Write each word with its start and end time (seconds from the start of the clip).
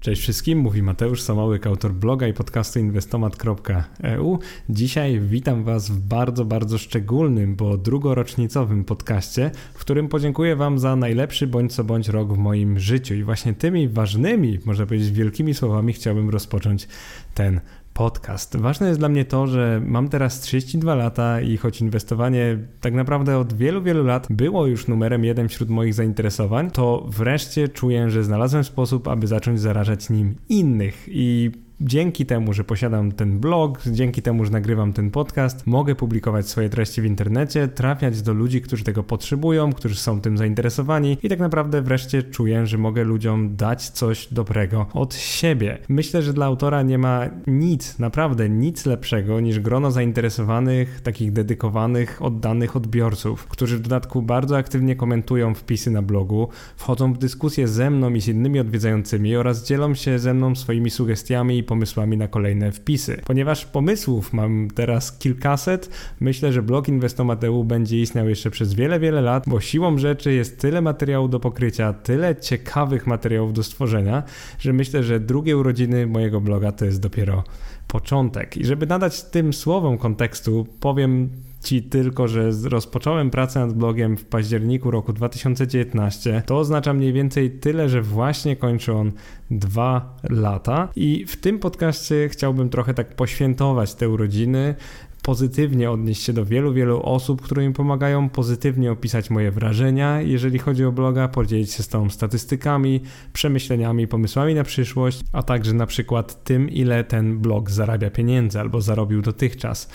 Cześć 0.00 0.22
wszystkim, 0.22 0.58
mówi 0.58 0.82
Mateusz 0.82 1.22
Samołyk, 1.22 1.66
autor 1.66 1.92
bloga 1.92 2.28
i 2.28 2.32
podcastu 2.32 2.78
inwestomat.eu. 2.78 4.38
Dzisiaj 4.68 5.20
witam 5.20 5.64
Was 5.64 5.90
w 5.90 6.00
bardzo, 6.00 6.44
bardzo 6.44 6.78
szczególnym, 6.78 7.56
bo 7.56 7.76
drugorocznicowym 7.76 8.84
podcaście, 8.84 9.50
w 9.74 9.78
którym 9.78 10.08
podziękuję 10.08 10.56
Wam 10.56 10.78
za 10.78 10.96
najlepszy 10.96 11.46
bądź 11.46 11.74
co 11.74 11.84
bądź 11.84 12.08
rok 12.08 12.32
w 12.32 12.38
moim 12.38 12.78
życiu. 12.78 13.14
I 13.14 13.22
właśnie 13.22 13.54
tymi 13.54 13.88
ważnymi, 13.88 14.58
można 14.64 14.86
powiedzieć 14.86 15.10
wielkimi 15.10 15.54
słowami 15.54 15.92
chciałbym 15.92 16.30
rozpocząć 16.30 16.88
ten 17.34 17.60
podcast. 18.00 18.56
Ważne 18.56 18.88
jest 18.88 19.00
dla 19.00 19.08
mnie 19.08 19.24
to, 19.24 19.46
że 19.46 19.82
mam 19.86 20.08
teraz 20.08 20.40
32 20.40 20.94
lata 20.94 21.40
i 21.40 21.56
choć 21.56 21.80
inwestowanie 21.80 22.58
tak 22.80 22.94
naprawdę 22.94 23.38
od 23.38 23.52
wielu, 23.52 23.82
wielu 23.82 24.04
lat 24.04 24.26
było 24.30 24.66
już 24.66 24.88
numerem 24.88 25.24
jeden 25.24 25.48
wśród 25.48 25.70
moich 25.70 25.94
zainteresowań, 25.94 26.70
to 26.70 27.06
wreszcie 27.08 27.68
czuję, 27.68 28.10
że 28.10 28.24
znalazłem 28.24 28.64
sposób, 28.64 29.08
aby 29.08 29.26
zacząć 29.26 29.60
zarażać 29.60 30.10
nim 30.10 30.34
innych 30.48 31.08
i 31.08 31.50
dzięki 31.80 32.26
temu, 32.26 32.52
że 32.52 32.64
posiadam 32.64 33.12
ten 33.12 33.38
blog, 33.38 33.80
dzięki 33.86 34.22
temu, 34.22 34.44
że 34.44 34.50
nagrywam 34.50 34.92
ten 34.92 35.10
podcast, 35.10 35.66
mogę 35.66 35.94
publikować 35.94 36.48
swoje 36.48 36.68
treści 36.68 37.02
w 37.02 37.04
internecie, 37.04 37.68
trafiać 37.68 38.22
do 38.22 38.32
ludzi, 38.32 38.60
którzy 38.60 38.84
tego 38.84 39.02
potrzebują, 39.02 39.72
którzy 39.72 39.94
są 39.94 40.20
tym 40.20 40.38
zainteresowani 40.38 41.18
i 41.22 41.28
tak 41.28 41.38
naprawdę 41.38 41.82
wreszcie 41.82 42.22
czuję, 42.22 42.66
że 42.66 42.78
mogę 42.78 43.04
ludziom 43.04 43.56
dać 43.56 43.88
coś 43.88 44.28
dobrego 44.32 44.86
od 44.92 45.14
siebie. 45.14 45.78
Myślę, 45.88 46.22
że 46.22 46.32
dla 46.32 46.46
autora 46.46 46.82
nie 46.82 46.98
ma 46.98 47.26
nic, 47.46 47.98
naprawdę 47.98 48.48
nic 48.48 48.86
lepszego 48.86 49.40
niż 49.40 49.60
grono 49.60 49.90
zainteresowanych, 49.90 51.00
takich 51.00 51.32
dedykowanych, 51.32 52.22
oddanych 52.22 52.76
odbiorców, 52.76 53.46
którzy 53.46 53.78
w 53.78 53.80
dodatku 53.80 54.22
bardzo 54.22 54.56
aktywnie 54.56 54.96
komentują 54.96 55.54
wpisy 55.54 55.90
na 55.90 56.02
blogu, 56.02 56.48
wchodzą 56.76 57.12
w 57.12 57.18
dyskusje 57.18 57.68
ze 57.68 57.90
mną 57.90 58.14
i 58.14 58.20
z 58.20 58.28
innymi 58.28 58.60
odwiedzającymi 58.60 59.36
oraz 59.36 59.66
dzielą 59.66 59.94
się 59.94 60.18
ze 60.18 60.34
mną 60.34 60.54
swoimi 60.54 60.90
sugestiami 60.90 61.58
i 61.58 61.62
pomysłami 61.70 62.16
na 62.16 62.28
kolejne 62.28 62.72
wpisy. 62.72 63.22
Ponieważ 63.26 63.66
pomysłów 63.66 64.32
mam 64.32 64.68
teraz 64.74 65.18
kilkaset, 65.18 65.90
myślę, 66.20 66.52
że 66.52 66.62
blog 66.62 66.88
Inwestomateu 66.88 67.64
będzie 67.64 68.00
istniał 68.00 68.28
jeszcze 68.28 68.50
przez 68.50 68.74
wiele, 68.74 69.00
wiele 69.00 69.20
lat, 69.20 69.44
bo 69.46 69.60
siłą 69.60 69.98
rzeczy 69.98 70.32
jest 70.32 70.60
tyle 70.60 70.80
materiału 70.80 71.28
do 71.28 71.40
pokrycia, 71.40 71.92
tyle 71.92 72.36
ciekawych 72.36 73.06
materiałów 73.06 73.52
do 73.52 73.62
stworzenia, 73.62 74.22
że 74.58 74.72
myślę, 74.72 75.02
że 75.02 75.20
drugie 75.20 75.56
urodziny 75.56 76.06
mojego 76.06 76.40
bloga 76.40 76.72
to 76.72 76.84
jest 76.84 77.00
dopiero 77.00 77.44
początek. 77.88 78.56
I 78.56 78.64
żeby 78.64 78.86
nadać 78.86 79.22
tym 79.22 79.52
słowom 79.52 79.98
kontekstu, 79.98 80.66
powiem 80.80 81.30
Ci 81.60 81.82
tylko, 81.82 82.28
że 82.28 82.50
rozpocząłem 82.64 83.30
pracę 83.30 83.60
nad 83.60 83.72
blogiem 83.72 84.16
w 84.16 84.24
październiku 84.24 84.90
roku 84.90 85.12
2019. 85.12 86.42
To 86.46 86.58
oznacza 86.58 86.92
mniej 86.92 87.12
więcej 87.12 87.50
tyle, 87.50 87.88
że 87.88 88.02
właśnie 88.02 88.56
kończy 88.56 88.92
on 88.92 89.12
dwa 89.50 90.16
lata. 90.30 90.88
I 90.96 91.24
w 91.26 91.36
tym 91.36 91.58
podcaście 91.58 92.28
chciałbym 92.28 92.68
trochę 92.68 92.94
tak 92.94 93.16
poświętować 93.16 93.94
te 93.94 94.08
urodziny, 94.08 94.74
pozytywnie 95.22 95.90
odnieść 95.90 96.22
się 96.22 96.32
do 96.32 96.44
wielu, 96.44 96.72
wielu 96.72 97.02
osób, 97.02 97.42
które 97.42 97.68
mi 97.68 97.74
pomagają, 97.74 98.28
pozytywnie 98.28 98.92
opisać 98.92 99.30
moje 99.30 99.50
wrażenia, 99.50 100.22
jeżeli 100.22 100.58
chodzi 100.58 100.84
o 100.84 100.92
bloga, 100.92 101.28
podzielić 101.28 101.72
się 101.72 101.82
z 101.82 101.88
tą 101.88 102.10
statystykami, 102.10 103.00
przemyśleniami, 103.32 104.08
pomysłami 104.08 104.54
na 104.54 104.64
przyszłość, 104.64 105.20
a 105.32 105.42
także 105.42 105.72
na 105.72 105.86
przykład 105.86 106.44
tym, 106.44 106.70
ile 106.70 107.04
ten 107.04 107.38
blog 107.38 107.70
zarabia 107.70 108.10
pieniędzy 108.10 108.60
albo 108.60 108.80
zarobił 108.80 109.22
dotychczas. 109.22 109.88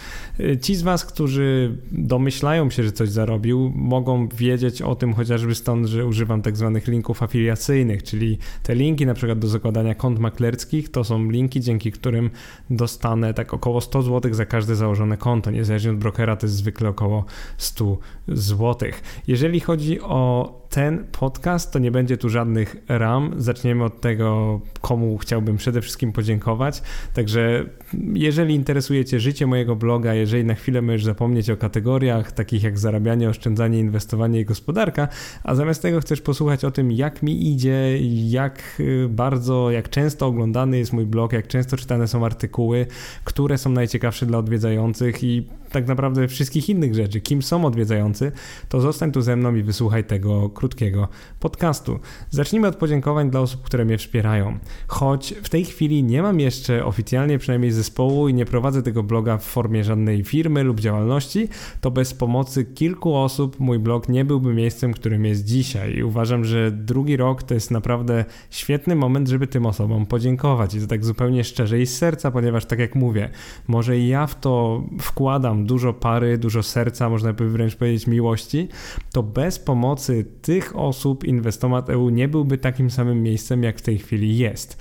Ci 0.61 0.75
z 0.75 0.81
Was, 0.81 1.05
którzy 1.05 1.77
domyślają 1.91 2.69
się, 2.69 2.83
że 2.83 2.91
coś 2.91 3.09
zarobił, 3.09 3.71
mogą 3.75 4.27
wiedzieć 4.27 4.81
o 4.81 4.95
tym 4.95 5.13
chociażby 5.13 5.55
stąd, 5.55 5.87
że 5.87 6.05
używam 6.05 6.41
tak 6.41 6.57
zwanych 6.57 6.87
linków 6.87 7.23
afiliacyjnych, 7.23 8.03
czyli 8.03 8.37
te 8.63 8.75
linki 8.75 9.05
na 9.05 9.13
przykład 9.13 9.39
do 9.39 9.47
zakładania 9.47 9.95
kont 9.95 10.19
maklerskich, 10.19 10.91
to 10.91 11.03
są 11.03 11.29
linki, 11.29 11.61
dzięki 11.61 11.91
którym 11.91 12.29
dostanę 12.69 13.33
tak 13.33 13.53
około 13.53 13.81
100 13.81 14.01
zł 14.01 14.33
za 14.33 14.45
każde 14.45 14.75
założone 14.75 15.14
konto, 15.17 15.52
niezależnie 15.52 15.91
od 15.91 15.97
brokera 15.97 16.35
to 16.35 16.45
jest 16.45 16.55
zwykle 16.55 16.89
około 16.89 17.25
100 17.58 17.97
zł. 18.28 18.89
Jeżeli 19.28 19.59
chodzi 19.59 20.01
o 20.01 20.64
ten 20.75 21.06
podcast, 21.12 21.72
to 21.72 21.80
nie 21.80 21.91
będzie 21.91 22.18
tu 22.18 22.30
żadnych 22.30 22.75
ram. 22.90 23.34
Zaczniemy 23.38 23.84
od 23.84 24.02
tego, 24.02 24.62
komu 24.81 25.18
chciałbym 25.18 25.58
przede 25.58 25.81
wszystkim 25.81 26.12
podziękować. 26.12 26.81
Także 27.13 27.66
jeżeli 28.13 28.56
interesuje 28.56 29.06
Cię 29.06 29.19
życie 29.19 29.47
mojego 29.47 29.75
bloga, 29.75 30.13
jeżeli 30.13 30.44
na 30.44 30.53
chwilę 30.53 30.81
możesz 30.81 31.03
zapomnieć 31.03 31.50
o 31.50 31.58
kategoriach 31.58 32.31
takich 32.31 32.63
jak 32.63 32.80
zarabianie, 32.80 33.30
oszczędzanie, 33.30 33.80
inwestowanie 33.80 34.40
i 34.40 34.46
gospodarka, 34.46 35.08
a 35.44 35.56
zamiast 35.56 35.81
tego 35.81 36.00
chcesz 36.00 36.22
posłuchać 36.22 36.66
o 36.66 36.72
tym, 36.72 36.92
jak 36.92 37.24
mi 37.24 37.52
idzie, 37.52 37.97
jak 38.30 38.63
y, 38.80 39.07
bardzo, 39.09 39.72
jak 39.72 39.90
często 39.90 40.28
oglądany 40.28 40.78
jest 40.78 40.94
mój 40.94 41.06
blog, 41.06 41.34
jak 41.34 41.47
często 41.47 41.78
czytane 41.78 42.07
są 42.07 42.25
artykuły, 42.25 42.86
które 43.24 43.57
są 43.57 43.69
najciekawsze 43.69 44.25
dla 44.25 44.38
odwiedzających 44.38 45.24
i 45.24 45.47
tak 45.71 45.87
naprawdę 45.87 46.27
wszystkich 46.27 46.69
innych 46.69 46.95
rzeczy, 46.95 47.21
kim 47.21 47.41
są 47.41 47.65
odwiedzający, 47.65 48.31
to 48.69 48.81
zostań 48.81 49.11
tu 49.11 49.21
ze 49.21 49.35
mną 49.35 49.55
i 49.55 49.63
wysłuchaj 49.63 50.03
tego 50.03 50.49
krótkiego 50.49 51.07
podcastu. 51.39 51.99
Zacznijmy 52.29 52.67
od 52.67 52.75
podziękowań 52.75 53.29
dla 53.29 53.39
osób, 53.39 53.63
które 53.63 53.85
mnie 53.85 53.97
wspierają. 53.97 54.57
Choć 54.87 55.33
w 55.43 55.49
tej 55.49 55.65
chwili 55.65 56.03
nie 56.03 56.21
mam 56.21 56.39
jeszcze 56.39 56.85
oficjalnie 56.85 57.39
przynajmniej 57.39 57.71
zespołu 57.71 58.27
i 58.27 58.33
nie 58.33 58.45
prowadzę 58.45 58.83
tego 58.83 59.03
bloga 59.03 59.37
w 59.37 59.43
formie 59.43 59.83
żadnej 59.83 60.23
firmy 60.23 60.63
lub 60.63 60.79
działalności, 60.79 61.47
to 61.81 61.91
bez 61.91 62.13
pomocy 62.13 62.65
kilku 62.65 63.15
osób 63.15 63.59
mój 63.59 63.79
blog 63.79 64.09
nie 64.09 64.25
byłby 64.25 64.53
miejscem, 64.53 64.93
którym 64.93 65.25
jest 65.25 65.45
dzisiaj. 65.45 65.95
I 65.95 66.03
uważam, 66.03 66.45
że 66.45 66.71
drugi 66.71 67.17
rok 67.17 67.43
to 67.43 67.53
jest 67.53 67.71
naprawdę 67.71 68.25
świetny 68.49 68.95
moment, 68.95 69.27
żeby 69.27 69.47
tym 69.47 69.65
osobom 69.65 70.05
podziękować. 70.05 70.75
I 70.75 70.81
to 70.81 70.87
tak 70.87 71.05
zupełnie 71.05 71.43
szczerze 71.43 71.81
i 71.81 71.85
z 71.85 71.97
serca, 71.97 72.31
ponieważ 72.31 72.65
tak 72.65 72.79
jak 72.79 72.95
mówię, 72.95 73.29
może 73.67 73.99
ja 73.99 74.27
w 74.27 74.39
to 74.39 74.83
wkładam 74.99 75.54
dużo 75.63 75.93
pary, 75.93 76.38
dużo 76.38 76.63
serca, 76.63 77.09
można 77.09 77.33
by 77.33 77.49
wręcz 77.49 77.75
powiedzieć 77.75 78.07
miłości, 78.07 78.67
to 79.13 79.23
bez 79.23 79.59
pomocy 79.59 80.25
tych 80.41 80.75
osób 80.75 81.23
Inwestomat 81.23 81.89
EU 81.89 82.09
nie 82.09 82.27
byłby 82.27 82.57
takim 82.57 82.91
samym 82.91 83.23
miejscem, 83.23 83.63
jak 83.63 83.77
w 83.77 83.81
tej 83.81 83.97
chwili 83.97 84.38
jest. 84.38 84.77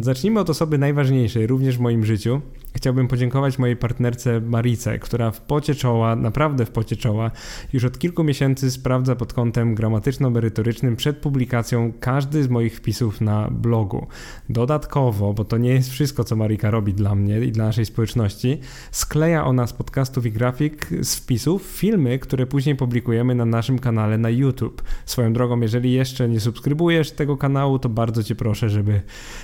Zacznijmy 0.00 0.40
od 0.40 0.50
osoby 0.50 0.78
najważniejszej 0.78 1.46
również 1.46 1.76
w 1.76 1.80
moim 1.80 2.04
życiu, 2.04 2.40
Chciałbym 2.74 3.08
podziękować 3.08 3.58
mojej 3.58 3.76
partnerce 3.76 4.40
Marice, 4.40 4.98
która 4.98 5.30
w 5.30 5.40
pocie 5.40 5.74
czoła, 5.74 6.16
naprawdę 6.16 6.66
w 6.66 6.70
pocie 6.70 6.96
czoła, 6.96 7.30
już 7.72 7.84
od 7.84 7.98
kilku 7.98 8.24
miesięcy 8.24 8.70
sprawdza 8.70 9.16
pod 9.16 9.32
kątem 9.32 9.74
gramatyczno-merytorycznym 9.74 10.96
przed 10.96 11.16
publikacją 11.16 11.92
każdy 12.00 12.42
z 12.42 12.48
moich 12.48 12.76
wpisów 12.76 13.20
na 13.20 13.50
blogu. 13.50 14.06
Dodatkowo, 14.48 15.34
bo 15.34 15.44
to 15.44 15.58
nie 15.58 15.70
jest 15.70 15.90
wszystko, 15.90 16.24
co 16.24 16.36
Marika 16.36 16.70
robi 16.70 16.94
dla 16.94 17.14
mnie 17.14 17.40
i 17.40 17.52
dla 17.52 17.64
naszej 17.64 17.86
społeczności, 17.86 18.60
skleja 18.90 19.44
ona 19.44 19.66
z 19.66 19.72
podcastów 19.72 20.26
i 20.26 20.32
grafik 20.32 20.88
z 21.00 21.14
wpisów 21.14 21.62
filmy, 21.62 22.18
które 22.18 22.46
później 22.46 22.76
publikujemy 22.76 23.34
na 23.34 23.44
naszym 23.44 23.78
kanale 23.78 24.18
na 24.18 24.30
YouTube. 24.30 24.82
Swoją 25.06 25.32
drogą, 25.32 25.60
jeżeli 25.60 25.92
jeszcze 25.92 26.28
nie 26.28 26.40
subskrybujesz 26.40 27.10
tego 27.10 27.36
kanału, 27.36 27.78
to 27.78 27.88
bardzo 27.88 28.22
Cię 28.22 28.34
proszę, 28.34 28.70
żeby, 28.70 29.00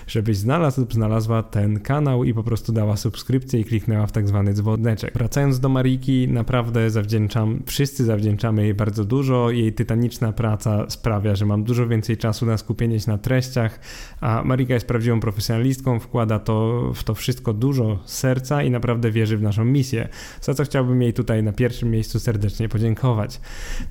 żebyś 0.06 0.36
znalazł 0.36 0.80
lub 0.80 0.94
znalazła 0.94 1.42
ten 1.42 1.80
kanał 1.80 2.24
i 2.24 2.34
po 2.34 2.42
prostu 2.42 2.72
dała 2.72 2.96
subskrypcję 2.96 3.17
subskrypcję 3.18 3.60
i 3.60 3.64
kliknęła 3.64 4.06
w 4.06 4.12
tak 4.12 4.28
zwany 4.28 4.54
dzwoneczek. 4.54 5.14
Wracając 5.14 5.60
do 5.60 5.68
Mariki, 5.68 6.28
naprawdę 6.28 6.90
zawdzięczam, 6.90 7.62
wszyscy 7.66 8.04
zawdzięczamy 8.04 8.62
jej 8.62 8.74
bardzo 8.74 9.04
dużo. 9.04 9.50
Jej 9.50 9.72
tytaniczna 9.72 10.32
praca 10.32 10.90
sprawia, 10.90 11.36
że 11.36 11.46
mam 11.46 11.64
dużo 11.64 11.86
więcej 11.86 12.16
czasu 12.16 12.46
na 12.46 12.58
skupienie 12.58 13.00
się 13.00 13.10
na 13.10 13.18
treściach, 13.18 13.80
a 14.20 14.42
Marika 14.44 14.74
jest 14.74 14.86
prawdziwą 14.86 15.20
profesjonalistką, 15.20 15.98
wkłada 15.98 16.38
to, 16.38 16.90
w 16.94 17.04
to 17.04 17.14
wszystko 17.14 17.52
dużo 17.52 17.98
serca 18.04 18.62
i 18.62 18.70
naprawdę 18.70 19.10
wierzy 19.10 19.36
w 19.36 19.42
naszą 19.42 19.64
misję, 19.64 20.08
za 20.40 20.54
co 20.54 20.64
chciałbym 20.64 21.02
jej 21.02 21.12
tutaj 21.12 21.42
na 21.42 21.52
pierwszym 21.52 21.90
miejscu 21.90 22.20
serdecznie 22.20 22.68
podziękować. 22.68 23.40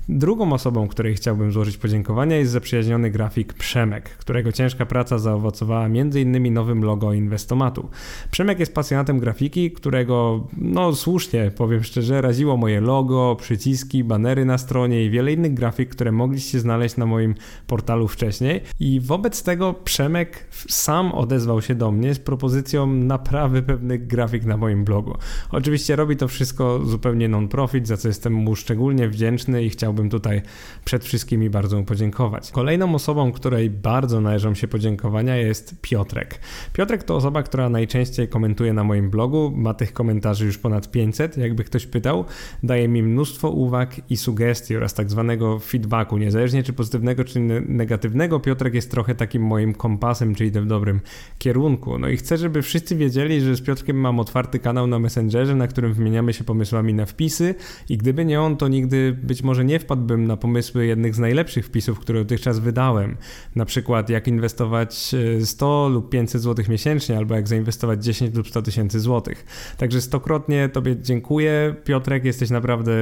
Drugą 0.08 0.52
osobą, 0.52 0.88
której 0.88 1.14
chciałbym 1.14 1.52
złożyć 1.52 1.76
podziękowania 1.76 2.36
jest 2.36 2.52
zaprzyjaźniony 2.52 3.10
grafik 3.10 3.52
Przemek, 3.52 4.08
którego 4.08 4.52
ciężka 4.52 4.86
praca 4.86 5.18
zaowocowała 5.18 5.84
m.in. 5.86 6.54
nowym 6.54 6.84
logo 6.84 7.12
Inwestomatu. 7.12 7.88
Przemek 8.30 8.60
jest 8.60 8.74
pasjonatem 8.74 9.17
grafiki, 9.18 9.70
którego, 9.70 10.46
no 10.56 10.94
słusznie, 10.94 11.50
powiem 11.56 11.84
szczerze, 11.84 12.20
raziło 12.20 12.56
moje 12.56 12.80
logo, 12.80 13.36
przyciski, 13.40 14.04
banery 14.04 14.44
na 14.44 14.58
stronie 14.58 15.04
i 15.04 15.10
wiele 15.10 15.32
innych 15.32 15.54
grafik, 15.54 15.88
które 15.88 16.12
mogliście 16.12 16.60
znaleźć 16.60 16.96
na 16.96 17.06
moim 17.06 17.34
portalu 17.66 18.08
wcześniej. 18.08 18.60
I 18.80 19.00
wobec 19.00 19.42
tego 19.42 19.74
Przemek 19.74 20.48
sam 20.68 21.12
odezwał 21.12 21.62
się 21.62 21.74
do 21.74 21.92
mnie 21.92 22.14
z 22.14 22.18
propozycją 22.18 22.86
naprawy 22.86 23.62
pewnych 23.62 24.06
grafik 24.06 24.44
na 24.44 24.56
moim 24.56 24.84
blogu. 24.84 25.14
Oczywiście 25.50 25.96
robi 25.96 26.16
to 26.16 26.28
wszystko 26.28 26.84
zupełnie 26.84 27.28
non-profit, 27.28 27.88
za 27.88 27.96
co 27.96 28.08
jestem 28.08 28.32
mu 28.32 28.56
szczególnie 28.56 29.08
wdzięczny 29.08 29.64
i 29.64 29.70
chciałbym 29.70 30.10
tutaj 30.10 30.42
przed 30.84 31.04
wszystkimi 31.04 31.50
bardzo 31.50 31.76
mu 31.76 31.84
podziękować. 31.84 32.50
Kolejną 32.50 32.94
osobą, 32.94 33.32
której 33.32 33.70
bardzo 33.70 34.20
należą 34.20 34.54
się 34.54 34.68
podziękowania 34.68 35.36
jest 35.36 35.80
Piotrek. 35.80 36.40
Piotrek 36.72 37.02
to 37.02 37.16
osoba, 37.16 37.42
która 37.42 37.68
najczęściej 37.68 38.28
komentuje 38.28 38.72
na 38.72 38.84
moim 38.84 39.07
blogu. 39.08 39.52
Ma 39.56 39.74
tych 39.74 39.92
komentarzy 39.92 40.46
już 40.46 40.58
ponad 40.58 40.90
500, 40.90 41.36
jakby 41.36 41.64
ktoś 41.64 41.86
pytał. 41.86 42.24
Daje 42.62 42.88
mi 42.88 43.02
mnóstwo 43.02 43.50
uwag 43.50 44.10
i 44.10 44.16
sugestii 44.16 44.76
oraz 44.76 44.94
tak 44.94 45.10
zwanego 45.10 45.58
feedbacku. 45.58 46.18
Niezależnie 46.18 46.62
czy 46.62 46.72
pozytywnego, 46.72 47.24
czy 47.24 47.40
negatywnego, 47.68 48.40
Piotrek 48.40 48.74
jest 48.74 48.90
trochę 48.90 49.14
takim 49.14 49.42
moim 49.42 49.74
kompasem, 49.74 50.34
czy 50.34 50.46
idę 50.46 50.60
w 50.60 50.66
dobrym 50.66 51.00
kierunku. 51.38 51.98
No 51.98 52.08
i 52.08 52.16
chcę, 52.16 52.36
żeby 52.36 52.62
wszyscy 52.62 52.96
wiedzieli, 52.96 53.40
że 53.40 53.56
z 53.56 53.60
Piotrkiem 53.60 53.96
mam 53.96 54.20
otwarty 54.20 54.58
kanał 54.58 54.86
na 54.86 54.98
Messengerze, 54.98 55.54
na 55.54 55.66
którym 55.66 55.92
wymieniamy 55.92 56.32
się 56.32 56.44
pomysłami 56.44 56.94
na 56.94 57.06
wpisy 57.06 57.54
i 57.88 57.96
gdyby 57.96 58.24
nie 58.24 58.40
on, 58.40 58.56
to 58.56 58.68
nigdy 58.68 59.18
być 59.22 59.42
może 59.42 59.64
nie 59.64 59.78
wpadłbym 59.78 60.26
na 60.26 60.36
pomysły 60.36 60.86
jednych 60.86 61.14
z 61.14 61.18
najlepszych 61.18 61.66
wpisów, 61.66 61.98
które 61.98 62.18
dotychczas 62.18 62.58
wydałem. 62.58 63.16
Na 63.56 63.64
przykład 63.64 64.10
jak 64.10 64.28
inwestować 64.28 65.14
100 65.44 65.86
e, 65.86 65.90
lub 65.90 66.10
500 66.10 66.42
zł 66.42 66.64
miesięcznie, 66.68 67.16
albo 67.16 67.34
jak 67.34 67.48
zainwestować 67.48 68.04
10 68.04 68.34
lub 68.34 68.48
100 68.48 68.62
tysięcy 68.62 68.97
złotych. 68.98 69.44
Także 69.76 70.00
stokrotnie 70.00 70.68
Tobie 70.68 70.96
dziękuję. 71.02 71.74
Piotrek, 71.84 72.24
jesteś 72.24 72.50
naprawdę 72.50 72.92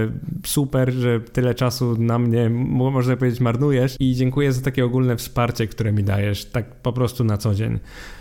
super, 0.46 0.92
że 0.92 1.20
tyle 1.20 1.54
czasu 1.54 1.96
na 1.98 2.18
mnie, 2.18 2.50
można 2.50 3.16
powiedzieć, 3.16 3.40
marnujesz 3.40 3.96
i 4.00 4.14
dziękuję 4.14 4.52
za 4.52 4.62
takie 4.62 4.84
ogólne 4.84 5.16
wsparcie, 5.16 5.66
które 5.66 5.92
mi 5.92 6.04
dajesz, 6.04 6.44
tak 6.44 6.74
po 6.74 6.92
prostu 6.92 7.24
na 7.24 7.36
co 7.36 7.54
dzień. 7.54 7.78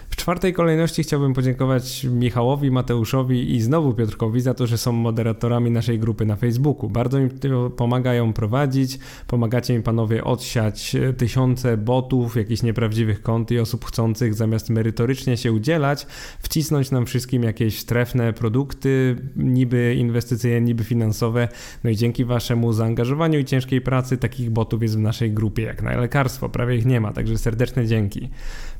W 0.09 0.15
czwartej 0.15 0.53
kolejności 0.53 1.03
chciałbym 1.03 1.33
podziękować 1.33 2.03
Michałowi, 2.03 2.71
Mateuszowi 2.71 3.55
i 3.55 3.61
znowu 3.61 3.93
Piotrkowi 3.93 4.41
za 4.41 4.53
to, 4.53 4.67
że 4.67 4.77
są 4.77 4.91
moderatorami 4.91 5.71
naszej 5.71 5.99
grupy 5.99 6.25
na 6.25 6.35
Facebooku. 6.35 6.89
Bardzo 6.89 7.19
mi 7.19 7.29
pomagają 7.77 8.33
prowadzić, 8.33 8.99
pomagacie 9.27 9.77
mi 9.77 9.83
panowie 9.83 10.23
odsiać 10.23 10.95
e, 10.95 11.13
tysiące 11.13 11.77
botów, 11.77 12.35
jakichś 12.35 12.63
nieprawdziwych 12.63 13.21
kont 13.21 13.51
i 13.51 13.59
osób 13.59 13.85
chcących 13.85 14.33
zamiast 14.33 14.69
merytorycznie 14.69 15.37
się 15.37 15.51
udzielać, 15.51 16.07
wcisnąć 16.39 16.91
nam 16.91 17.05
wszystkim 17.05 17.43
jakieś 17.43 17.83
trefne 17.83 18.33
produkty, 18.33 19.15
niby 19.35 19.95
inwestycyjne, 19.97 20.61
niby 20.61 20.83
finansowe. 20.83 21.47
No 21.83 21.89
i 21.89 21.95
dzięki 21.95 22.25
waszemu 22.25 22.73
zaangażowaniu 22.73 23.39
i 23.39 23.45
ciężkiej 23.45 23.81
pracy 23.81 24.17
takich 24.17 24.49
botów 24.49 24.81
jest 24.81 24.95
w 24.95 24.99
naszej 24.99 25.31
grupie 25.31 25.63
jak 25.63 25.83
na 25.83 25.97
lekarstwo, 25.97 26.49
prawie 26.49 26.75
ich 26.75 26.85
nie 26.85 27.01
ma, 27.01 27.13
także 27.13 27.37
serdeczne 27.37 27.87
dzięki. 27.87 28.29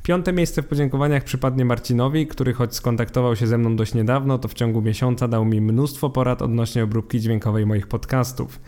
Piąte 0.06 0.32
miejsce 0.32 0.62
w 0.62 0.66
podziękowaniach 0.66 1.24
przypadnie 1.24 1.64
Marcinowi, 1.64 2.26
który 2.26 2.52
choć 2.52 2.74
skontaktował 2.74 3.36
się 3.36 3.46
ze 3.46 3.58
mną 3.58 3.76
dość 3.76 3.94
niedawno, 3.94 4.38
to 4.38 4.48
w 4.48 4.54
ciągu 4.54 4.82
miesiąca 4.82 5.28
dał 5.28 5.44
mi 5.44 5.60
mnóstwo 5.60 6.10
porad 6.10 6.42
odnośnie 6.42 6.84
obróbki 6.84 7.20
dźwiękowej 7.20 7.66
moich 7.66 7.86
podcastów. 7.86 8.60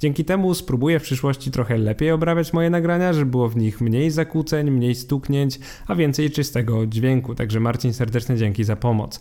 Dzięki 0.00 0.24
temu 0.24 0.54
spróbuję 0.54 1.00
w 1.00 1.02
przyszłości 1.02 1.50
trochę 1.50 1.78
lepiej 1.78 2.10
obrabiać 2.10 2.52
moje 2.52 2.70
nagrania, 2.70 3.12
żeby 3.12 3.30
było 3.30 3.48
w 3.48 3.56
nich 3.56 3.80
mniej 3.80 4.10
zakłóceń, 4.10 4.70
mniej 4.70 4.94
stuknięć, 4.94 5.58
a 5.86 5.94
więcej 5.94 6.30
czystego 6.30 6.86
dźwięku. 6.86 7.34
Także 7.34 7.60
Marcin, 7.60 7.92
serdeczne 7.92 8.36
dzięki 8.36 8.64
za 8.64 8.76
pomoc. 8.76 9.20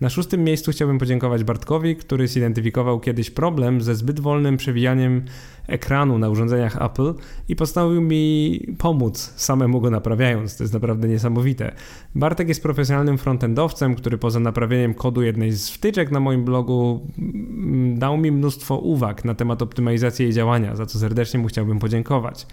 Na 0.00 0.10
szóstym 0.10 0.44
miejscu 0.44 0.70
chciałbym 0.72 0.98
podziękować 0.98 1.44
Bartkowi, 1.44 1.96
który 1.96 2.28
zidentyfikował 2.28 3.00
kiedyś 3.00 3.30
problem 3.30 3.80
ze 3.80 3.94
zbyt 3.94 4.20
wolnym 4.20 4.56
przewijaniem 4.56 5.24
ekranu 5.66 6.18
na 6.18 6.28
urządzeniach 6.28 6.82
Apple 6.82 7.14
i 7.48 7.56
postanowił 7.56 8.00
mi 8.00 8.60
pomóc, 8.78 9.32
samemu 9.36 9.80
go 9.80 9.90
naprawiając. 9.90 10.56
To 10.56 10.64
jest 10.64 10.74
naprawdę 10.74 11.08
niesamowite. 11.08 11.74
Bartek 12.14 12.48
jest 12.48 12.62
profesjonalnym 12.62 13.18
frontendowcem, 13.18 13.94
który 13.94 14.18
poza 14.18 14.40
naprawieniem 14.40 14.94
kodu 14.94 15.22
jednej 15.22 15.52
z 15.52 15.70
wtyczek 15.70 16.10
na 16.10 16.20
moim 16.20 16.44
blogu 16.44 17.06
mm, 17.18 17.98
dał 17.98 18.16
mi 18.16 18.32
mnóstwo 18.32 18.78
uwag 18.78 19.24
na 19.24 19.34
temat 19.34 19.62
optymalizacji 19.62 20.13
jej 20.20 20.32
działania, 20.32 20.76
za 20.76 20.86
co 20.86 20.98
serdecznie 20.98 21.40
mu 21.40 21.48
chciałbym 21.48 21.78
podziękować. 21.78 22.46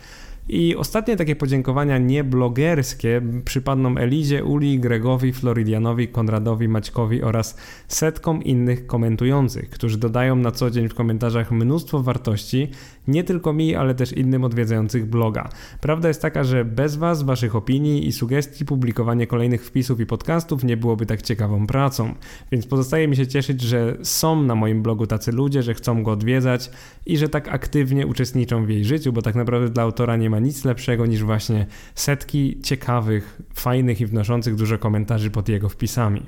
I 0.49 0.75
ostatnie 0.75 1.15
takie 1.17 1.35
podziękowania 1.35 1.97
nieblogerskie 1.97 3.21
przypadną 3.45 3.97
Elizie, 3.97 4.43
Uli, 4.43 4.79
Gregowi, 4.79 5.33
Floridianowi, 5.33 6.07
Konradowi, 6.07 6.67
Maćkowi 6.67 7.23
oraz 7.23 7.57
setkom 7.87 8.43
innych 8.43 8.87
komentujących, 8.87 9.69
którzy 9.69 9.97
dodają 9.97 10.35
na 10.35 10.51
co 10.51 10.71
dzień 10.71 10.89
w 10.89 10.95
komentarzach 10.95 11.51
mnóstwo 11.51 12.03
wartości, 12.03 12.69
nie 13.07 13.23
tylko 13.23 13.53
mi, 13.53 13.75
ale 13.75 13.95
też 13.95 14.13
innym 14.13 14.43
odwiedzających 14.43 15.05
bloga. 15.05 15.49
Prawda 15.81 16.07
jest 16.07 16.21
taka, 16.21 16.43
że 16.43 16.65
bez 16.65 16.95
Was, 16.95 17.23
Waszych 17.23 17.55
opinii 17.55 18.07
i 18.07 18.11
sugestii 18.11 18.65
publikowanie 18.65 19.27
kolejnych 19.27 19.65
wpisów 19.65 19.99
i 19.99 20.05
podcastów 20.05 20.63
nie 20.63 20.77
byłoby 20.77 21.05
tak 21.05 21.21
ciekawą 21.21 21.67
pracą. 21.67 22.13
Więc 22.51 22.67
pozostaje 22.67 23.07
mi 23.07 23.15
się 23.15 23.27
cieszyć, 23.27 23.61
że 23.61 23.97
są 24.01 24.41
na 24.41 24.55
moim 24.55 24.83
blogu 24.83 25.07
tacy 25.07 25.31
ludzie, 25.31 25.63
że 25.63 25.73
chcą 25.73 26.03
go 26.03 26.11
odwiedzać 26.11 26.71
i 27.05 27.17
że 27.17 27.29
tak 27.29 27.47
aktywnie 27.47 28.07
uczestniczą 28.07 28.65
w 28.65 28.69
jej 28.69 28.85
życiu, 28.85 29.13
bo 29.13 29.21
tak 29.21 29.35
naprawdę 29.35 29.69
dla 29.69 29.83
autora 29.83 30.17
nie 30.17 30.29
ma 30.29 30.39
nic 30.39 30.65
lepszego 30.65 31.05
niż 31.05 31.23
właśnie 31.23 31.65
setki 31.95 32.61
ciekawych, 32.63 33.41
fajnych 33.53 34.01
i 34.01 34.05
wnoszących 34.05 34.55
dużo 34.55 34.77
komentarzy 34.77 35.31
pod 35.31 35.49
jego 35.49 35.69
wpisami. 35.69 36.21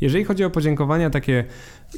Jeżeli 0.00 0.24
chodzi 0.24 0.44
o 0.44 0.50
podziękowania 0.50 1.10
takie 1.10 1.44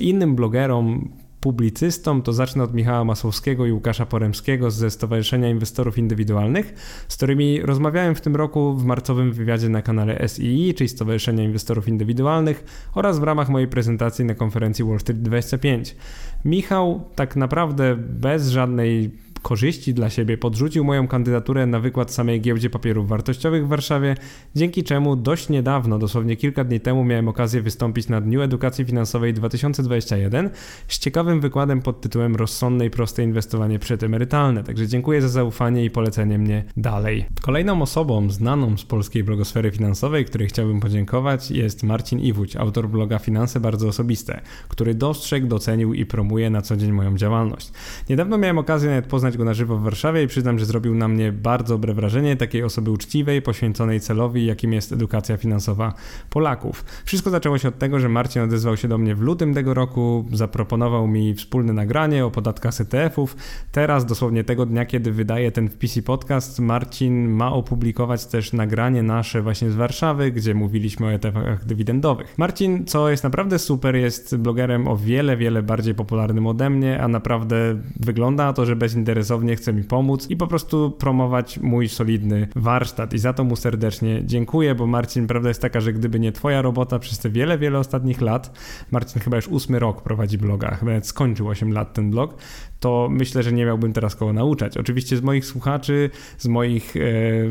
innym 0.01 0.37
blogerom, 0.37 1.09
publicystą, 1.43 2.23
to 2.23 2.33
zacznę 2.33 2.65
od 2.65 2.75
Michała 2.75 3.05
Masłowskiego 3.05 3.67
i 3.67 3.73
Łukasza 3.73 4.07
Poremskiego 4.07 4.71
ze 4.71 4.91
Stowarzyszenia 4.91 5.51
Inwestorów 5.51 5.99
Indywidualnych, 5.99 6.75
z 7.09 7.17
którymi 7.17 7.63
rozmawiałem 7.63 8.15
w 8.15 8.21
tym 8.21 8.37
roku 8.37 8.75
w 8.75 8.85
marcowym 8.85 9.33
wywiadzie 9.33 9.69
na 9.69 9.83
kanale 9.83 10.29
SII, 10.29 10.75
czyli 10.75 10.89
Stowarzyszenia 10.89 11.45
Inwestorów 11.45 11.89
Indywidualnych 11.89 12.65
oraz 12.95 13.19
w 13.19 13.23
ramach 13.23 13.49
mojej 13.49 13.69
prezentacji 13.69 14.25
na 14.25 14.35
konferencji 14.35 14.85
Wall 14.85 15.01
Street 15.01 15.23
25. 15.23 15.97
Michał 16.45 17.05
tak 17.15 17.37
naprawdę 17.37 17.97
bez 17.97 18.49
żadnej 18.49 19.11
korzyści 19.43 19.95
dla 19.95 20.11
siebie 20.11 20.39
podrzucił 20.39 20.85
moją 20.85 21.09
kandydaturę 21.09 21.67
na 21.67 21.81
wykład 21.81 22.13
samej 22.13 22.41
giełdzie 22.41 22.71
papierów 22.71 23.09
wartościowych 23.09 23.67
w 23.67 23.69
Warszawie, 23.69 24.15
dzięki 24.55 24.85
czemu 24.85 25.17
dość 25.17 25.49
niedawno, 25.49 25.99
dosłownie 25.99 26.37
kilka 26.37 26.65
dni 26.65 26.81
temu, 26.81 27.05
miałem 27.05 27.29
okazję 27.29 27.63
wystąpić 27.63 28.09
na 28.09 28.21
Dniu 28.21 28.43
Edukacji 28.43 28.85
Finansowej 28.85 29.35
2021 29.35 30.51
z 30.89 30.99
ciekawym 30.99 31.41
wykładem 31.41 31.83
pod 31.83 32.01
tytułem 32.01 32.37
Rozsądne 32.37 32.87
i 32.87 32.91
proste 32.91 33.23
inwestowanie 33.23 33.79
przedemerytalne. 33.79 34.65
Także 34.65 34.89
dziękuję 34.89 35.23
za 35.23 35.29
zaufanie 35.29 35.85
i 35.85 35.91
polecenie 35.91 36.39
mnie 36.39 36.65
dalej. 36.77 37.25
Kolejną 37.43 37.83
osobą 37.83 38.31
znaną 38.31 38.77
z 38.77 38.85
polskiej 38.85 39.25
blogosfery 39.25 39.71
finansowej, 39.71 40.25
której 40.25 40.49
chciałbym 40.49 40.81
podziękować, 40.81 41.51
jest 41.51 41.83
Marcin 41.83 42.21
Iwódź, 42.21 42.57
autor 42.57 42.89
bloga 42.89 43.19
Finanse 43.19 43.61
Bardzo 43.61 43.89
Osobiste, 43.89 44.41
który 44.69 44.95
dostrzegł, 44.95 45.47
docenił 45.47 45.95
i 45.95 46.07
promuje 46.07 46.51
na 46.51 46.63
co 46.63 46.77
dzień 46.77 46.93
moją 46.93 47.17
działalność. 47.17 47.73
Niedawno 48.11 48.39
miałem 48.39 48.59
okazję 48.59 48.91
nawet 48.91 49.07
poznać 49.07 49.32
poznać 49.33 49.39
go 49.39 49.45
na 49.45 49.55
żywo 49.55 49.77
w 49.77 49.83
Warszawie 49.83 50.23
i 50.23 50.27
przyznam, 50.27 50.59
że 50.59 50.65
zrobił 50.65 50.95
na 50.95 51.09
mnie 51.09 51.33
bardzo 51.33 51.75
dobre 51.75 51.95
wrażenie 51.95 52.37
takiej 52.37 52.63
osoby 52.63 52.91
uczciwej, 52.91 53.43
poświęconej 53.43 54.01
celowi, 54.01 54.47
jakim 54.47 54.73
jest 54.73 54.93
edukacja 54.93 55.37
finansowa 55.37 55.95
Polaków. 56.31 56.85
Wszystko 57.05 57.31
zaczęło 57.31 57.59
się 57.59 57.69
od 57.69 57.79
tego, 57.79 58.01
że 58.01 58.09
Marcin 58.09 58.43
odezwał 58.43 58.77
się 58.77 58.89
do 58.89 58.99
mnie 58.99 59.15
w 59.15 59.21
lutym 59.21 59.55
tego 59.55 59.75
roku, 59.75 60.25
zaproponował 60.33 61.07
mi 61.07 61.35
wspólne 61.35 61.73
nagranie 61.73 62.27
o 62.27 62.31
podatkach 62.31 62.81
ETF-ów. 62.81 63.37
Teraz, 63.73 64.07
dosłownie 64.07 64.45
tego 64.45 64.67
dnia, 64.67 64.87
kiedy 64.87 65.13
wydaje 65.13 65.53
ten 65.53 65.69
wpis 65.69 65.97
i 65.97 66.03
podcast, 66.03 66.61
Marcin 66.61 67.29
ma 67.29 67.53
opublikować 67.53 68.27
też 68.27 68.53
nagranie 68.53 69.03
nasze 69.03 69.43
właśnie 69.43 69.71
z 69.71 69.75
Warszawy, 69.75 70.31
gdzie 70.31 70.55
mówiliśmy 70.55 71.07
o 71.07 71.13
ETF-ach 71.13 71.65
dywidendowych. 71.65 72.35
Marcin, 72.39 72.87
co 72.87 73.11
jest 73.11 73.25
naprawdę 73.25 73.59
super, 73.59 73.97
jest 73.97 74.37
blogerem 74.37 74.89
o 74.89 74.97
wiele, 74.97 75.37
wiele 75.37 75.63
bardziej 75.63 75.95
popularnym 75.95 76.47
ode 76.47 76.71
mnie, 76.71 77.03
a 77.03 77.09
naprawdę 77.09 77.57
wygląda 78.01 78.47
na 78.47 78.53
to, 78.53 78.67
że 78.67 78.77
bezinteresownie 78.77 79.22
bezinteresownie 79.23 79.57
chce 79.57 79.73
mi 79.73 79.85
pomóc 79.85 80.31
i 80.31 80.37
po 80.37 80.47
prostu 80.47 80.91
promować 80.91 81.59
mój 81.59 81.89
solidny 81.89 82.49
warsztat. 82.57 83.15
I 83.15 83.19
za 83.19 83.33
to 83.33 83.45
mu 83.45 83.57
serdecznie 83.57 84.23
dziękuję, 84.25 84.75
bo 84.75 84.87
Marcin, 84.87 85.27
prawda 85.27 85.49
jest 85.49 85.63
taka, 85.63 85.81
że 85.81 85.93
gdyby 85.93 86.21
nie 86.21 86.33
twoja 86.33 86.63
robota 86.63 86.99
przez 86.99 87.19
te 87.19 87.31
wiele, 87.31 87.59
wiele 87.59 87.79
ostatnich 87.79 88.21
lat, 88.21 88.59
Marcin 88.91 89.23
chyba 89.23 89.37
już 89.37 89.49
ósmy 89.49 89.79
rok 89.79 90.03
prowadzi 90.03 90.39
bloga, 90.39 90.75
chyba 90.75 91.01
skończył 91.01 91.49
8 91.49 91.73
lat 91.73 91.95
ten 91.95 92.11
blog, 92.11 92.37
to 92.83 93.09
myślę, 93.11 93.43
że 93.43 93.53
nie 93.53 93.65
miałbym 93.65 93.93
teraz 93.93 94.17
kogo 94.17 94.33
nauczać. 94.33 94.77
Oczywiście 94.77 95.17
z 95.17 95.23
moich 95.23 95.47
słuchaczy, 95.47 96.11
z 96.39 96.47
moich 96.47 96.97
e, 96.97 97.01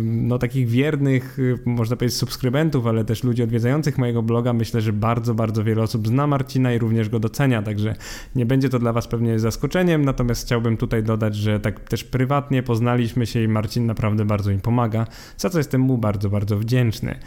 no 0.04 0.38
takich 0.38 0.68
wiernych, 0.68 1.38
e, 1.66 1.70
można 1.70 1.96
powiedzieć 1.96 2.18
subskrybentów, 2.18 2.88
ale 2.88 3.06
też 3.06 3.24
ludzi 3.24 3.44
odwiedzających 3.44 3.98
mojego 3.98 4.24
bloga, 4.24 4.54
myślę, 4.54 4.82
że 4.82 4.94
bardzo, 4.94 5.34
bardzo 5.34 5.64
wiele 5.64 5.82
osób 5.82 6.08
zna 6.08 6.28
Marcina 6.28 6.74
i 6.74 6.80
również 6.80 7.10
go 7.10 7.20
docenia, 7.20 7.62
także 7.62 7.96
nie 8.36 8.46
będzie 8.46 8.70
to 8.70 8.80
dla 8.80 8.94
Was 8.94 9.08
pewnie 9.08 9.40
zaskoczeniem, 9.40 10.06
natomiast 10.06 10.46
chciałbym 10.46 10.78
tutaj 10.78 11.04
dodać, 11.04 11.36
że 11.36 11.60
tak 11.62 11.80
też 11.80 12.04
prywatnie 12.04 12.64
poznaliśmy 12.64 13.26
się 13.26 13.44
i 13.44 13.48
Marcin 13.48 13.86
naprawdę 13.86 14.26
bardzo 14.26 14.52
mi 14.52 14.60
pomaga, 14.60 15.08
za 15.38 15.50
co 15.50 15.58
jestem 15.58 15.82
mu 15.82 15.98
bardzo, 15.98 16.30
bardzo 16.30 16.58
wdzięczny. 16.58 17.20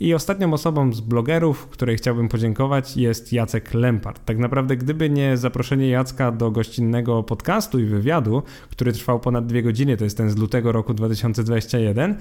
I 0.00 0.14
ostatnią 0.14 0.52
osobą 0.52 0.92
z 0.92 1.00
blogerów, 1.00 1.66
której 1.66 1.96
chciałbym 1.96 2.28
podziękować 2.28 2.96
jest 2.96 3.32
Jacek 3.32 3.74
Lempart. 3.74 4.24
Tak 4.24 4.38
naprawdę 4.38 4.76
gdyby 4.76 5.10
nie 5.10 5.36
zaproszenie 5.36 5.88
Jacka 5.88 6.32
do 6.32 6.50
gościnnego 6.50 7.22
podcastu 7.22 7.78
i 7.78 7.84
wywiadu, 7.84 8.42
który 8.70 8.92
trwał 8.92 9.20
ponad 9.20 9.46
dwie 9.46 9.62
godziny, 9.62 9.96
to 9.96 10.04
jest 10.04 10.16
ten 10.16 10.30
z 10.30 10.36
lutego 10.36 10.72
roku 10.72 10.94
2021, 10.94 12.16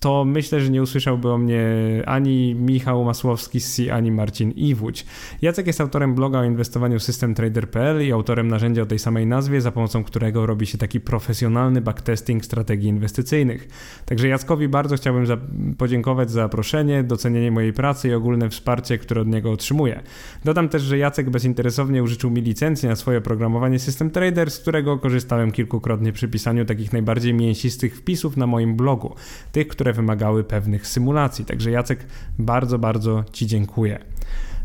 to 0.00 0.24
myślę, 0.24 0.60
że 0.60 0.70
nie 0.70 0.82
usłyszałby 0.82 1.30
o 1.30 1.38
mnie 1.38 1.64
ani 2.06 2.54
Michał 2.54 3.04
Masłowski 3.04 3.60
z 3.60 3.74
C, 3.74 3.94
ani 3.94 4.12
Marcin 4.12 4.50
Iwódź. 4.50 5.06
Jacek 5.42 5.66
jest 5.66 5.80
autorem 5.80 6.14
bloga 6.14 6.38
o 6.38 6.44
inwestowaniu 6.44 7.00
systemtrader.pl 7.00 8.06
i 8.06 8.12
autorem 8.12 8.48
narzędzia 8.48 8.82
o 8.82 8.86
tej 8.86 8.98
samej 8.98 9.26
nazwie, 9.26 9.60
za 9.60 9.72
pomocą 9.72 10.04
którego 10.04 10.46
robi 10.46 10.66
się 10.66 10.78
taki 10.78 11.00
profesjonalny 11.00 11.80
backtesting 11.80 12.44
strategii 12.44 12.88
inwestycyjnych. 12.88 13.68
Także 14.06 14.28
Jackowi 14.28 14.68
bardzo 14.68 14.96
chciałbym 14.96 15.26
za 15.26 15.36
podziękować 15.78 16.30
za 16.30 16.42
zaproszenie, 16.42 17.02
docenienie 17.02 17.50
mojej 17.50 17.72
pracy 17.72 18.08
i 18.08 18.14
ogólne 18.14 18.50
wsparcie, 18.50 18.98
które 18.98 19.20
od 19.20 19.28
niego 19.28 19.50
otrzymuję. 19.50 20.02
Dodam 20.44 20.68
też, 20.68 20.82
że 20.82 20.98
Jacek 20.98 21.30
bezinteresownie 21.30 22.02
użyczył 22.02 22.30
mi 22.30 22.42
licencji 22.42 22.88
na 22.88 22.96
swoje 22.96 23.18
oprogramowanie 23.18 23.78
System 23.78 24.10
Trader, 24.10 24.50
z 24.50 24.58
którego 24.58 24.98
korzystałem 24.98 25.52
kilkukrotnie 25.52 26.12
przy 26.12 26.28
pisaniu 26.28 26.64
takich 26.64 26.92
najbardziej 26.92 27.34
mięsistych 27.34 27.96
wpisów 27.96 28.36
na 28.36 28.46
moim 28.46 28.76
blogu, 28.76 29.14
tych, 29.52 29.68
które 29.68 29.85
wymagały 29.92 30.44
pewnych 30.44 30.86
symulacji. 30.86 31.44
Także 31.44 31.70
Jacek, 31.70 32.06
bardzo, 32.38 32.78
bardzo 32.78 33.24
Ci 33.32 33.46
dziękuję. 33.46 34.15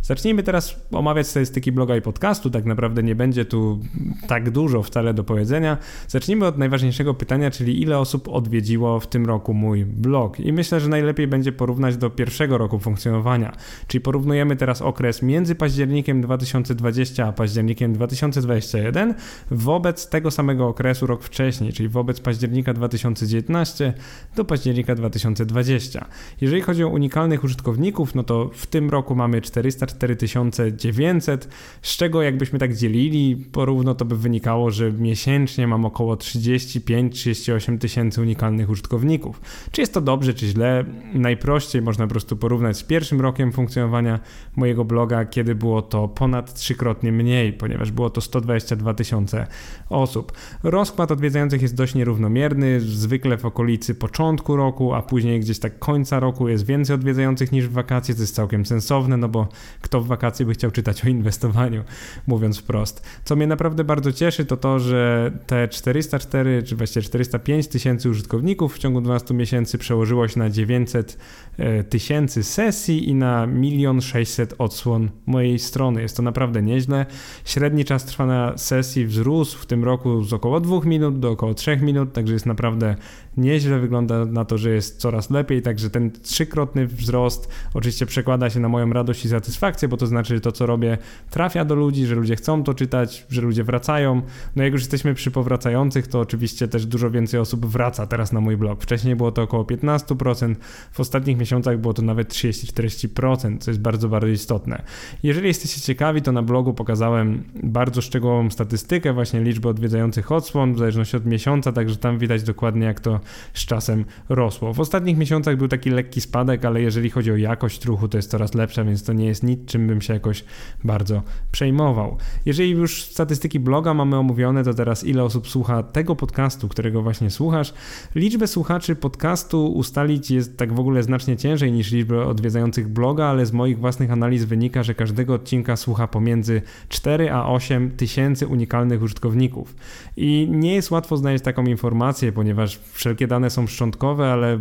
Zacznijmy 0.01 0.43
teraz 0.43 0.75
omawiać 0.91 1.27
statystyki 1.27 1.72
bloga 1.72 1.96
i 1.96 2.01
podcastu. 2.01 2.50
Tak 2.50 2.65
naprawdę 2.65 3.03
nie 3.03 3.15
będzie 3.15 3.46
tu 3.46 3.79
tak 4.27 4.50
dużo 4.50 4.84
wcale 4.84 5.13
do 5.13 5.24
powiedzenia. 5.24 5.77
Zacznijmy 6.08 6.46
od 6.46 6.58
najważniejszego 6.58 7.13
pytania, 7.13 7.51
czyli 7.51 7.81
ile 7.81 7.98
osób 7.98 8.27
odwiedziło 8.27 9.00
w 9.00 9.08
tym 9.08 9.25
roku 9.25 9.53
mój 9.53 9.86
blog. 9.86 10.39
I 10.39 10.53
myślę, 10.53 10.79
że 10.79 10.89
najlepiej 10.89 11.27
będzie 11.27 11.51
porównać 11.51 11.98
do 11.98 12.10
pierwszego 12.10 12.58
roku 12.58 12.79
funkcjonowania. 12.79 13.53
Czyli 13.88 14.01
porównujemy 14.01 14.55
teraz 14.55 14.81
okres 14.81 15.22
między 15.22 15.55
październikiem 15.55 16.22
2020 16.22 17.27
a 17.27 17.31
październikiem 17.31 17.93
2021 17.93 19.13
wobec 19.51 20.10
tego 20.10 20.31
samego 20.31 20.67
okresu 20.67 21.08
rok 21.08 21.24
wcześniej, 21.24 21.74
czyli 21.74 21.89
wobec 21.89 22.20
października 22.20 22.74
2019 22.74 23.93
do 24.36 24.46
października 24.46 24.96
2020. 24.96 26.05
Jeżeli 26.41 26.62
chodzi 26.62 26.84
o 26.84 26.88
unikalnych 26.88 27.43
użytkowników, 27.43 28.15
no 28.15 28.24
to 28.24 28.50
w 28.53 28.67
tym 28.67 28.89
roku 28.89 29.15
mamy 29.15 29.41
400 29.41 29.90
4900, 29.93 31.48
z 31.81 31.98
czego 31.98 32.21
jakbyśmy 32.21 32.60
tak 32.60 32.75
dzielili, 32.75 33.45
porówno 33.51 33.95
to 33.95 34.05
by 34.05 34.17
wynikało, 34.17 34.71
że 34.71 34.91
miesięcznie 34.91 35.67
mam 35.67 35.86
około 35.86 36.15
35-38 36.15 37.77
tysięcy 37.77 38.21
unikalnych 38.21 38.69
użytkowników. 38.69 39.41
Czy 39.71 39.81
jest 39.81 39.93
to 39.93 40.01
dobrze, 40.01 40.33
czy 40.33 40.48
źle? 40.48 40.86
Najprościej 41.13 41.81
można 41.81 42.05
po 42.05 42.12
prostu 42.12 42.38
porównać 42.38 42.77
z 42.77 42.83
pierwszym 42.83 43.21
rokiem 43.21 43.51
funkcjonowania 43.51 44.19
mojego 44.55 44.86
bloga, 44.86 45.25
kiedy 45.25 45.55
było 45.55 45.81
to 45.81 46.07
ponad 46.07 46.53
trzykrotnie 46.53 47.12
mniej, 47.12 47.53
ponieważ 47.53 47.91
było 47.91 48.10
to 48.10 48.21
122 48.21 48.93
tysiące 48.93 49.48
osób. 49.89 50.31
Rozkład 50.63 51.12
odwiedzających 51.12 51.62
jest 51.62 51.75
dość 51.75 51.95
nierównomierny, 51.95 52.81
zwykle 52.81 53.38
w 53.38 53.45
okolicy 53.45 53.95
początku 53.95 54.55
roku, 54.55 54.93
a 54.93 55.01
później 55.01 55.39
gdzieś 55.39 55.60
tak 55.60 55.79
końca 55.79 56.19
roku 56.19 56.48
jest 56.50 56.65
więcej 56.65 56.93
odwiedzających 56.93 57.51
niż 57.51 57.67
w 57.67 57.71
wakacje, 57.71 58.15
co 58.15 58.21
jest 58.21 58.36
całkiem 58.36 58.65
sensowne, 58.65 59.17
no 59.17 59.29
bo 59.29 59.48
kto 59.81 60.01
w 60.01 60.07
wakacje 60.07 60.45
by 60.45 60.53
chciał 60.53 60.71
czytać 60.71 61.05
o 61.05 61.09
inwestowaniu, 61.09 61.83
mówiąc 62.27 62.59
wprost. 62.59 63.03
Co 63.23 63.35
mnie 63.35 63.47
naprawdę 63.47 63.83
bardzo 63.83 64.11
cieszy, 64.11 64.45
to 64.45 64.57
to, 64.57 64.79
że 64.79 65.31
te 65.47 65.67
404 65.67 66.63
czy 66.63 66.75
właściwie 66.75 67.03
405 67.03 67.67
tysięcy 67.67 68.09
użytkowników 68.09 68.75
w 68.75 68.77
ciągu 68.77 69.01
12 69.01 69.33
miesięcy 69.33 69.77
przełożyło 69.77 70.27
się 70.27 70.39
na 70.39 70.50
900 70.50 71.17
e, 71.57 71.83
tysięcy 71.83 72.43
sesji 72.43 73.09
i 73.09 73.15
na 73.15 73.47
1 73.61 74.01
600 74.01 74.55
odsłon 74.57 75.09
mojej 75.25 75.59
strony. 75.59 76.01
Jest 76.01 76.17
to 76.17 76.23
naprawdę 76.23 76.61
nieźle. 76.61 77.05
Średni 77.45 77.85
czas 77.85 78.05
trwania 78.05 78.57
sesji 78.57 79.05
wzrósł 79.05 79.57
w 79.57 79.65
tym 79.65 79.83
roku 79.83 80.23
z 80.23 80.33
około 80.33 80.59
2 80.59 80.79
minut 80.85 81.19
do 81.19 81.31
około 81.31 81.53
3 81.53 81.77
minut, 81.77 82.13
także 82.13 82.33
jest 82.33 82.45
naprawdę 82.45 82.95
nieźle. 83.38 83.79
Wygląda 83.79 84.25
na 84.25 84.45
to, 84.45 84.57
że 84.57 84.69
jest 84.69 85.00
coraz 85.00 85.29
lepiej, 85.29 85.61
także 85.61 85.89
ten 85.89 86.11
trzykrotny 86.11 86.88
wzrost 86.88 87.50
oczywiście 87.73 88.05
przekłada 88.05 88.50
się 88.50 88.59
na 88.59 88.69
moją 88.69 88.89
radość 88.89 89.25
i 89.25 89.29
satysfakcję, 89.29 89.70
bo 89.87 89.97
to 89.97 90.07
znaczy, 90.07 90.35
że 90.35 90.41
to, 90.41 90.51
co 90.51 90.65
robię, 90.65 90.97
trafia 91.29 91.65
do 91.65 91.75
ludzi, 91.75 92.05
że 92.05 92.15
ludzie 92.15 92.35
chcą 92.35 92.63
to 92.63 92.73
czytać, 92.73 93.25
że 93.29 93.41
ludzie 93.41 93.63
wracają. 93.63 94.21
No 94.55 94.63
jak 94.63 94.73
już 94.73 94.81
jesteśmy 94.81 95.13
przy 95.13 95.31
powracających, 95.31 96.07
to 96.07 96.19
oczywiście 96.19 96.67
też 96.67 96.85
dużo 96.85 97.11
więcej 97.11 97.39
osób 97.39 97.65
wraca 97.65 98.07
teraz 98.07 98.31
na 98.31 98.41
mój 98.41 98.57
blog. 98.57 98.83
Wcześniej 98.83 99.15
było 99.15 99.31
to 99.31 99.41
około 99.41 99.63
15%, 99.63 100.55
w 100.91 100.99
ostatnich 100.99 101.37
miesiącach 101.37 101.79
było 101.79 101.93
to 101.93 102.01
nawet 102.01 102.33
30-40%, 102.33 103.57
co 103.59 103.71
jest 103.71 103.81
bardzo, 103.81 104.09
bardzo 104.09 104.27
istotne. 104.27 104.81
Jeżeli 105.23 105.47
jesteście 105.47 105.81
ciekawi, 105.81 106.21
to 106.21 106.31
na 106.31 106.41
blogu 106.41 106.73
pokazałem 106.73 107.43
bardzo 107.63 108.01
szczegółową 108.01 108.49
statystykę, 108.49 109.13
właśnie 109.13 109.41
liczbę 109.41 109.69
odwiedzających 109.69 110.31
odsłon, 110.31 110.73
w 110.73 110.77
zależności 110.77 111.17
od 111.17 111.25
miesiąca, 111.25 111.71
także 111.71 111.95
tam 111.95 112.19
widać 112.19 112.43
dokładnie, 112.43 112.85
jak 112.85 112.99
to 112.99 113.19
z 113.53 113.65
czasem 113.65 114.05
rosło. 114.29 114.73
W 114.73 114.79
ostatnich 114.79 115.17
miesiącach 115.17 115.57
był 115.57 115.67
taki 115.67 115.89
lekki 115.89 116.21
spadek, 116.21 116.65
ale 116.65 116.81
jeżeli 116.81 117.09
chodzi 117.09 117.31
o 117.31 117.35
jakość 117.35 117.85
ruchu, 117.85 118.07
to 118.07 118.17
jest 118.17 118.31
coraz 118.31 118.53
lepsza, 118.53 118.83
więc 118.83 119.03
to 119.03 119.13
nie 119.13 119.25
jest 119.25 119.43
nic, 119.43 119.60
czym 119.65 119.87
bym 119.87 120.01
się 120.01 120.13
jakoś 120.13 120.43
bardzo 120.83 121.21
przejmował. 121.51 122.17
Jeżeli 122.45 122.69
już 122.69 123.03
statystyki 123.03 123.59
bloga 123.59 123.93
mamy 123.93 124.17
omówione, 124.17 124.63
to 124.63 124.73
teraz 124.73 125.03
ile 125.03 125.23
osób 125.23 125.47
słucha 125.47 125.83
tego 125.83 126.15
podcastu, 126.15 126.67
którego 126.67 127.01
właśnie 127.01 127.29
słuchasz. 127.29 127.73
Liczbę 128.15 128.47
słuchaczy 128.47 128.95
podcastu 128.95 129.73
ustalić 129.73 130.31
jest 130.31 130.57
tak 130.57 130.73
w 130.73 130.79
ogóle 130.79 131.03
znacznie 131.03 131.37
ciężej 131.37 131.71
niż 131.71 131.91
liczbę 131.91 132.25
odwiedzających 132.25 132.87
bloga, 132.87 133.25
ale 133.25 133.45
z 133.45 133.53
moich 133.53 133.79
własnych 133.79 134.11
analiz 134.11 134.45
wynika, 134.45 134.83
że 134.83 134.95
każdego 134.95 135.33
odcinka 135.33 135.75
słucha 135.75 136.07
pomiędzy 136.07 136.61
4 136.89 137.31
a 137.31 137.45
8 137.45 137.91
tysięcy 137.91 138.47
unikalnych 138.47 139.01
użytkowników. 139.01 139.75
I 140.23 140.47
nie 140.49 140.75
jest 140.75 140.91
łatwo 140.91 141.17
znaleźć 141.17 141.43
taką 141.43 141.65
informację, 141.65 142.31
ponieważ 142.31 142.79
wszelkie 142.93 143.27
dane 143.27 143.49
są 143.49 143.67
szczątkowe, 143.67 144.31
ale 144.31 144.59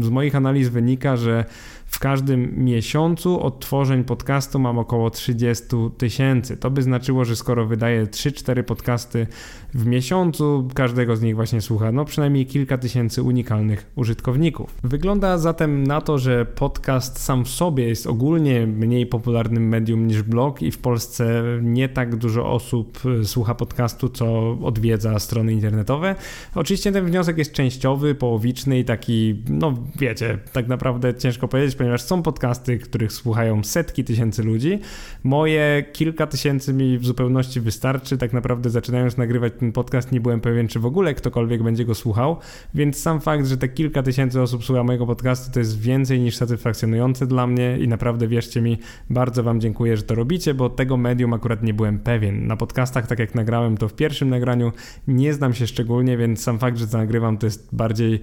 z 0.00 0.08
moich 0.08 0.36
analiz 0.36 0.68
wynika, 0.68 1.16
że 1.16 1.44
w 1.86 1.98
każdym 1.98 2.64
miesiącu 2.64 3.40
od 3.40 3.60
tworzeń 3.60 4.04
podcastu 4.04 4.58
mam 4.58 4.78
około 4.78 5.10
30 5.10 5.64
tysięcy. 5.98 6.56
To 6.56 6.70
by 6.70 6.82
znaczyło, 6.82 7.24
że 7.24 7.36
skoro 7.36 7.66
wydaję 7.66 8.06
3-4 8.06 8.62
podcasty 8.62 9.26
w 9.74 9.86
miesiącu, 9.86 10.68
każdego 10.74 11.16
z 11.16 11.22
nich 11.22 11.34
właśnie 11.34 11.60
słucha 11.60 11.92
no 11.92 12.04
przynajmniej 12.04 12.46
kilka 12.46 12.78
tysięcy 12.78 13.22
unikalnych 13.22 13.90
użytkowników. 13.96 14.74
Wygląda 14.82 15.38
zatem 15.38 15.86
na 15.86 16.00
to, 16.00 16.18
że 16.18 16.46
podcast 16.46 17.20
sam 17.20 17.44
w 17.44 17.48
sobie 17.48 17.88
jest 17.88 18.06
ogólnie 18.06 18.66
mniej 18.66 19.06
popularnym 19.06 19.68
medium 19.68 20.06
niż 20.06 20.22
blog 20.22 20.62
i 20.62 20.70
w 20.70 20.78
Polsce 20.78 21.42
nie 21.62 21.88
tak 21.88 22.16
dużo 22.16 22.52
osób 22.52 22.98
słucha 23.24 23.54
podcastu, 23.54 24.08
co 24.08 24.58
odwiedza 24.62 25.01
strony 25.18 25.52
internetowe. 25.52 26.14
Oczywiście 26.54 26.92
ten 26.92 27.06
wniosek 27.06 27.38
jest 27.38 27.52
częściowy, 27.52 28.14
połowiczny 28.14 28.78
i 28.78 28.84
taki, 28.84 29.42
no 29.48 29.74
wiecie, 29.98 30.38
tak 30.52 30.68
naprawdę 30.68 31.14
ciężko 31.14 31.48
powiedzieć, 31.48 31.76
ponieważ 31.76 32.02
są 32.02 32.22
podcasty, 32.22 32.78
których 32.78 33.12
słuchają 33.12 33.64
setki 33.64 34.04
tysięcy 34.04 34.42
ludzi. 34.42 34.78
Moje 35.24 35.84
kilka 35.92 36.26
tysięcy 36.26 36.72
mi 36.72 36.98
w 36.98 37.06
zupełności 37.06 37.60
wystarczy. 37.60 38.18
Tak 38.18 38.32
naprawdę 38.32 38.70
zaczynając 38.70 39.16
nagrywać 39.16 39.52
ten 39.58 39.72
podcast 39.72 40.12
nie 40.12 40.20
byłem 40.20 40.40
pewien, 40.40 40.68
czy 40.68 40.80
w 40.80 40.86
ogóle 40.86 41.14
ktokolwiek 41.14 41.62
będzie 41.62 41.84
go 41.84 41.94
słuchał, 41.94 42.36
więc 42.74 42.96
sam 42.98 43.20
fakt, 43.20 43.46
że 43.46 43.56
te 43.56 43.68
kilka 43.68 44.02
tysięcy 44.02 44.40
osób 44.40 44.64
słucha 44.64 44.82
mojego 44.84 45.06
podcastu 45.06 45.52
to 45.52 45.58
jest 45.58 45.80
więcej 45.80 46.20
niż 46.20 46.36
satysfakcjonujące 46.36 47.26
dla 47.26 47.46
mnie 47.46 47.78
i 47.78 47.88
naprawdę 47.88 48.28
wierzcie 48.28 48.62
mi, 48.62 48.78
bardzo 49.10 49.42
wam 49.42 49.60
dziękuję, 49.60 49.96
że 49.96 50.02
to 50.02 50.14
robicie, 50.14 50.54
bo 50.54 50.70
tego 50.70 50.96
medium 50.96 51.32
akurat 51.32 51.62
nie 51.62 51.74
byłem 51.74 51.98
pewien. 51.98 52.46
Na 52.46 52.56
podcastach, 52.56 53.06
tak 53.06 53.18
jak 53.18 53.34
nagrałem 53.34 53.76
to 53.76 53.88
w 53.88 53.94
pierwszym 53.94 54.28
nagraniu, 54.28 54.72
nie 55.08 55.34
znam 55.34 55.54
się 55.54 55.66
szczególnie, 55.66 56.16
więc 56.16 56.42
sam 56.42 56.58
fakt, 56.58 56.78
że 56.78 56.86
to 56.86 56.98
nagrywam 56.98 57.38
to 57.38 57.46
jest 57.46 57.68
bardziej 57.72 58.20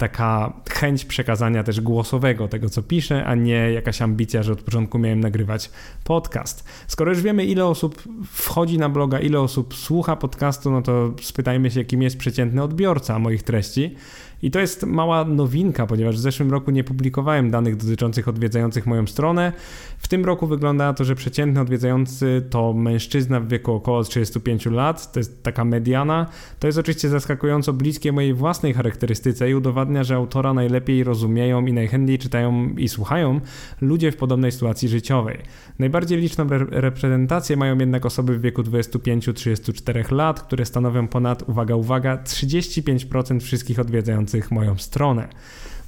taka 0.00 0.52
chęć 0.70 1.04
przekazania 1.04 1.62
też 1.62 1.80
głosowego 1.80 2.48
tego, 2.48 2.68
co 2.68 2.82
piszę, 2.82 3.24
a 3.24 3.34
nie 3.34 3.72
jakaś 3.72 4.02
ambicja, 4.02 4.42
że 4.42 4.52
od 4.52 4.62
początku 4.62 4.98
miałem 4.98 5.20
nagrywać 5.20 5.70
podcast. 6.04 6.68
Skoro 6.86 7.10
już 7.10 7.22
wiemy, 7.22 7.44
ile 7.44 7.66
osób 7.66 8.02
wchodzi 8.32 8.78
na 8.78 8.88
bloga, 8.88 9.18
ile 9.18 9.40
osób 9.40 9.74
słucha 9.74 10.16
podcastu, 10.16 10.70
no 10.70 10.82
to 10.82 11.14
spytajmy 11.22 11.70
się, 11.70 11.84
kim 11.84 12.02
jest 12.02 12.18
przeciętny 12.18 12.62
odbiorca 12.62 13.18
moich 13.18 13.42
treści. 13.42 13.94
I 14.42 14.50
to 14.50 14.60
jest 14.60 14.86
mała 14.86 15.24
nowinka, 15.24 15.86
ponieważ 15.86 16.16
w 16.16 16.20
zeszłym 16.20 16.50
roku 16.50 16.70
nie 16.70 16.84
publikowałem 16.84 17.50
danych 17.50 17.76
dotyczących 17.76 18.28
odwiedzających 18.28 18.86
moją 18.86 19.06
stronę. 19.06 19.52
W 19.98 20.08
tym 20.08 20.24
roku 20.24 20.46
wygląda 20.46 20.92
to, 20.92 21.04
że 21.04 21.14
przeciętny 21.14 21.60
odwiedzający 21.60 22.42
to 22.50 22.72
mężczyzna 22.72 23.40
w 23.40 23.48
wieku 23.48 23.72
około 23.72 24.02
35 24.02 24.66
lat, 24.66 25.12
to 25.12 25.20
jest 25.20 25.42
taka 25.42 25.64
mediana. 25.64 26.26
To 26.58 26.66
jest 26.66 26.78
oczywiście 26.78 27.08
zaskakująco 27.08 27.72
bliskie 27.72 28.12
mojej 28.12 28.34
własnej 28.34 28.74
charakterystyce 28.74 29.50
i 29.50 29.54
udowadnia, 29.54 30.04
że 30.04 30.14
autora 30.14 30.54
najlepiej 30.54 31.04
rozumieją 31.04 31.66
i 31.66 31.72
najchętniej 31.72 32.18
czytają 32.18 32.68
i 32.68 32.88
słuchają 32.88 33.40
ludzie 33.80 34.12
w 34.12 34.16
podobnej 34.16 34.52
sytuacji 34.52 34.88
życiowej. 34.88 35.38
Najbardziej 35.78 36.18
liczną 36.18 36.46
re 36.50 36.66
reprezentację 36.70 37.56
mają 37.56 37.78
jednak 37.78 38.06
osoby 38.06 38.38
w 38.38 38.40
wieku 38.40 38.62
25-34 38.62 40.12
lat, 40.12 40.40
które 40.40 40.64
stanowią 40.64 41.08
ponad, 41.08 41.48
uwaga, 41.48 41.74
uwaga, 41.74 42.16
35% 42.16 43.40
wszystkich 43.40 43.78
odwiedzających 43.78 44.29
moją 44.50 44.78
stronę. 44.78 45.28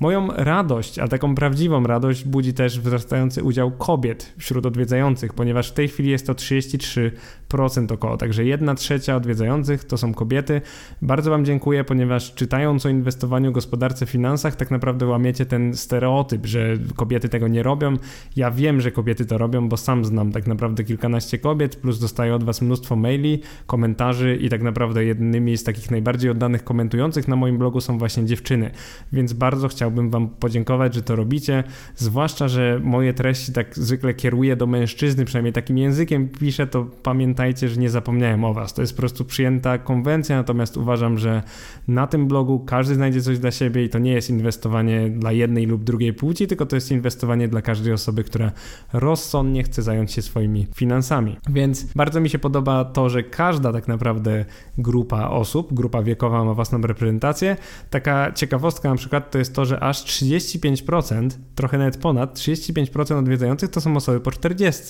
Moją 0.02 0.28
radość, 0.36 0.98
a 0.98 1.08
taką 1.08 1.34
prawdziwą 1.34 1.84
radość 1.84 2.24
budzi 2.24 2.54
też 2.54 2.80
wzrastający 2.80 3.42
udział 3.42 3.70
kobiet 3.70 4.32
wśród 4.38 4.66
odwiedzających, 4.66 5.34
ponieważ 5.34 5.70
w 5.70 5.72
tej 5.72 5.88
chwili 5.88 6.10
jest 6.10 6.26
to 6.26 6.32
33% 6.32 7.92
około, 7.92 8.16
także 8.16 8.44
jedna 8.44 8.74
trzecia 8.74 9.16
odwiedzających 9.16 9.84
to 9.84 9.96
są 9.96 10.14
kobiety. 10.14 10.60
Bardzo 11.02 11.30
Wam 11.30 11.44
dziękuję, 11.44 11.84
ponieważ 11.84 12.34
czytając 12.34 12.86
o 12.86 12.88
inwestowaniu, 12.88 13.52
gospodarce, 13.52 14.06
finansach, 14.06 14.56
tak 14.56 14.70
naprawdę 14.70 15.06
łamiecie 15.06 15.46
ten 15.46 15.74
stereotyp, 15.74 16.46
że 16.46 16.76
kobiety 16.96 17.28
tego 17.28 17.48
nie 17.48 17.62
robią. 17.62 17.94
Ja 18.36 18.50
wiem, 18.50 18.80
że 18.80 18.90
kobiety 18.90 19.26
to 19.26 19.38
robią, 19.38 19.68
bo 19.68 19.76
sam 19.76 20.04
znam 20.04 20.32
tak 20.32 20.46
naprawdę 20.46 20.84
kilkanaście 20.84 21.38
kobiet, 21.38 21.76
plus 21.76 22.00
dostaję 22.00 22.34
od 22.34 22.44
Was 22.44 22.62
mnóstwo 22.62 22.96
maili, 22.96 23.42
komentarzy 23.66 24.36
i 24.36 24.48
tak 24.48 24.62
naprawdę 24.62 25.04
jednymi 25.04 25.56
z 25.56 25.64
takich 25.64 25.90
najbardziej 25.90 26.30
oddanych 26.30 26.64
komentujących 26.64 27.28
na 27.28 27.36
moim 27.36 27.58
blogu 27.58 27.80
są 27.80 27.98
właśnie 27.98 28.24
dziewczyny. 28.24 28.70
Więc 29.12 29.32
bardzo 29.32 29.68
chciałbym 29.68 29.91
Wam 29.94 30.28
podziękować, 30.28 30.94
że 30.94 31.02
to 31.02 31.16
robicie, 31.16 31.64
zwłaszcza, 31.96 32.48
że 32.48 32.80
moje 32.84 33.14
treści 33.14 33.52
tak 33.52 33.78
zwykle 33.78 34.14
kieruję 34.14 34.56
do 34.56 34.66
mężczyzny, 34.66 35.24
przynajmniej 35.24 35.52
takim 35.52 35.78
językiem 35.78 36.28
piszę, 36.28 36.66
to 36.66 36.86
pamiętajcie, 37.02 37.68
że 37.68 37.80
nie 37.80 37.90
zapomniałem 37.90 38.44
o 38.44 38.54
Was. 38.54 38.74
To 38.74 38.80
jest 38.80 38.92
po 38.92 38.98
prostu 38.98 39.24
przyjęta 39.24 39.78
konwencja, 39.78 40.36
natomiast 40.36 40.76
uważam, 40.76 41.18
że 41.18 41.42
na 41.88 42.06
tym 42.06 42.28
blogu 42.28 42.60
każdy 42.60 42.94
znajdzie 42.94 43.20
coś 43.20 43.38
dla 43.38 43.50
siebie 43.50 43.84
i 43.84 43.88
to 43.88 43.98
nie 43.98 44.12
jest 44.12 44.30
inwestowanie 44.30 45.10
dla 45.10 45.32
jednej 45.32 45.66
lub 45.66 45.84
drugiej 45.84 46.12
płci, 46.12 46.46
tylko 46.46 46.66
to 46.66 46.76
jest 46.76 46.90
inwestowanie 46.90 47.48
dla 47.48 47.62
każdej 47.62 47.92
osoby, 47.92 48.24
która 48.24 48.52
rozsądnie 48.92 49.62
chce 49.62 49.82
zająć 49.82 50.12
się 50.12 50.22
swoimi 50.22 50.66
finansami. 50.74 51.36
Więc 51.48 51.84
bardzo 51.84 52.20
mi 52.20 52.30
się 52.30 52.38
podoba 52.38 52.84
to, 52.84 53.08
że 53.08 53.22
każda 53.22 53.72
tak 53.72 53.88
naprawdę 53.88 54.44
grupa 54.78 55.28
osób, 55.28 55.74
grupa 55.74 56.02
wiekowa 56.02 56.44
ma 56.44 56.54
własną 56.54 56.80
reprezentację. 56.80 57.56
Taka 57.90 58.32
ciekawostka 58.32 58.90
na 58.90 58.96
przykład 58.96 59.30
to 59.30 59.38
jest 59.38 59.54
to, 59.54 59.64
że 59.64 59.81
aż 59.82 60.04
35%, 60.04 61.30
trochę 61.54 61.78
nawet 61.78 61.96
ponad 61.96 62.38
35% 62.38 63.18
odwiedzających 63.18 63.70
to 63.70 63.80
są 63.80 63.96
osoby 63.96 64.20
po 64.20 64.30
40. 64.30 64.82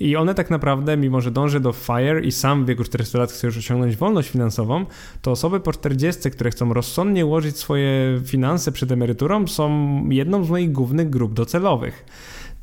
I 0.00 0.16
one 0.16 0.34
tak 0.34 0.50
naprawdę, 0.50 0.96
mimo 0.96 1.20
że 1.20 1.30
dąży 1.30 1.60
do 1.60 1.72
FIRE 1.72 2.20
i 2.20 2.32
sam 2.32 2.64
w 2.64 2.68
wieku 2.68 2.84
40 2.84 3.18
lat 3.18 3.32
chce 3.32 3.46
już 3.46 3.56
osiągnąć 3.56 3.96
wolność 3.96 4.28
finansową, 4.28 4.86
to 5.22 5.30
osoby 5.30 5.60
po 5.60 5.72
40, 5.72 6.30
które 6.30 6.50
chcą 6.50 6.72
rozsądnie 6.72 7.26
ułożyć 7.26 7.58
swoje 7.58 8.20
finanse 8.24 8.72
przed 8.72 8.92
emeryturą, 8.92 9.46
są 9.46 9.70
jedną 10.10 10.44
z 10.44 10.50
moich 10.50 10.72
głównych 10.72 11.10
grup 11.10 11.34
docelowych. 11.34 12.04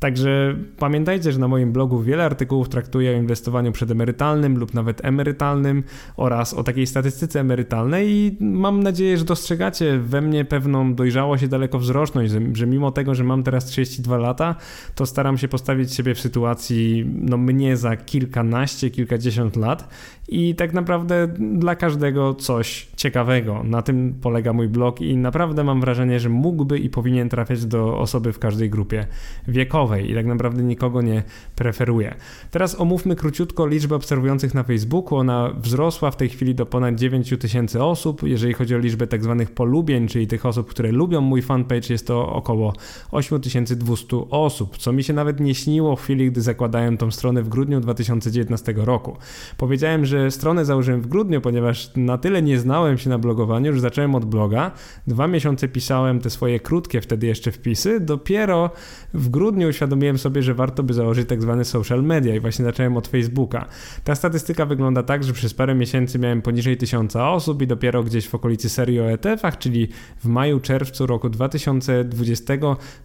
Także 0.00 0.56
pamiętajcie, 0.78 1.32
że 1.32 1.38
na 1.38 1.48
moim 1.48 1.72
blogu 1.72 2.02
wiele 2.02 2.24
artykułów 2.24 2.68
traktuje 2.68 3.10
o 3.10 3.14
inwestowaniu 3.14 3.72
przedemerytalnym 3.72 4.58
lub 4.58 4.74
nawet 4.74 5.04
emerytalnym 5.04 5.82
oraz 6.16 6.54
o 6.54 6.64
takiej 6.64 6.86
statystyce 6.86 7.40
emerytalnej 7.40 8.10
i 8.10 8.36
mam 8.40 8.82
nadzieję, 8.82 9.18
że 9.18 9.24
dostrzegacie 9.24 9.98
we 9.98 10.20
mnie 10.20 10.44
pewną 10.44 10.94
dojrzałość 10.94 11.42
i 11.42 11.48
dalekowzroczność, 11.48 12.32
że, 12.52 12.66
mimo 12.66 12.90
tego, 12.90 13.14
że 13.14 13.24
mam 13.24 13.42
teraz 13.42 13.64
32 13.64 14.16
lata, 14.16 14.54
to 14.94 15.06
staram 15.06 15.38
się 15.38 15.48
postawić 15.48 15.94
siebie 15.94 16.14
w 16.14 16.20
sytuacji 16.20 17.06
no 17.20 17.36
mnie 17.36 17.76
za 17.76 17.96
kilkanaście, 17.96 18.90
kilkadziesiąt 18.90 19.56
lat 19.56 19.88
i 20.28 20.54
tak 20.54 20.72
naprawdę 20.72 21.28
dla 21.58 21.76
każdego 21.76 22.34
coś 22.34 22.88
ciekawego. 22.96 23.62
Na 23.64 23.82
tym 23.82 24.14
polega 24.22 24.52
mój 24.52 24.68
blog 24.68 25.00
i 25.00 25.16
naprawdę 25.16 25.64
mam 25.64 25.80
wrażenie, 25.80 26.20
że 26.20 26.28
mógłby 26.28 26.78
i 26.78 26.90
powinien 26.90 27.28
trafiać 27.28 27.66
do 27.66 27.98
osoby 27.98 28.32
w 28.32 28.38
każdej 28.38 28.70
grupie 28.70 29.06
wiekowej 29.48 29.89
i 29.98 30.14
tak 30.14 30.26
naprawdę 30.26 30.62
nikogo 30.62 31.02
nie 31.02 31.22
preferuje. 31.56 32.14
Teraz 32.50 32.80
omówmy 32.80 33.16
króciutko 33.16 33.66
liczbę 33.66 33.94
obserwujących 33.94 34.54
na 34.54 34.62
Facebooku. 34.62 35.18
Ona 35.18 35.50
wzrosła 35.60 36.10
w 36.10 36.16
tej 36.16 36.28
chwili 36.28 36.54
do 36.54 36.66
ponad 36.66 36.94
9 36.94 37.34
tysięcy 37.40 37.82
osób. 37.82 38.22
Jeżeli 38.22 38.52
chodzi 38.52 38.74
o 38.74 38.78
liczbę 38.78 39.06
tak 39.06 39.22
zwanych 39.22 39.50
polubień, 39.50 40.08
czyli 40.08 40.26
tych 40.26 40.46
osób, 40.46 40.70
które 40.70 40.92
lubią 40.92 41.20
mój 41.20 41.42
fanpage, 41.42 41.86
jest 41.90 42.06
to 42.06 42.32
około 42.32 42.72
8200 43.10 44.16
osób, 44.30 44.78
co 44.78 44.92
mi 44.92 45.04
się 45.04 45.12
nawet 45.12 45.40
nie 45.40 45.54
śniło 45.54 45.96
w 45.96 46.02
chwili, 46.02 46.30
gdy 46.30 46.42
zakładałem 46.42 46.96
tą 46.96 47.10
stronę 47.10 47.42
w 47.42 47.48
grudniu 47.48 47.80
2019 47.80 48.74
roku. 48.76 49.16
Powiedziałem, 49.56 50.04
że 50.06 50.30
stronę 50.30 50.64
założyłem 50.64 51.02
w 51.02 51.06
grudniu, 51.06 51.40
ponieważ 51.40 51.90
na 51.96 52.18
tyle 52.18 52.42
nie 52.42 52.58
znałem 52.58 52.98
się 52.98 53.10
na 53.10 53.18
blogowaniu, 53.18 53.74
że 53.74 53.80
zacząłem 53.80 54.14
od 54.14 54.24
bloga. 54.24 54.70
Dwa 55.06 55.26
miesiące 55.26 55.68
pisałem 55.68 56.20
te 56.20 56.30
swoje 56.30 56.60
krótkie 56.60 57.00
wtedy 57.00 57.26
jeszcze 57.26 57.52
wpisy. 57.52 58.00
Dopiero 58.00 58.70
w 59.14 59.28
grudniu 59.28 59.72
uświadomiłem 59.80 60.18
sobie, 60.18 60.42
że 60.42 60.54
warto 60.54 60.82
by 60.82 60.94
założyć 60.94 61.28
tak 61.28 61.42
zwane 61.42 61.64
social 61.64 62.02
media 62.02 62.34
i 62.34 62.40
właśnie 62.40 62.64
zacząłem 62.64 62.96
od 62.96 63.08
Facebooka. 63.08 63.66
Ta 64.04 64.14
statystyka 64.14 64.66
wygląda 64.66 65.02
tak, 65.02 65.24
że 65.24 65.32
przez 65.32 65.54
parę 65.54 65.74
miesięcy 65.74 66.18
miałem 66.18 66.42
poniżej 66.42 66.76
tysiąca 66.76 67.30
osób 67.30 67.62
i 67.62 67.66
dopiero 67.66 68.02
gdzieś 68.02 68.28
w 68.28 68.34
okolicy 68.34 68.68
serii 68.68 69.00
o 69.00 69.10
ETF-ach, 69.10 69.58
czyli 69.58 69.88
w 70.18 70.26
maju, 70.26 70.60
czerwcu 70.60 71.06
roku 71.06 71.28
2020 71.28 72.54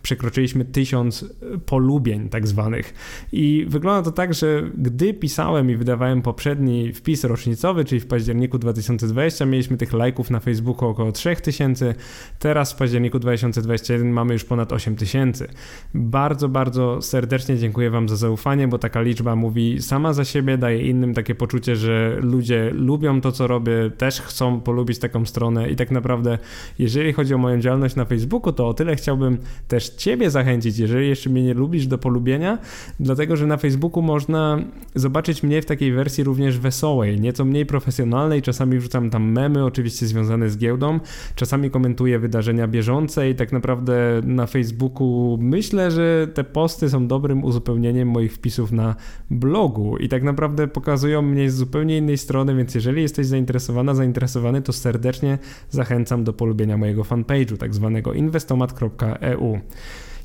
przekroczyliśmy 0.02 0.66
tysiąc 0.66 1.26
polubień 1.66 2.30
tak 2.30 2.48
zwanych. 2.48 2.94
I 3.32 3.66
wygląda 3.70 4.12
to 4.12 4.12
tak, 4.12 4.34
że 4.34 4.64
gdy 4.78 5.14
pisałem 5.14 5.72
i 5.72 5.76
wydawałem 5.76 6.22
poprzedni 6.22 6.94
wpis 6.94 7.24
rocznicowy, 7.24 7.86
czyli 7.86 8.02
w 8.02 8.08
październiku 8.08 8.60
2020 8.60 9.46
mieliśmy 9.46 9.78
tych 9.78 9.94
lajków 9.94 10.30
na 10.32 10.40
Facebooku 10.40 10.90
około 10.90 11.12
3000, 11.12 11.96
teraz 12.40 12.74
w 12.74 12.76
październiku 12.76 13.20
2021 13.20 14.12
mamy 14.12 14.34
już 14.34 14.44
ponad 14.44 14.74
8000. 14.74 15.48
Bardzo, 15.94 16.50
bardzo 16.50 16.65
serdecznie 17.02 17.58
dziękuję 17.58 17.90
Wam 17.90 18.10
za 18.10 18.16
zaufanie, 18.16 18.68
bo 18.68 18.78
taka 18.78 19.02
liczba 19.02 19.36
mówi 19.36 19.82
sama 19.82 20.14
za 20.14 20.26
siebie, 20.26 20.58
daje 20.58 20.82
innym 20.82 21.14
takie 21.14 21.36
poczucie, 21.36 21.76
że 21.76 22.18
ludzie 22.22 22.72
lubią 22.74 23.22
to, 23.22 23.32
co 23.32 23.48
robię, 23.48 23.92
też 23.98 24.22
chcą 24.22 24.62
polubić 24.62 25.00
taką 25.00 25.26
stronę 25.26 25.70
i 25.70 25.76
tak 25.76 25.92
naprawdę, 25.92 26.38
jeżeli 26.80 27.14
chodzi 27.14 27.34
o 27.34 27.38
moją 27.38 27.60
działalność 27.60 27.96
na 27.96 28.06
Facebooku, 28.06 28.54
to 28.54 28.68
o 28.68 28.74
tyle 28.74 28.96
chciałbym 28.96 29.38
też 29.68 29.90
Ciebie 29.90 30.30
zachęcić, 30.30 30.78
jeżeli 30.78 31.10
jeszcze 31.10 31.30
mnie 31.30 31.44
nie 31.44 31.54
lubisz, 31.54 31.88
do 31.88 31.98
polubienia, 31.98 32.58
dlatego, 33.00 33.36
że 33.36 33.48
na 33.48 33.58
Facebooku 33.58 34.02
można 34.02 34.60
zobaczyć 34.96 35.44
mnie 35.44 35.62
w 35.62 35.66
takiej 35.66 35.92
wersji 35.92 36.24
również 36.24 36.60
wesołej, 36.60 37.20
nieco 37.22 37.46
mniej 37.46 37.66
profesjonalnej. 37.66 38.42
Czasami 38.42 38.80
wrzucam 38.80 39.10
tam 39.10 39.32
memy, 39.32 39.66
oczywiście 39.66 40.08
związane 40.08 40.50
z 40.50 40.58
giełdą. 40.58 41.00
Czasami 41.36 41.70
komentuję 41.70 42.20
wydarzenia 42.20 42.68
bieżące 42.68 43.30
i 43.30 43.36
tak 43.36 43.52
naprawdę 43.52 44.22
na 44.24 44.48
Facebooku 44.48 45.38
myślę, 45.42 45.92
że 45.92 46.28
te 46.34 46.44
posty 46.56 46.90
są 46.90 47.08
dobrym 47.08 47.44
uzupełnieniem 47.44 48.08
moich 48.08 48.34
wpisów 48.34 48.72
na 48.72 48.96
blogu 49.30 49.98
i 49.98 50.10
tak 50.10 50.24
naprawdę 50.24 50.68
pokazują 50.68 51.22
mnie 51.22 51.52
z 51.52 51.56
zupełnie 51.56 51.98
innej 51.98 52.18
strony, 52.18 52.56
więc 52.56 52.76
jeżeli 52.76 53.02
jesteś 53.02 53.28
zainteresowana, 53.28 53.94
zainteresowany, 53.94 54.62
to 54.62 54.74
serdecznie 54.74 55.38
zachęcam 55.70 56.24
do 56.24 56.34
polubienia 56.34 56.78
mojego 56.78 57.04
fanpage'u, 57.04 57.58
tak 57.58 57.74
zwanego 57.74 58.14
investomat.eu. 58.14 59.60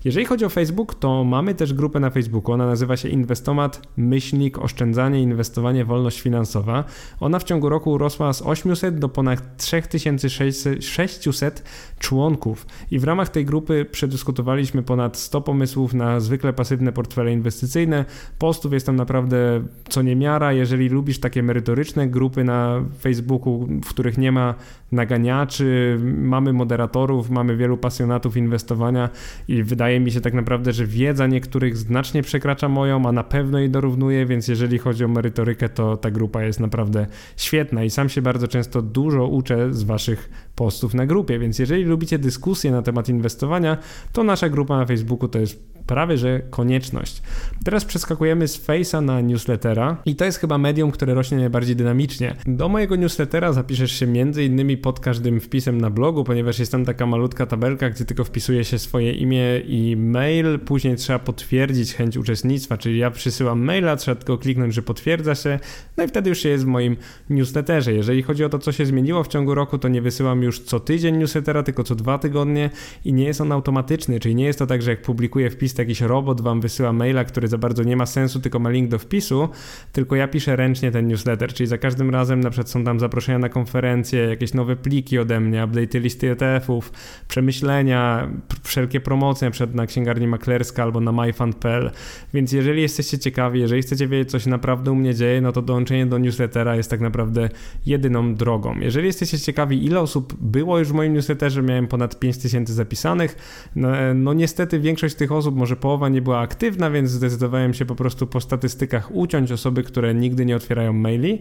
Jeżeli 0.05 0.27
chodzi 0.27 0.45
o 0.45 0.49
Facebook, 0.49 0.95
to 0.95 1.25
mamy 1.25 1.55
też 1.55 1.75
grupę 1.75 2.01
na 2.01 2.11
Facebooku. 2.11 2.55
Ona 2.55 2.67
nazywa 2.67 2.97
się 2.97 3.09
Inwestomat 3.09 3.83
Myślnik 3.97 4.59
Oszczędzanie, 4.59 5.23
Inwestowanie, 5.23 5.85
Wolność 5.85 6.21
Finansowa. 6.21 6.85
Ona 7.21 7.39
w 7.39 7.45
ciągu 7.45 7.69
roku 7.69 7.91
urosła 7.91 8.33
z 8.33 8.43
800 8.43 8.99
do 8.99 9.09
ponad 9.09 9.57
3600 9.57 11.65
członków 11.99 12.67
i 12.91 12.99
w 12.99 13.05
ramach 13.05 13.29
tej 13.29 13.45
grupy 13.45 13.87
przedyskutowaliśmy 13.91 14.83
ponad 14.83 15.17
100 15.17 15.41
pomysłów 15.41 15.95
na 15.95 16.21
zwykle 16.21 16.53
pasywne 16.53 16.93
portfele 16.93 17.33
inwestycyjne. 17.33 18.05
Postów 18.39 18.73
jest 18.73 18.87
tam 18.87 18.97
naprawdę 18.97 19.63
co 19.89 20.03
niemiara. 20.03 20.53
Jeżeli 20.53 20.89
lubisz 20.89 21.21
takie 21.21 21.43
merytoryczne 21.43 22.09
grupy 22.09 22.45
na 22.45 22.85
Facebooku, 23.01 23.69
w 23.85 23.89
których 23.89 24.19
nie 24.19 24.33
ma 24.33 24.55
naganiaczy, 24.93 25.99
mamy 26.19 26.53
moderatorów, 26.53 27.31
mamy 27.31 27.57
wielu 27.57 27.77
pasjonatów 27.77 28.37
inwestowania 28.37 29.09
i 29.49 29.63
wydaje 29.63 29.90
mi 29.99 30.11
się 30.11 30.21
tak 30.21 30.35
naprawdę, 30.35 30.73
że 30.73 30.87
wiedza 30.87 31.27
niektórych 31.27 31.77
znacznie 31.77 32.23
przekracza 32.23 32.69
moją, 32.69 33.07
a 33.07 33.13
na 33.13 33.25
pewno 33.25 33.59
jej 33.59 33.71
dorównuje, 33.71 34.27
więc 34.27 34.49
jeżeli 34.49 34.79
chodzi 34.79 35.05
o 35.05 35.09
merytorykę, 35.09 35.69
to 35.69 35.97
ta 35.97 36.11
grupa 36.11 36.43
jest 36.43 36.61
naprawdę 36.61 37.07
świetna 37.37 37.85
i 37.85 37.91
sam 37.91 38.09
się 38.09 38.23
bardzo 38.23 38.49
często 38.49 38.83
dużo 38.83 39.27
uczę 39.27 39.75
z 39.75 39.83
waszych 39.83 40.50
postów 40.61 40.95
na 40.95 41.07
grupie, 41.07 41.39
więc 41.39 41.59
jeżeli 41.59 41.85
lubicie 41.85 42.19
dyskusje 42.19 42.71
na 42.71 42.83
temat 42.83 43.09
inwestowania, 43.09 43.79
to 44.13 44.25
nasza 44.25 44.49
grupa 44.49 44.77
na 44.77 44.87
Facebooku 44.87 45.29
to 45.29 45.39
jest 45.39 45.71
prawie 45.87 46.17
że 46.17 46.41
konieczność. 46.51 47.23
Teraz 47.65 47.85
przeskakujemy 47.85 48.49
z 48.49 48.67
Face'a 48.67 49.03
na 49.03 49.21
newslettera 49.21 49.97
i 50.05 50.17
to 50.17 50.25
jest 50.25 50.39
chyba 50.39 50.59
medium, 50.59 50.91
które 50.91 51.15
rośnie 51.15 51.39
najbardziej 51.39 51.77
dynamicznie. 51.77 52.35
Do 52.47 52.69
mojego 52.69 52.97
newslettera 52.97 53.53
zapiszesz 53.53 53.93
się 53.93 54.07
między 54.07 54.45
innymi 54.45 54.77
pod 54.77 55.01
każdym 55.01 55.41
wpisem 55.41 55.81
na 55.81 55.91
blogu, 55.91 56.25
ponieważ 56.25 56.59
jest 56.59 56.73
tam 56.73 56.85
taka 56.85 57.07
malutka 57.07 57.47
tabelka, 57.47 57.91
gdzie 57.91 58.05
tylko 58.05 58.25
wpisuje 58.25 58.65
się 58.65 58.79
swoje 58.79 59.13
imię 59.13 59.59
i 59.59 59.97
mail, 59.97 60.59
później 60.59 60.97
trzeba 60.97 61.19
potwierdzić 61.19 61.95
chęć 61.95 62.17
uczestnictwa, 62.17 62.79
czyli 62.79 62.99
ja 62.99 63.11
przysyłam 63.11 63.65
maila, 63.65 63.97
trzeba 63.97 64.15
tylko 64.15 64.39
kliknąć, 64.39 64.75
że 64.75 64.83
potwierdza 64.83 65.35
się, 65.35 65.59
no 65.97 66.05
i 66.05 66.09
wtedy 66.09 66.31
już 66.31 66.45
jest 66.45 66.65
w 66.65 66.67
moim 66.67 66.97
newsletterze. 67.31 67.93
Jeżeli 67.93 68.23
chodzi 68.23 68.45
o 68.45 68.49
to, 68.49 68.59
co 68.59 68.73
się 68.73 68.87
zmieniło 68.87 69.25
w 69.25 69.29
ciągu 69.29 69.55
roku, 69.55 69.79
to 69.79 69.89
nie 69.89 70.03
wysyłam 70.03 70.43
już 70.43 70.50
co 70.59 70.81
tydzień 70.81 71.17
newslettera, 71.17 71.63
tylko 71.63 71.85
co 71.85 71.95
dwa 71.95 72.19
tygodnie 72.19 72.71
i 73.05 73.13
nie 73.13 73.25
jest 73.25 73.41
on 73.41 73.53
automatyczny, 73.53 74.21
czyli 74.21 74.35
nie 74.35 74.45
jest 74.45 74.59
to 74.59 74.67
tak, 74.67 74.83
że 74.83 74.91
jak 74.91 75.03
publikuję 75.03 75.51
wpis, 75.51 75.75
to 75.75 75.83
jakiś 75.83 76.01
robot 76.01 76.41
wam 76.41 76.61
wysyła 76.61 76.93
maila, 76.93 77.25
który 77.25 77.49
za 77.49 77.59
bardzo 77.59 77.83
nie 77.83 77.97
ma 77.97 78.07
sensu, 78.07 78.41
tylko 78.41 78.59
ma 78.59 78.71
link 78.71 78.91
do 78.91 78.99
wpisu, 78.99 79.49
tylko 79.93 80.17
ja 80.17 80.29
piszę 80.29 80.57
ręcznie 80.57 80.91
ten 80.91 81.09
newsletter, 81.09 81.53
czyli 81.53 81.67
za 81.67 81.79
każdym 81.79 82.11
razem 82.11 82.41
na 82.41 82.51
przykład 82.51 82.71
są 82.71 82.85
tam 82.85 83.01
zaproszenia 83.01 83.39
na 83.39 83.49
konferencje, 83.49 84.21
jakieś 84.21 84.55
nowe 84.55 84.77
pliki 84.77 85.19
ode 85.19 85.41
mnie, 85.41 85.65
update 85.65 86.01
listy 86.01 86.31
ETF-ów, 86.31 86.93
przemyślenia, 87.29 88.29
wszelkie 88.63 89.01
promocje 89.01 89.51
przed 89.51 89.75
na 89.75 89.87
księgarni 89.87 90.27
maklerska 90.27 90.83
albo 90.83 91.01
na 91.01 91.13
myfund.pl, 91.13 91.91
więc 92.35 92.53
jeżeli 92.53 92.83
jesteście 92.83 93.19
ciekawi, 93.19 93.61
jeżeli 93.61 93.83
chcecie 93.83 94.09
wiedzieć, 94.09 94.31
co 94.31 94.39
się 94.39 94.51
naprawdę 94.51 94.93
u 94.93 94.95
mnie 94.95 95.15
dzieje, 95.15 95.41
no 95.41 95.53
to 95.53 95.63
dołączenie 95.63 96.07
do 96.07 96.19
newslettera 96.19 96.77
jest 96.77 96.91
tak 96.91 97.01
naprawdę 97.01 97.49
jedyną 97.87 98.35
drogą. 98.35 98.81
Jeżeli 98.81 99.07
jesteście 99.07 99.39
ciekawi, 99.39 99.85
ile 99.85 100.01
osób 100.01 100.37
było 100.41 100.79
już 100.79 100.89
w 100.89 100.93
moim 100.93 101.15
newsletterze, 101.15 101.63
miałem 101.63 101.87
ponad 101.87 102.19
5000 102.19 102.73
zapisanych, 102.75 103.37
no, 103.77 103.89
no 104.15 104.33
niestety 104.33 104.81
większość 104.81 105.15
tych 105.15 105.33
osób, 105.33 105.57
może 105.57 105.77
połowa 105.77 106.09
nie 106.09 106.23
była 106.23 106.39
aktywna, 106.39 106.91
więc 106.91 107.11
zdecydowałem 107.11 107.75
się 107.75 107.85
po 107.85 107.95
prostu 107.95 108.27
po 108.27 108.41
statystykach 108.41 109.15
uciąć 109.15 109.53
osoby, 109.53 109.83
które 109.83 110.15
nigdy 110.15 110.45
nie 110.47 110.57
otwierają 110.57 110.93
maili. 110.93 111.39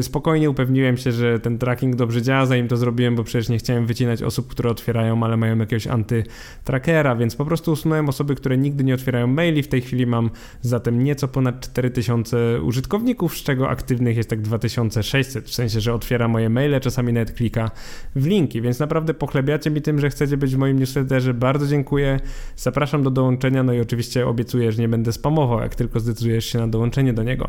Spokojnie 0.00 0.50
upewniłem 0.50 0.96
się, 0.96 1.12
że 1.12 1.40
ten 1.40 1.58
tracking 1.58 1.96
dobrze 1.96 2.22
działa, 2.22 2.46
zanim 2.46 2.68
to 2.68 2.76
zrobiłem, 2.76 3.16
bo 3.16 3.24
przecież 3.24 3.48
nie 3.48 3.58
chciałem 3.58 3.86
wycinać 3.86 4.22
osób, 4.22 4.48
które 4.48 4.70
otwierają, 4.70 5.22
ale 5.22 5.36
mają 5.36 5.58
jakiegoś 5.58 5.86
antytrackera, 5.86 7.16
więc 7.16 7.36
po 7.36 7.44
prostu 7.44 7.72
usunąłem 7.72 8.08
osoby, 8.08 8.34
które 8.34 8.58
nigdy 8.58 8.84
nie 8.84 8.94
otwierają 8.94 9.26
maili. 9.26 9.62
W 9.62 9.68
tej 9.68 9.80
chwili 9.80 10.06
mam 10.06 10.30
zatem 10.60 11.04
nieco 11.04 11.28
ponad 11.28 11.60
4000 11.60 12.62
użytkowników, 12.62 13.38
z 13.38 13.42
czego 13.42 13.68
aktywnych 13.68 14.16
jest 14.16 14.30
tak 14.30 14.42
2600, 14.42 15.44
w 15.44 15.54
sensie, 15.54 15.80
że 15.80 15.94
otwiera 15.94 16.28
moje 16.28 16.48
maile, 16.48 16.80
czasami 16.80 17.12
nawet 17.12 17.32
klika 17.32 17.70
w 18.16 18.23
linki, 18.26 18.62
więc 18.62 18.78
naprawdę 18.78 19.14
pochlebiacie 19.14 19.70
mi 19.70 19.82
tym, 19.82 19.98
że 19.98 20.10
chcecie 20.10 20.36
być 20.36 20.54
w 20.54 20.58
moim 20.58 20.78
newsletterze. 20.78 21.34
Bardzo 21.34 21.66
dziękuję. 21.66 22.20
Zapraszam 22.56 23.02
do 23.02 23.10
dołączenia, 23.10 23.62
no 23.62 23.72
i 23.72 23.80
oczywiście 23.80 24.26
obiecuję, 24.26 24.72
że 24.72 24.82
nie 24.82 24.88
będę 24.88 25.12
spamował, 25.12 25.60
jak 25.60 25.74
tylko 25.74 26.00
zdecydujesz 26.00 26.46
się 26.46 26.58
na 26.58 26.68
dołączenie 26.68 27.12
do 27.12 27.22
niego. 27.22 27.48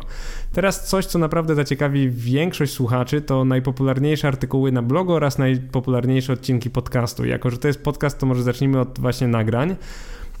Teraz 0.52 0.88
coś, 0.88 1.06
co 1.06 1.18
naprawdę 1.18 1.54
zaciekawi 1.54 2.10
większość 2.10 2.72
słuchaczy, 2.72 3.20
to 3.20 3.44
najpopularniejsze 3.44 4.28
artykuły 4.28 4.72
na 4.72 4.82
blogu 4.82 5.12
oraz 5.12 5.38
najpopularniejsze 5.38 6.32
odcinki 6.32 6.70
podcastu. 6.70 7.24
Jako, 7.24 7.50
że 7.50 7.58
to 7.58 7.68
jest 7.68 7.82
podcast, 7.82 8.18
to 8.18 8.26
może 8.26 8.42
zacznijmy 8.42 8.80
od 8.80 8.98
właśnie 8.98 9.28
nagrań. 9.28 9.76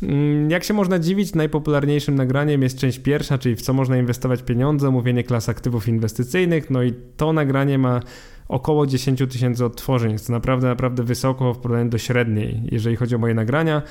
Mm, 0.02 0.50
jak 0.50 0.64
się 0.64 0.74
można 0.74 0.98
dziwić, 0.98 1.34
najpopularniejszym 1.34 2.14
nagraniem 2.14 2.62
jest 2.62 2.78
część 2.78 2.98
pierwsza, 2.98 3.38
czyli 3.38 3.56
w 3.56 3.62
co 3.62 3.72
można 3.72 3.96
inwestować 3.96 4.42
pieniądze, 4.42 4.88
omówienie 4.88 5.24
klas 5.24 5.48
aktywów 5.48 5.88
inwestycyjnych. 5.88 6.70
No 6.70 6.82
i 6.82 6.94
to 7.16 7.32
nagranie 7.32 7.78
ma 7.78 8.00
około 8.48 8.86
10 8.86 9.22
tysięcy 9.30 9.64
odtworzeń. 9.64 10.18
To 10.26 10.32
naprawdę, 10.32 10.66
naprawdę 10.66 11.02
wysoko 11.02 11.54
w 11.54 11.58
porównaniu 11.58 11.90
do 11.90 11.98
średniej, 11.98 12.62
jeżeli 12.72 12.96
chodzi 12.96 13.14
o 13.14 13.18
moje 13.18 13.34
nagrania. 13.34 13.82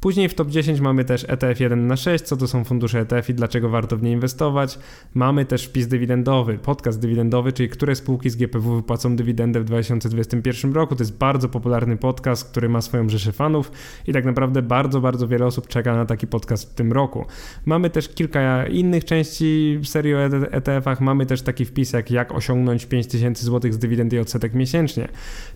Później 0.00 0.28
w 0.28 0.34
top 0.34 0.48
10 0.48 0.80
mamy 0.80 1.04
też 1.04 1.24
ETF 1.28 1.60
1 1.60 1.86
na 1.86 1.96
6, 1.96 2.24
co 2.24 2.36
to 2.36 2.48
są 2.48 2.64
fundusze 2.64 3.00
ETF 3.00 3.30
i 3.30 3.34
dlaczego 3.34 3.68
warto 3.68 3.96
w 3.96 4.02
nie 4.02 4.12
inwestować. 4.12 4.78
Mamy 5.14 5.44
też 5.44 5.64
wpis 5.64 5.88
dywidendowy, 5.88 6.58
podcast 6.58 7.00
dywidendowy, 7.00 7.52
czyli 7.52 7.68
które 7.68 7.94
spółki 7.94 8.30
z 8.30 8.36
GPW 8.36 8.76
wypłacą 8.76 9.16
dywidendę 9.16 9.60
w 9.60 9.64
2021 9.64 10.72
roku. 10.72 10.96
To 10.96 11.02
jest 11.02 11.18
bardzo 11.18 11.48
popularny 11.48 11.96
podcast, 11.96 12.50
który 12.50 12.68
ma 12.68 12.80
swoją 12.80 13.08
rzeszę 13.08 13.32
fanów 13.32 13.72
i 14.06 14.12
tak 14.12 14.24
naprawdę 14.24 14.62
bardzo, 14.62 15.00
bardzo 15.00 15.28
wiele 15.28 15.46
osób 15.46 15.68
czeka 15.68 15.96
na 15.96 16.06
taki 16.06 16.26
podcast 16.26 16.70
w 16.70 16.74
tym 16.74 16.92
roku. 16.92 17.26
Mamy 17.66 17.90
też 17.90 18.08
kilka 18.08 18.66
innych 18.66 19.04
części 19.04 19.80
serii 19.84 20.14
o 20.14 20.18
ETF-ach. 20.50 21.00
Mamy 21.00 21.26
też 21.26 21.42
taki 21.42 21.64
wpis 21.64 21.92
jak 21.92 22.10
jak 22.10 22.32
osiągnąć 22.32 22.86
5000 22.86 23.44
zł 23.44 23.72
z 23.72 23.78
dywidendy 23.78 24.16
i 24.16 24.18
odsetek 24.18 24.54
miesięcznie. 24.54 25.08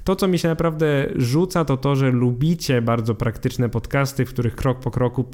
To, 0.04 0.16
co 0.16 0.28
mi 0.28 0.38
się 0.38 0.48
naprawdę 0.48 1.06
rzuca, 1.16 1.64
to 1.64 1.76
to, 1.76 1.96
że 1.96 2.10
lubicie 2.10 2.82
bardzo 2.82 3.14
praktyczne 3.14 3.68
podcasty, 3.68 4.24
których 4.34 4.56
krok 4.56 4.80
po 4.80 4.90
kroku 4.90 5.24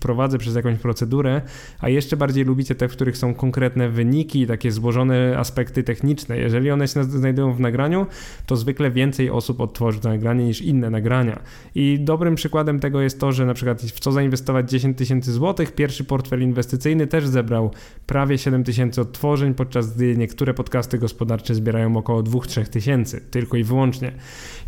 prowadzę 0.00 0.38
przez 0.38 0.54
jakąś 0.54 0.78
procedurę, 0.78 1.40
a 1.80 1.88
jeszcze 1.88 2.16
bardziej 2.16 2.44
lubicie 2.44 2.74
te, 2.74 2.88
w 2.88 2.92
których 2.92 3.16
są 3.16 3.34
konkretne 3.34 3.88
wyniki, 3.88 4.46
takie 4.46 4.72
złożone 4.72 5.38
aspekty 5.38 5.82
techniczne. 5.82 6.38
Jeżeli 6.38 6.70
one 6.70 6.88
się 6.88 7.04
znajdują 7.04 7.52
w 7.52 7.60
nagraniu, 7.60 8.06
to 8.46 8.56
zwykle 8.56 8.90
więcej 8.90 9.30
osób 9.30 9.60
odtworzy 9.60 10.00
to 10.00 10.08
nagranie 10.08 10.44
niż 10.44 10.62
inne 10.62 10.90
nagrania. 10.90 11.42
I 11.74 11.98
dobrym 12.00 12.34
przykładem 12.34 12.80
tego 12.80 13.00
jest 13.00 13.20
to, 13.20 13.32
że 13.32 13.46
na 13.46 13.54
przykład 13.54 13.82
w 13.82 14.00
co 14.00 14.12
zainwestować 14.12 14.70
10 14.70 14.98
tysięcy 14.98 15.32
złotych, 15.32 15.74
pierwszy 15.74 16.04
portfel 16.04 16.42
inwestycyjny 16.42 17.06
też 17.06 17.26
zebrał 17.26 17.70
prawie 18.06 18.38
7 18.38 18.64
tysięcy 18.64 19.00
odtworzeń, 19.00 19.54
podczas 19.54 19.96
gdy 19.96 20.16
niektóre 20.16 20.54
podcasty 20.54 20.98
gospodarcze 20.98 21.54
zbierają 21.54 21.96
około 21.96 22.22
2-3 22.22 22.66
tysięcy, 22.66 23.20
tylko 23.30 23.56
i 23.56 23.64
wyłącznie. 23.64 24.12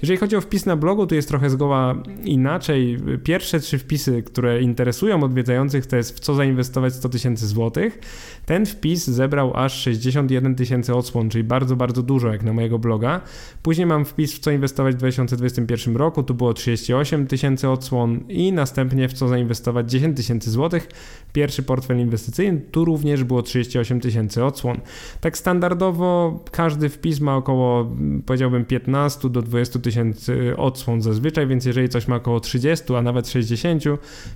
Jeżeli 0.02 0.18
chodzi 0.18 0.36
o 0.36 0.40
wpis 0.40 0.66
na 0.66 0.76
blogu, 0.76 1.06
to 1.06 1.14
jest 1.14 1.28
trochę 1.28 1.50
zgoła 1.50 2.02
inaczej. 2.24 2.98
Pierwsze 3.24 3.60
trzy 3.60 3.78
wpisy, 3.80 4.22
które 4.22 4.62
interesują 4.62 5.22
odwiedzających, 5.22 5.86
to 5.86 5.96
jest 5.96 6.16
w 6.16 6.20
co 6.20 6.34
zainwestować 6.34 6.94
100 6.94 7.08
tysięcy 7.08 7.46
złotych. 7.46 7.98
Ten 8.46 8.66
wpis 8.66 9.06
zebrał 9.06 9.56
aż 9.56 9.82
61 9.82 10.54
tysięcy 10.54 10.94
odsłon, 10.94 11.30
czyli 11.30 11.44
bardzo, 11.44 11.76
bardzo 11.76 12.02
dużo 12.02 12.28
jak 12.28 12.42
na 12.42 12.52
mojego 12.52 12.78
bloga. 12.78 13.20
Później 13.62 13.86
mam 13.86 14.04
wpis 14.04 14.34
w 14.34 14.38
co 14.38 14.50
inwestować 14.50 14.94
w 14.94 14.98
2021 14.98 15.96
roku, 15.96 16.22
tu 16.22 16.34
było 16.34 16.54
38 16.54 17.26
tysięcy 17.26 17.68
odsłon 17.68 18.20
i 18.28 18.52
następnie 18.52 19.08
w 19.08 19.12
co 19.12 19.28
zainwestować 19.28 19.90
10 19.90 20.16
tysięcy 20.16 20.50
złotych. 20.50 20.88
Pierwszy 21.32 21.62
portfel 21.62 22.00
inwestycyjny, 22.00 22.60
tu 22.70 22.84
również 22.84 23.24
było 23.24 23.42
38 23.42 24.00
tysięcy 24.00 24.44
odsłon. 24.44 24.80
Tak 25.20 25.38
standardowo 25.38 26.40
każdy 26.50 26.88
wpis 26.88 27.20
ma 27.20 27.36
około, 27.36 27.90
powiedziałbym, 28.26 28.64
15 28.64 29.30
do 29.30 29.42
20 29.42 29.78
tysięcy 29.78 30.56
odsłon 30.56 31.02
zazwyczaj, 31.02 31.46
więc 31.46 31.64
jeżeli 31.64 31.88
coś 31.88 32.08
ma 32.08 32.16
około 32.16 32.40
30, 32.40 32.94
a 32.94 33.02
nawet 33.02 33.28
60, 33.28 33.69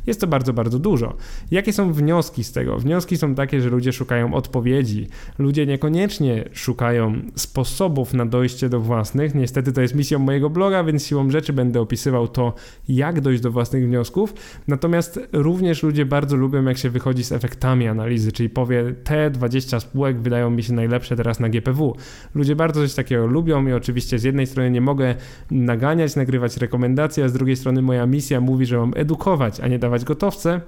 jest 0.06 0.20
to 0.20 0.26
bardzo, 0.26 0.52
bardzo 0.52 0.78
dużo. 0.78 1.16
Jakie 1.50 1.72
są 1.72 1.92
wnioski 1.92 2.44
z 2.44 2.52
tego? 2.52 2.78
Wnioski 2.78 3.16
są 3.16 3.34
takie, 3.34 3.60
że 3.60 3.70
ludzie 3.70 3.92
szukają 3.92 4.34
odpowiedzi. 4.34 5.08
Ludzie 5.38 5.66
niekoniecznie 5.66 6.48
szukają 6.52 7.14
sposobów 7.34 8.14
na 8.14 8.26
dojście 8.26 8.68
do 8.68 8.80
własnych. 8.80 9.34
Niestety 9.34 9.72
to 9.72 9.80
jest 9.80 9.94
misją 9.94 10.18
mojego 10.18 10.50
bloga, 10.50 10.84
więc 10.84 11.06
siłą 11.06 11.30
rzeczy 11.30 11.52
będę 11.52 11.80
opisywał 11.80 12.28
to, 12.28 12.54
jak 12.88 13.20
dojść 13.20 13.42
do 13.42 13.50
własnych 13.50 13.86
wniosków. 13.86 14.34
Natomiast 14.68 15.20
również 15.32 15.82
ludzie 15.82 16.06
bardzo 16.06 16.36
lubią, 16.36 16.64
jak 16.64 16.78
się 16.78 16.90
wychodzi 16.90 17.24
z 17.24 17.32
efektami 17.32 17.88
analizy, 17.88 18.32
czyli 18.32 18.50
powie, 18.50 18.94
te 19.04 19.30
20 19.30 19.80
spółek 19.80 20.20
wydają 20.20 20.50
mi 20.50 20.62
się 20.62 20.72
najlepsze 20.72 21.16
teraz 21.16 21.40
na 21.40 21.48
GPW. 21.48 21.96
Ludzie 22.34 22.56
bardzo 22.56 22.80
coś 22.80 22.94
takiego 22.94 23.26
lubią 23.26 23.66
i 23.66 23.72
oczywiście 23.72 24.18
z 24.18 24.22
jednej 24.22 24.46
strony 24.46 24.70
nie 24.70 24.80
mogę 24.80 25.14
naganiać, 25.50 26.16
nagrywać 26.16 26.56
rekomendacje, 26.56 27.24
a 27.24 27.28
z 27.28 27.32
drugiej 27.32 27.56
strony 27.56 27.82
moja 27.82 28.06
misja 28.06 28.40
mówi, 28.40 28.66
że 28.66 28.78
mam 28.78 28.92
edukować, 28.96 29.23
a 29.60 29.68
nie 29.68 29.78
dawać 29.78 30.04
gotowce. 30.04 30.60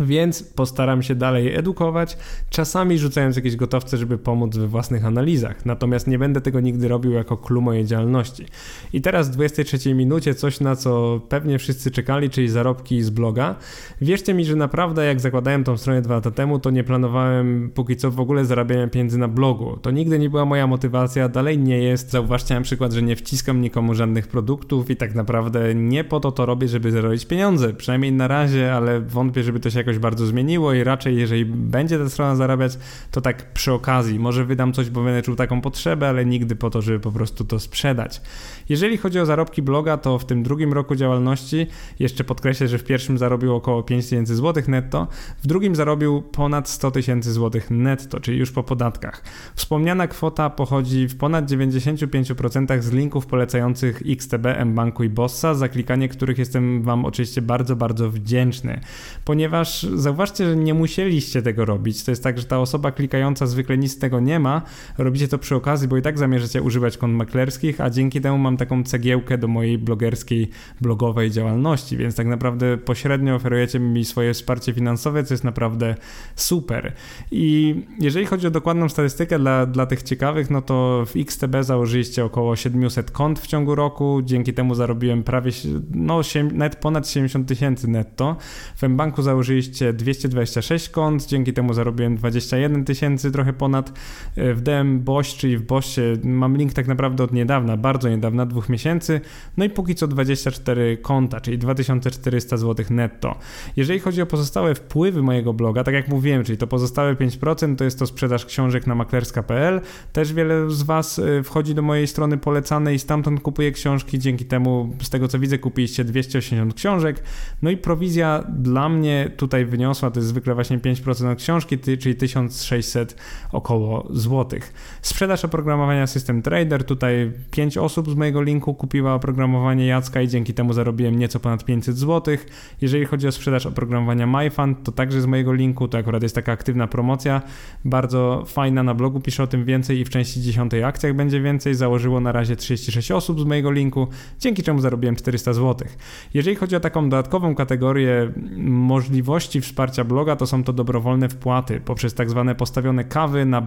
Więc 0.00 0.42
postaram 0.42 1.02
się 1.02 1.14
dalej 1.14 1.54
edukować, 1.54 2.16
czasami 2.50 2.98
rzucając 2.98 3.36
jakieś 3.36 3.56
gotowce, 3.56 3.96
żeby 3.96 4.18
pomóc 4.18 4.56
we 4.56 4.66
własnych 4.66 5.04
analizach. 5.04 5.66
Natomiast 5.66 6.06
nie 6.06 6.18
będę 6.18 6.40
tego 6.40 6.60
nigdy 6.60 6.88
robił 6.88 7.12
jako 7.12 7.36
clue 7.36 7.60
mojej 7.60 7.84
działalności. 7.84 8.46
I 8.92 9.00
teraz 9.00 9.28
w 9.28 9.32
23 9.32 9.94
minucie 9.94 10.34
coś, 10.34 10.60
na 10.60 10.76
co 10.76 11.20
pewnie 11.28 11.58
wszyscy 11.58 11.90
czekali, 11.90 12.30
czyli 12.30 12.48
zarobki 12.48 13.02
z 13.02 13.10
bloga. 13.10 13.54
Wierzcie 14.00 14.34
mi, 14.34 14.44
że 14.44 14.56
naprawdę 14.56 15.04
jak 15.06 15.20
zakładałem 15.20 15.64
tą 15.64 15.76
stronę 15.76 16.02
dwa 16.02 16.14
lata 16.14 16.30
temu, 16.30 16.58
to 16.58 16.70
nie 16.70 16.84
planowałem 16.84 17.70
póki 17.74 17.96
co 17.96 18.10
w 18.10 18.20
ogóle 18.20 18.44
zarabiania 18.44 18.88
pieniędzy 18.88 19.18
na 19.18 19.28
blogu. 19.28 19.76
To 19.82 19.90
nigdy 19.90 20.18
nie 20.18 20.30
była 20.30 20.44
moja 20.44 20.66
motywacja, 20.66 21.28
dalej 21.28 21.58
nie 21.58 21.78
jest. 21.78 22.10
Zauważcie 22.10 22.54
na 22.54 22.60
przykład, 22.60 22.92
że 22.92 23.02
nie 23.02 23.16
wciskam 23.16 23.60
nikomu 23.60 23.94
żadnych 23.94 24.28
produktów 24.28 24.90
i 24.90 24.96
tak 24.96 25.14
naprawdę 25.14 25.74
nie 25.74 26.04
po 26.04 26.20
to 26.20 26.32
to 26.32 26.46
robię, 26.46 26.68
żeby 26.68 26.90
zarobić 26.90 27.26
pieniądze. 27.26 27.74
Przynajmniej 27.74 28.12
na 28.12 28.28
razie, 28.28 28.74
ale 28.74 29.00
wątpię, 29.00 29.42
żeby 29.42 29.60
to 29.60 29.70
się 29.70 29.81
jakoś 29.86 29.98
bardzo 29.98 30.26
zmieniło 30.26 30.72
i 30.72 30.84
raczej 30.84 31.16
jeżeli 31.16 31.44
będzie 31.44 31.98
ta 31.98 32.08
strona 32.08 32.36
zarabiać, 32.36 32.78
to 33.10 33.20
tak 33.20 33.52
przy 33.52 33.72
okazji. 33.72 34.18
Może 34.18 34.44
wydam 34.44 34.72
coś, 34.72 34.90
bo 34.90 35.04
będę 35.04 35.22
czuł 35.22 35.36
taką 35.36 35.60
potrzebę, 35.60 36.08
ale 36.08 36.24
nigdy 36.26 36.56
po 36.56 36.70
to, 36.70 36.82
żeby 36.82 37.00
po 37.00 37.12
prostu 37.12 37.44
to 37.44 37.60
sprzedać. 37.60 38.20
Jeżeli 38.68 38.96
chodzi 38.96 39.20
o 39.20 39.26
zarobki 39.26 39.62
bloga, 39.62 39.96
to 39.96 40.18
w 40.18 40.24
tym 40.24 40.42
drugim 40.42 40.72
roku 40.72 40.94
działalności, 40.94 41.66
jeszcze 41.98 42.24
podkreślę, 42.24 42.68
że 42.68 42.78
w 42.78 42.84
pierwszym 42.84 43.18
zarobił 43.18 43.54
około 43.54 43.82
5 43.82 44.04
tysięcy 44.04 44.36
złotych 44.36 44.68
netto, 44.68 45.08
w 45.42 45.46
drugim 45.46 45.76
zarobił 45.76 46.22
ponad 46.22 46.68
100 46.68 46.90
tysięcy 46.90 47.32
złotych 47.32 47.70
netto, 47.70 48.20
czyli 48.20 48.38
już 48.38 48.52
po 48.52 48.62
podatkach. 48.62 49.22
Wspomniana 49.54 50.06
kwota 50.06 50.50
pochodzi 50.50 51.08
w 51.08 51.16
ponad 51.16 51.50
95% 51.50 52.82
z 52.82 52.92
linków 52.92 53.26
polecających 53.26 54.02
XTB, 54.08 54.46
mBanku 54.64 55.04
i 55.04 55.08
Bossa, 55.08 55.54
za 55.54 55.68
klikanie 55.68 56.08
których 56.08 56.38
jestem 56.38 56.82
Wam 56.82 57.04
oczywiście 57.04 57.42
bardzo, 57.42 57.76
bardzo 57.76 58.10
wdzięczny, 58.10 58.80
ponieważ 59.24 59.71
ponieważ 59.80 60.02
zauważcie, 60.02 60.44
że 60.44 60.56
nie 60.56 60.74
musieliście 60.74 61.42
tego 61.42 61.64
robić. 61.64 62.04
To 62.04 62.10
jest 62.10 62.22
tak, 62.22 62.38
że 62.38 62.44
ta 62.44 62.58
osoba 62.58 62.92
klikająca 62.92 63.46
zwykle 63.46 63.78
nic 63.78 63.92
z 63.92 63.98
tego 63.98 64.20
nie 64.20 64.40
ma. 64.40 64.62
Robicie 64.98 65.28
to 65.28 65.38
przy 65.38 65.54
okazji, 65.56 65.88
bo 65.88 65.96
i 65.96 66.02
tak 66.02 66.18
zamierzacie 66.18 66.62
używać 66.62 66.98
kont 66.98 67.14
maklerskich, 67.14 67.80
a 67.80 67.90
dzięki 67.90 68.20
temu 68.20 68.38
mam 68.38 68.56
taką 68.56 68.84
cegiełkę 68.84 69.38
do 69.38 69.48
mojej 69.48 69.78
blogerskiej, 69.78 70.50
blogowej 70.80 71.30
działalności, 71.30 71.96
więc 71.96 72.16
tak 72.16 72.26
naprawdę 72.26 72.78
pośrednio 72.78 73.34
oferujecie 73.34 73.80
mi 73.80 74.04
swoje 74.04 74.34
wsparcie 74.34 74.72
finansowe, 74.72 75.24
co 75.24 75.34
jest 75.34 75.44
naprawdę 75.44 75.94
super. 76.36 76.92
I 77.30 77.74
jeżeli 78.00 78.26
chodzi 78.26 78.46
o 78.46 78.50
dokładną 78.50 78.88
statystykę 78.88 79.38
dla, 79.38 79.66
dla 79.66 79.86
tych 79.86 80.02
ciekawych, 80.02 80.50
no 80.50 80.62
to 80.62 81.04
w 81.06 81.16
XTB 81.16 81.56
założyliście 81.60 82.24
około 82.24 82.56
700 82.56 83.10
kont 83.10 83.38
w 83.38 83.46
ciągu 83.46 83.74
roku, 83.74 84.20
dzięki 84.24 84.54
temu 84.54 84.74
zarobiłem 84.74 85.22
prawie, 85.22 85.50
no 85.90 86.20
nawet 86.52 86.76
ponad 86.76 87.08
70 87.08 87.48
tysięcy 87.48 87.88
netto. 87.88 88.36
W 88.76 88.82
mBanku 88.82 89.22
założyliście 89.22 89.61
226 89.70 90.88
kont, 90.88 91.26
dzięki 91.26 91.52
temu 91.52 91.74
zarobiłem 91.74 92.16
21 92.16 92.84
tysięcy, 92.84 93.30
trochę 93.32 93.52
ponad. 93.52 93.92
W 94.36 94.60
DM 94.60 95.00
Boś, 95.00 95.34
czyli 95.34 95.58
w 95.58 95.62
Bosie, 95.62 96.16
mam 96.24 96.56
link 96.56 96.72
tak 96.72 96.88
naprawdę 96.88 97.24
od 97.24 97.32
niedawna, 97.32 97.76
bardzo 97.76 98.08
niedawna, 98.08 98.46
dwóch 98.46 98.68
miesięcy, 98.68 99.20
no 99.56 99.64
i 99.64 99.70
póki 99.70 99.94
co 99.94 100.06
24 100.06 100.96
konta, 100.96 101.40
czyli 101.40 101.58
2400 101.58 102.56
zł 102.56 102.86
netto. 102.90 103.38
Jeżeli 103.76 104.00
chodzi 104.00 104.22
o 104.22 104.26
pozostałe 104.26 104.74
wpływy 104.74 105.22
mojego 105.22 105.52
bloga, 105.52 105.84
tak 105.84 105.94
jak 105.94 106.08
mówiłem, 106.08 106.44
czyli 106.44 106.58
to 106.58 106.66
pozostałe 106.66 107.14
5% 107.14 107.76
to 107.76 107.84
jest 107.84 107.98
to 107.98 108.06
sprzedaż 108.06 108.46
książek 108.46 108.86
na 108.86 108.94
maklerska.pl. 108.94 109.80
Też 110.12 110.32
wiele 110.32 110.70
z 110.70 110.82
Was 110.82 111.18
y, 111.18 111.42
wchodzi 111.42 111.74
do 111.74 111.82
mojej 111.82 112.06
strony 112.06 112.38
polecanej 112.38 112.96
i 112.96 112.98
stamtąd 112.98 113.40
kupuje 113.40 113.72
książki. 113.72 114.18
Dzięki 114.18 114.44
temu, 114.44 114.96
z 115.02 115.10
tego 115.10 115.28
co 115.28 115.38
widzę, 115.38 115.58
kupiliście 115.58 116.04
280 116.04 116.74
książek. 116.74 117.22
No 117.62 117.70
i 117.70 117.76
prowizja 117.76 118.44
dla 118.58 118.88
mnie 118.88 119.30
tutaj 119.36 119.51
wyniosła, 119.52 120.10
to 120.10 120.20
jest 120.20 120.28
zwykle 120.28 120.54
właśnie 120.54 120.78
5% 120.78 121.32
od 121.32 121.38
książki, 121.38 121.78
czyli 121.78 122.14
1600 122.14 123.16
około 123.52 124.08
złotych. 124.10 124.72
Sprzedaż 125.02 125.44
oprogramowania 125.44 126.06
System 126.06 126.42
Trader, 126.42 126.84
tutaj 126.84 127.32
5 127.50 127.78
osób 127.78 128.10
z 128.10 128.14
mojego 128.14 128.42
linku 128.42 128.74
kupiła 128.74 129.14
oprogramowanie 129.14 129.86
Jacka 129.86 130.22
i 130.22 130.28
dzięki 130.28 130.54
temu 130.54 130.72
zarobiłem 130.72 131.18
nieco 131.18 131.40
ponad 131.40 131.64
500 131.64 131.96
zł. 131.96 132.36
Jeżeli 132.80 133.04
chodzi 133.04 133.28
o 133.28 133.32
sprzedaż 133.32 133.66
oprogramowania 133.66 134.26
MyFund, 134.26 134.82
to 134.84 134.92
także 134.92 135.20
z 135.20 135.26
mojego 135.26 135.52
linku, 135.52 135.88
to 135.88 135.98
akurat 135.98 136.22
jest 136.22 136.34
taka 136.34 136.52
aktywna 136.52 136.86
promocja, 136.86 137.42
bardzo 137.84 138.44
fajna, 138.46 138.82
na 138.82 138.94
blogu 138.94 139.20
piszę 139.20 139.42
o 139.42 139.46
tym 139.46 139.64
więcej 139.64 139.98
i 139.98 140.04
w 140.04 140.10
części 140.10 140.42
10 140.42 140.74
akcjach 140.74 141.14
będzie 141.14 141.40
więcej. 141.40 141.74
Założyło 141.74 142.20
na 142.20 142.32
razie 142.32 142.56
36 142.56 143.10
osób 143.10 143.40
z 143.40 143.44
mojego 143.44 143.70
linku, 143.70 144.08
dzięki 144.40 144.62
czemu 144.62 144.80
zarobiłem 144.80 145.16
400 145.16 145.52
zł. 145.52 145.88
Jeżeli 146.34 146.56
chodzi 146.56 146.76
o 146.76 146.80
taką 146.80 147.08
dodatkową 147.08 147.54
kategorię 147.54 148.32
możliwości 148.56 149.41
wsparcia 149.60 150.04
bloga, 150.04 150.36
to 150.36 150.46
są 150.46 150.64
to 150.64 150.72
dobrowolne 150.72 151.28
wpłaty 151.28 151.80
poprzez 151.80 152.14
tak 152.14 152.30
zwane 152.30 152.54
postawione 152.54 153.04
kawy 153.04 153.44
na 153.44 153.60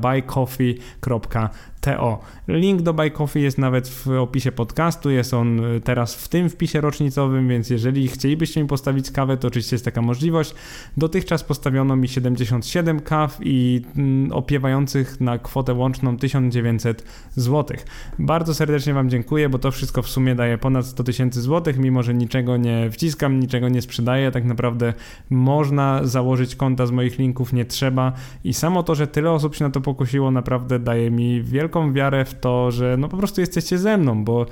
Link 2.47 2.81
do 2.81 2.93
Buy 2.93 3.11
Coffee 3.11 3.41
jest 3.41 3.57
nawet 3.57 3.87
w 3.87 4.07
opisie 4.07 4.51
podcastu, 4.51 5.09
jest 5.09 5.33
on 5.33 5.61
teraz 5.83 6.15
w 6.15 6.27
tym 6.27 6.49
wpisie 6.49 6.81
rocznicowym, 6.81 7.47
więc 7.47 7.69
jeżeli 7.69 8.07
chcielibyście 8.07 8.61
mi 8.61 8.67
postawić 8.67 9.11
kawę, 9.11 9.37
to 9.37 9.47
oczywiście 9.47 9.75
jest 9.75 9.85
taka 9.85 10.01
możliwość. 10.01 10.55
Dotychczas 10.97 11.43
postawiono 11.43 11.95
mi 11.95 12.07
77 12.07 12.99
kaw 12.99 13.37
i 13.41 13.81
mm, 13.97 14.31
opiewających 14.31 15.21
na 15.21 15.37
kwotę 15.37 15.73
łączną 15.73 16.17
1900 16.17 17.03
zł. 17.35 17.77
Bardzo 18.19 18.53
serdecznie 18.53 18.93
Wam 18.93 19.09
dziękuję, 19.09 19.49
bo 19.49 19.59
to 19.59 19.71
wszystko 19.71 20.01
w 20.01 20.09
sumie 20.09 20.35
daje 20.35 20.57
ponad 20.57 20.85
100 20.85 21.03
tysięcy 21.03 21.41
złotych, 21.41 21.77
mimo 21.77 22.03
że 22.03 22.13
niczego 22.13 22.57
nie 22.57 22.91
wciskam, 22.91 23.39
niczego 23.39 23.69
nie 23.69 23.81
sprzedaję. 23.81 24.31
Tak 24.31 24.45
naprawdę 24.45 24.93
można 25.29 25.99
założyć 26.03 26.55
konta 26.55 26.85
z 26.85 26.91
moich 26.91 27.19
linków, 27.19 27.53
nie 27.53 27.65
trzeba. 27.65 28.13
I 28.43 28.53
samo 28.53 28.83
to, 28.83 28.95
że 28.95 29.07
tyle 29.07 29.31
osób 29.31 29.55
się 29.55 29.65
na 29.65 29.71
to 29.71 29.81
pokusiło, 29.81 30.31
naprawdę 30.31 30.79
daje 30.79 31.11
mi 31.11 31.43
wielką 31.43 31.74
wiarę 31.93 32.25
w 32.25 32.33
to, 32.39 32.71
że 32.71 32.95
no 32.99 33.09
po 33.09 33.17
prostu 33.17 33.41
jesteście 33.41 33.77
ze 33.77 33.97
mną, 33.97 34.23
bo 34.23 34.45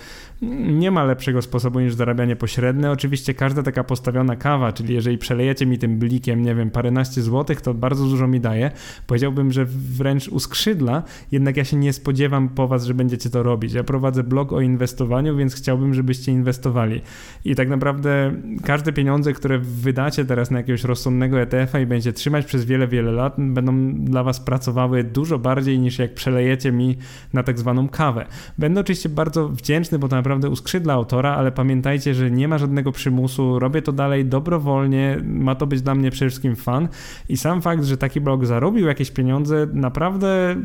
nie 0.68 0.92
ma 0.92 1.04
lepszego 1.04 1.42
sposobu 1.42 1.80
niż 1.80 1.94
zarabianie 1.94 2.36
pośrednie. 2.36 2.92
Oczywiście 2.92 3.34
każda 3.34 3.64
taka 3.64 3.84
postawiona 3.84 4.36
kawa, 4.36 4.74
czyli 4.74 4.94
jeżeli 4.94 5.18
przelejecie 5.18 5.66
mi 5.66 5.78
tym 5.78 6.00
blikiem, 6.00 6.42
nie 6.42 6.56
wiem, 6.56 6.70
paręnaście 6.72 7.22
złotych, 7.22 7.62
to 7.62 7.74
bardzo 7.74 8.06
dużo 8.06 8.28
mi 8.28 8.40
daje. 8.40 8.72
Powiedziałbym, 9.08 9.52
że 9.52 9.66
wręcz 9.66 10.28
uskrzydla, 10.28 11.04
jednak 11.32 11.58
ja 11.58 11.64
się 11.64 11.78
nie 11.78 11.94
spodziewam 11.94 12.50
po 12.50 12.68
was, 12.68 12.86
że 12.86 12.94
będziecie 12.94 13.30
to 13.30 13.44
robić. 13.44 13.74
Ja 13.74 13.84
prowadzę 13.84 14.24
blog 14.24 14.54
o 14.54 14.62
inwestowaniu, 14.62 15.38
więc 15.38 15.56
chciałbym, 15.56 15.94
żebyście 15.94 16.32
inwestowali. 16.32 17.02
I 17.46 17.56
tak 17.56 17.70
naprawdę 17.70 18.32
każde 18.64 18.94
pieniądze, 18.94 19.34
które 19.34 19.60
wydacie 19.60 20.26
teraz 20.26 20.52
na 20.52 20.58
jakiegoś 20.58 20.84
rozsądnego 20.84 21.40
ETF-a 21.42 21.80
i 21.80 21.86
będziecie 21.86 22.14
trzymać 22.14 22.46
przez 22.46 22.66
wiele, 22.66 22.88
wiele 22.88 23.12
lat, 23.12 23.36
będą 23.38 23.94
dla 23.94 24.24
was 24.24 24.40
pracowały 24.40 25.04
dużo 25.04 25.40
bardziej 25.40 25.80
niż 25.80 26.00
jak 26.00 26.14
przelejecie 26.14 26.72
mi 26.72 26.98
na 27.34 27.44
tak 27.44 27.60
zwaną 27.60 27.90
kawę. 27.90 28.26
Będę 28.58 28.82
oczywiście 28.82 29.10
bardzo 29.10 29.50
wdzięczny, 29.50 30.00
bo 30.00 30.08
to 30.08 30.16
naprawdę 30.16 30.50
uskrzydla 30.50 30.94
autora, 30.94 31.36
ale 31.36 31.52
pamiętajcie, 31.52 32.14
że 32.14 32.32
nie 32.32 32.48
ma 32.48 32.58
żadnego 32.58 32.92
przymusu, 32.92 33.60
robię 33.60 33.82
to 33.82 33.92
dalej 33.92 34.26
dobrowolnie, 34.26 35.18
ma 35.24 35.56
to 35.56 35.68
być 35.68 35.82
dla 35.82 35.96
mnie 35.96 36.12
przede 36.12 36.30
wszystkim 36.30 36.56
fan 36.56 36.88
i 37.30 37.38
sam 37.38 37.62
fakt, 37.62 37.84
że 37.84 37.98
taki 37.98 38.22
blog 38.22 38.46
zarobił 38.46 38.88
jakieś 38.88 39.12
pieniądze, 39.12 39.68
naprawdę 39.74 40.56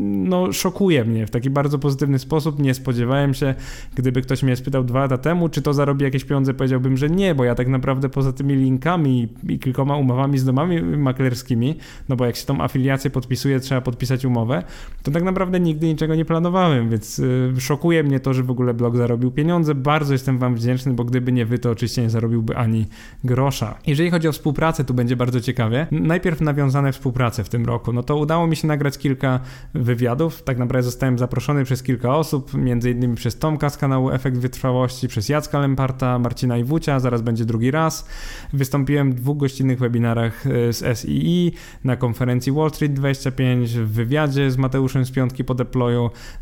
no, 0.00 0.52
szokuje 0.52 1.04
mnie 1.04 1.26
w 1.26 1.30
taki 1.30 1.50
bardzo 1.50 1.78
pozytywny 1.78 2.18
sposób. 2.18 2.58
Nie 2.58 2.74
spodziewałem 2.74 3.34
się, 3.34 3.54
gdyby 3.94 4.22
ktoś 4.22 4.42
mnie 4.42 4.56
spytał 4.56 4.84
dwa 4.84 5.00
lata 5.00 5.18
temu, 5.18 5.48
czy 5.48 5.62
to 5.62 5.74
zarobi 5.74 6.04
jakieś 6.04 6.24
pieniądze, 6.24 6.54
powiedziałbym, 6.54 6.96
że 6.96 7.10
nie, 7.10 7.34
bo 7.34 7.44
ja 7.44 7.54
tak 7.54 7.68
naprawdę 7.68 8.08
poza 8.08 8.32
tymi 8.32 8.54
linkami 8.54 9.28
i 9.48 9.58
kilkoma 9.58 9.96
umowami 9.96 10.38
z 10.38 10.44
domami 10.44 10.82
maklerskimi, 10.82 11.76
no 12.08 12.16
bo 12.16 12.26
jak 12.26 12.36
się 12.36 12.46
tą 12.46 12.60
afiliację 12.60 13.10
podpisuje, 13.10 13.60
trzeba 13.60 13.80
podpisać 13.80 14.24
umowę, 14.24 14.62
to 15.02 15.10
tak 15.10 15.22
naprawdę 15.22 15.60
nigdy 15.60 15.85
niczego 15.88 16.14
nie 16.14 16.24
planowałem, 16.24 16.90
więc 16.90 17.18
y, 17.18 17.52
szokuje 17.58 18.02
mnie 18.02 18.20
to, 18.20 18.34
że 18.34 18.42
w 18.42 18.50
ogóle 18.50 18.74
blog 18.74 18.96
zarobił 18.96 19.30
pieniądze. 19.30 19.74
Bardzo 19.74 20.12
jestem 20.12 20.38
Wam 20.38 20.54
wdzięczny, 20.54 20.92
bo 20.92 21.04
gdyby 21.04 21.32
nie 21.32 21.46
Wy, 21.46 21.58
to 21.58 21.70
oczywiście 21.70 22.02
nie 22.02 22.10
zarobiłby 22.10 22.56
ani 22.56 22.86
grosza. 23.24 23.78
Jeżeli 23.86 24.10
chodzi 24.10 24.28
o 24.28 24.32
współpracę, 24.32 24.84
tu 24.84 24.94
będzie 24.94 25.16
bardzo 25.16 25.40
ciekawie. 25.40 25.86
Najpierw 25.90 26.40
nawiązane 26.40 26.92
współpracę 26.92 27.44
w 27.44 27.48
tym 27.48 27.66
roku. 27.66 27.92
No 27.92 28.02
to 28.02 28.16
udało 28.16 28.46
mi 28.46 28.56
się 28.56 28.68
nagrać 28.68 28.98
kilka 28.98 29.40
wywiadów. 29.74 30.42
Tak 30.42 30.58
naprawdę 30.58 30.82
zostałem 30.82 31.18
zaproszony 31.18 31.64
przez 31.64 31.82
kilka 31.82 32.16
osób, 32.16 32.54
między 32.54 32.90
innymi 32.90 33.16
przez 33.16 33.38
Tomka 33.38 33.70
z 33.70 33.76
kanału 33.76 34.10
Efekt 34.10 34.38
Wytrwałości, 34.38 35.08
przez 35.08 35.28
Jacka 35.28 35.58
Lemparta, 35.58 36.18
Marcina 36.18 36.58
Iwucia, 36.58 37.00
zaraz 37.00 37.22
będzie 37.22 37.44
drugi 37.44 37.70
raz. 37.70 38.08
Wystąpiłem 38.52 39.12
w 39.12 39.14
dwóch 39.14 39.36
gościnnych 39.36 39.78
webinarach 39.78 40.46
y, 40.46 40.72
z 40.72 40.98
SII, 40.98 41.52
na 41.84 41.96
konferencji 41.96 42.52
Wall 42.52 42.70
Street 42.70 42.92
25, 42.92 43.70
w 43.70 43.88
wywiadzie 43.88 44.50
z 44.50 44.56
Mateuszem 44.56 45.04
z 45.04 45.10
Piątki 45.10 45.44
po 45.44 45.54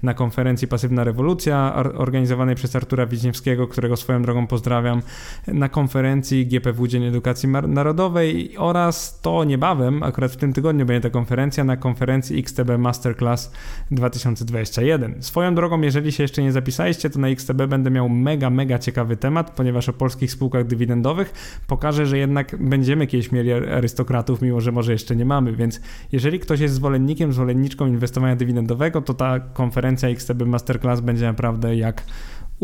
na 0.03 0.15
konferencji 0.15 0.69
Pasywna 0.69 1.05
Rewolucja 1.05 1.75
organizowanej 1.95 2.55
przez 2.55 2.77
Artura 2.77 3.07
Wiśniewskiego, 3.07 3.69
którego 3.69 3.97
swoją 3.97 4.23
drogą 4.23 4.47
pozdrawiam, 4.47 5.03
na 5.47 5.69
konferencji 5.69 6.47
GPW 6.47 6.87
Dzień 6.87 7.05
Edukacji 7.05 7.49
Narodowej 7.49 8.55
oraz 8.59 9.21
to 9.21 9.45
niebawem, 9.45 10.03
akurat 10.03 10.33
w 10.33 10.37
tym 10.37 10.53
tygodniu 10.53 10.87
będzie 10.87 11.01
ta 11.01 11.11
konferencja, 11.11 11.65
na 11.65 11.77
konferencji 11.77 12.39
XTB 12.39 12.79
Masterclass 12.79 13.53
2021. 13.91 15.23
Swoją 15.23 15.55
drogą, 15.55 15.81
jeżeli 15.81 16.13
się 16.13 16.23
jeszcze 16.23 16.43
nie 16.43 16.53
zapisaliście, 16.53 17.11
to 17.11 17.19
na 17.19 17.29
XTB 17.29 17.67
będę 17.69 17.91
miał 17.91 18.09
mega, 18.09 18.51
mega 18.51 18.79
ciekawy 18.79 19.17
temat, 19.17 19.51
ponieważ 19.51 19.89
o 19.89 19.93
polskich 19.93 20.33
spółkach 20.33 20.67
dywidendowych 20.67 21.33
pokażę, 21.67 22.07
że 22.07 22.19
jednak 22.19 22.57
będziemy 22.61 23.07
kiedyś 23.07 23.33
mieli 23.33 23.53
arystokratów, 23.53 24.43
mimo 24.43 24.61
że 24.61 24.73
może 24.73 24.93
jeszcze 24.93 25.17
nie 25.17 25.25
mamy, 25.25 25.53
więc 25.53 25.81
jeżeli 26.13 26.41
ktoś 26.41 26.61
jest 26.61 26.75
zwolennikiem, 26.75 27.33
zwolenniczką 27.33 27.87
inwestowania 27.87 28.37
dywidendowego, 28.37 29.03
to 29.03 29.14
ta 29.15 29.41
konferencja 29.41 30.09
XTB 30.09 30.43
Masterclass 30.47 31.01
będzie 31.01 31.27
naprawdę 31.27 31.77
jak 31.77 32.03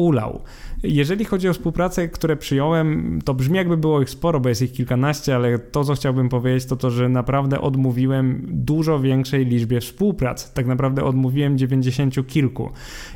ulał. 0.01 0.41
Jeżeli 0.83 1.25
chodzi 1.25 1.49
o 1.49 1.53
współpracę, 1.53 2.09
które 2.09 2.37
przyjąłem, 2.37 3.19
to 3.25 3.35
brzmi 3.35 3.57
jakby 3.57 3.77
było 3.77 4.03
ich 4.03 4.11
sporo, 4.11 4.41
bo 4.41 4.49
jest 4.49 4.63
ich 4.63 4.73
kilkanaście, 4.73 5.35
ale 5.35 5.59
to, 5.59 5.85
co 5.85 5.95
chciałbym 5.95 6.29
powiedzieć, 6.29 6.67
to 6.69 6.77
to, 6.77 6.91
że 6.91 7.09
naprawdę 7.09 7.61
odmówiłem 7.61 8.47
dużo 8.49 9.01
większej 9.01 9.47
liczbie 9.47 9.81
współprac. 9.81 10.53
Tak 10.53 10.67
naprawdę 10.67 11.05
odmówiłem 11.05 11.59
dziewięćdziesięciu 11.59 12.25
kilku. 12.25 12.71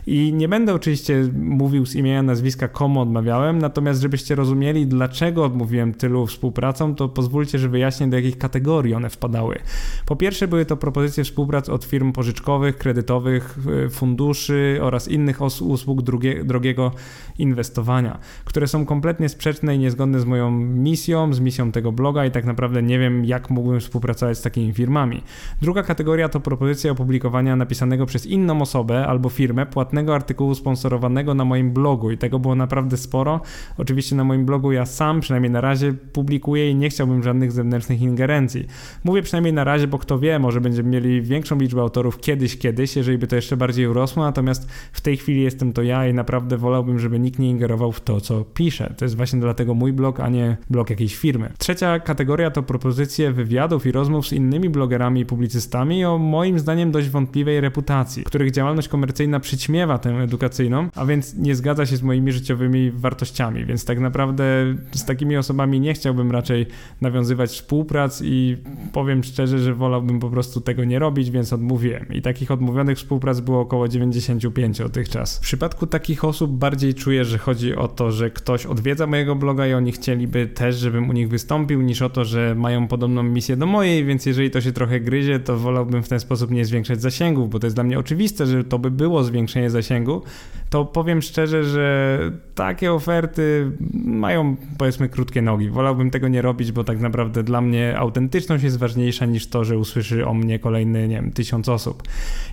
I 0.06 0.32
nie 0.32 0.48
będę 0.48 0.74
oczywiście 0.74 1.28
mówił 1.34 1.86
z 1.86 1.94
imienia, 1.94 2.22
nazwiska, 2.22 2.68
komu 2.68 3.00
odmawiałem, 3.00 3.58
natomiast 3.58 4.02
żebyście 4.02 4.34
rozumieli, 4.34 4.86
dlaczego 4.86 5.44
odmówiłem 5.44 5.94
tylu 5.94 6.26
współpracom, 6.26 6.94
to 6.94 7.08
pozwólcie, 7.08 7.58
że 7.58 7.68
wyjaśnię, 7.68 8.06
do 8.06 8.16
jakich 8.16 8.38
kategorii 8.38 8.94
one 8.94 9.10
wpadały. 9.10 9.58
Po 10.06 10.16
pierwsze, 10.16 10.48
były 10.48 10.64
to 10.64 10.76
propozycje 10.76 11.24
współprac 11.24 11.68
od 11.68 11.84
firm 11.84 12.12
pożyczkowych, 12.12 12.76
kredytowych, 12.76 13.58
funduszy 13.90 14.78
oraz 14.82 15.08
innych 15.08 15.40
usług 15.40 16.02
drugie, 16.02 16.44
drogiego 16.44 16.73
mojego 16.74 16.92
inwestowania, 17.38 18.18
które 18.44 18.66
są 18.66 18.86
kompletnie 18.86 19.28
sprzeczne 19.28 19.76
i 19.76 19.78
niezgodne 19.78 20.20
z 20.20 20.24
moją 20.24 20.50
misją, 20.50 21.32
z 21.32 21.40
misją 21.40 21.72
tego 21.72 21.92
bloga 21.92 22.26
i 22.26 22.30
tak 22.30 22.44
naprawdę 22.44 22.82
nie 22.82 22.98
wiem, 22.98 23.24
jak 23.24 23.50
mógłbym 23.50 23.80
współpracować 23.80 24.38
z 24.38 24.42
takimi 24.42 24.72
firmami. 24.72 25.22
Druga 25.62 25.82
kategoria 25.82 26.28
to 26.28 26.40
propozycja 26.40 26.92
opublikowania 26.92 27.56
napisanego 27.56 28.06
przez 28.06 28.26
inną 28.26 28.62
osobę 28.62 29.06
albo 29.06 29.28
firmę 29.28 29.66
płatnego 29.66 30.14
artykułu 30.14 30.54
sponsorowanego 30.54 31.34
na 31.34 31.44
moim 31.44 31.72
blogu 31.72 32.10
i 32.10 32.18
tego 32.18 32.38
było 32.38 32.54
naprawdę 32.54 32.96
sporo. 32.96 33.40
Oczywiście 33.78 34.16
na 34.16 34.24
moim 34.24 34.46
blogu 34.46 34.72
ja 34.72 34.86
sam, 34.86 35.20
przynajmniej 35.20 35.50
na 35.50 35.60
razie, 35.60 35.92
publikuję 35.92 36.70
i 36.70 36.74
nie 36.74 36.88
chciałbym 36.88 37.22
żadnych 37.22 37.52
zewnętrznych 37.52 38.00
ingerencji. 38.00 38.66
Mówię 39.04 39.22
przynajmniej 39.22 39.52
na 39.52 39.64
razie, 39.64 39.86
bo 39.86 39.98
kto 39.98 40.18
wie, 40.18 40.38
może 40.38 40.60
będziemy 40.60 40.88
mieli 40.88 41.22
większą 41.22 41.58
liczbę 41.58 41.80
autorów 41.80 42.20
kiedyś, 42.20 42.58
kiedyś, 42.58 42.96
jeżeli 42.96 43.18
by 43.18 43.26
to 43.26 43.36
jeszcze 43.36 43.56
bardziej 43.56 43.86
urosło, 43.86 44.22
natomiast 44.22 44.68
w 44.92 45.00
tej 45.00 45.16
chwili 45.16 45.42
jestem 45.42 45.72
to 45.72 45.82
ja 45.82 46.08
i 46.08 46.14
naprawdę 46.14 46.53
wolałbym, 46.58 46.98
żeby 46.98 47.18
nikt 47.18 47.38
nie 47.38 47.50
ingerował 47.50 47.92
w 47.92 48.00
to, 48.00 48.20
co 48.20 48.44
piszę. 48.44 48.94
To 48.98 49.04
jest 49.04 49.16
właśnie 49.16 49.40
dlatego 49.40 49.74
mój 49.74 49.92
blog, 49.92 50.20
a 50.20 50.28
nie 50.28 50.56
blog 50.70 50.90
jakiejś 50.90 51.16
firmy. 51.16 51.52
Trzecia 51.58 52.00
kategoria 52.00 52.50
to 52.50 52.62
propozycje 52.62 53.32
wywiadów 53.32 53.86
i 53.86 53.92
rozmów 53.92 54.28
z 54.28 54.32
innymi 54.32 54.68
blogerami 54.68 55.20
i 55.20 55.26
publicystami 55.26 56.04
o 56.04 56.18
moim 56.18 56.58
zdaniem 56.58 56.92
dość 56.92 57.08
wątpliwej 57.08 57.60
reputacji, 57.60 58.24
których 58.24 58.50
działalność 58.50 58.88
komercyjna 58.88 59.40
przyćmiewa 59.40 59.98
tę 59.98 60.10
edukacyjną, 60.10 60.88
a 60.94 61.04
więc 61.04 61.34
nie 61.34 61.54
zgadza 61.54 61.86
się 61.86 61.96
z 61.96 62.02
moimi 62.02 62.32
życiowymi 62.32 62.90
wartościami, 62.90 63.64
więc 63.64 63.84
tak 63.84 64.00
naprawdę 64.00 64.44
z 64.92 65.04
takimi 65.04 65.36
osobami 65.36 65.80
nie 65.80 65.94
chciałbym 65.94 66.30
raczej 66.30 66.66
nawiązywać 67.00 67.50
współprac 67.50 68.22
i 68.24 68.56
powiem 68.92 69.24
szczerze, 69.24 69.58
że 69.58 69.74
wolałbym 69.74 70.20
po 70.20 70.30
prostu 70.30 70.60
tego 70.60 70.84
nie 70.84 70.98
robić, 70.98 71.30
więc 71.30 71.52
odmówiłem. 71.52 72.06
I 72.12 72.22
takich 72.22 72.50
odmówionych 72.50 72.98
współprac 72.98 73.40
było 73.40 73.60
około 73.60 73.88
95 73.88 74.78
dotychczas. 74.78 75.38
W 75.38 75.40
przypadku 75.40 75.86
takich 75.86 76.24
osób 76.24 76.43
bardziej 76.46 76.94
czuję, 76.94 77.24
że 77.24 77.38
chodzi 77.38 77.74
o 77.74 77.88
to, 77.88 78.10
że 78.10 78.30
ktoś 78.30 78.66
odwiedza 78.66 79.06
mojego 79.06 79.34
bloga 79.34 79.66
i 79.66 79.72
oni 79.72 79.92
chcieliby 79.92 80.46
też, 80.46 80.76
żebym 80.76 81.10
u 81.10 81.12
nich 81.12 81.28
wystąpił, 81.28 81.82
niż 81.82 82.02
o 82.02 82.10
to, 82.10 82.24
że 82.24 82.54
mają 82.54 82.88
podobną 82.88 83.22
misję 83.22 83.56
do 83.56 83.66
mojej, 83.66 84.04
więc 84.04 84.26
jeżeli 84.26 84.50
to 84.50 84.60
się 84.60 84.72
trochę 84.72 85.00
gryzie, 85.00 85.40
to 85.40 85.56
wolałbym 85.56 86.02
w 86.02 86.08
ten 86.08 86.20
sposób 86.20 86.50
nie 86.50 86.64
zwiększać 86.64 87.02
zasięgów, 87.02 87.50
bo 87.50 87.58
to 87.58 87.66
jest 87.66 87.76
dla 87.76 87.84
mnie 87.84 87.98
oczywiste, 87.98 88.46
że 88.46 88.64
to 88.64 88.78
by 88.78 88.90
było 88.90 89.24
zwiększenie 89.24 89.70
zasięgu, 89.70 90.22
to 90.70 90.84
powiem 90.84 91.22
szczerze, 91.22 91.64
że 91.64 92.18
takie 92.54 92.92
oferty 92.92 93.70
mają 94.04 94.56
powiedzmy 94.78 95.08
krótkie 95.08 95.42
nogi. 95.42 95.70
Wolałbym 95.70 96.10
tego 96.10 96.28
nie 96.28 96.42
robić, 96.42 96.72
bo 96.72 96.84
tak 96.84 97.00
naprawdę 97.00 97.42
dla 97.42 97.60
mnie 97.60 97.98
autentyczność 97.98 98.64
jest 98.64 98.78
ważniejsza 98.78 99.26
niż 99.26 99.46
to, 99.46 99.64
że 99.64 99.78
usłyszy 99.78 100.26
o 100.26 100.34
mnie 100.34 100.58
kolejny, 100.58 101.08
nie 101.08 101.14
wiem, 101.14 101.32
tysiąc 101.32 101.68
osób. 101.68 102.02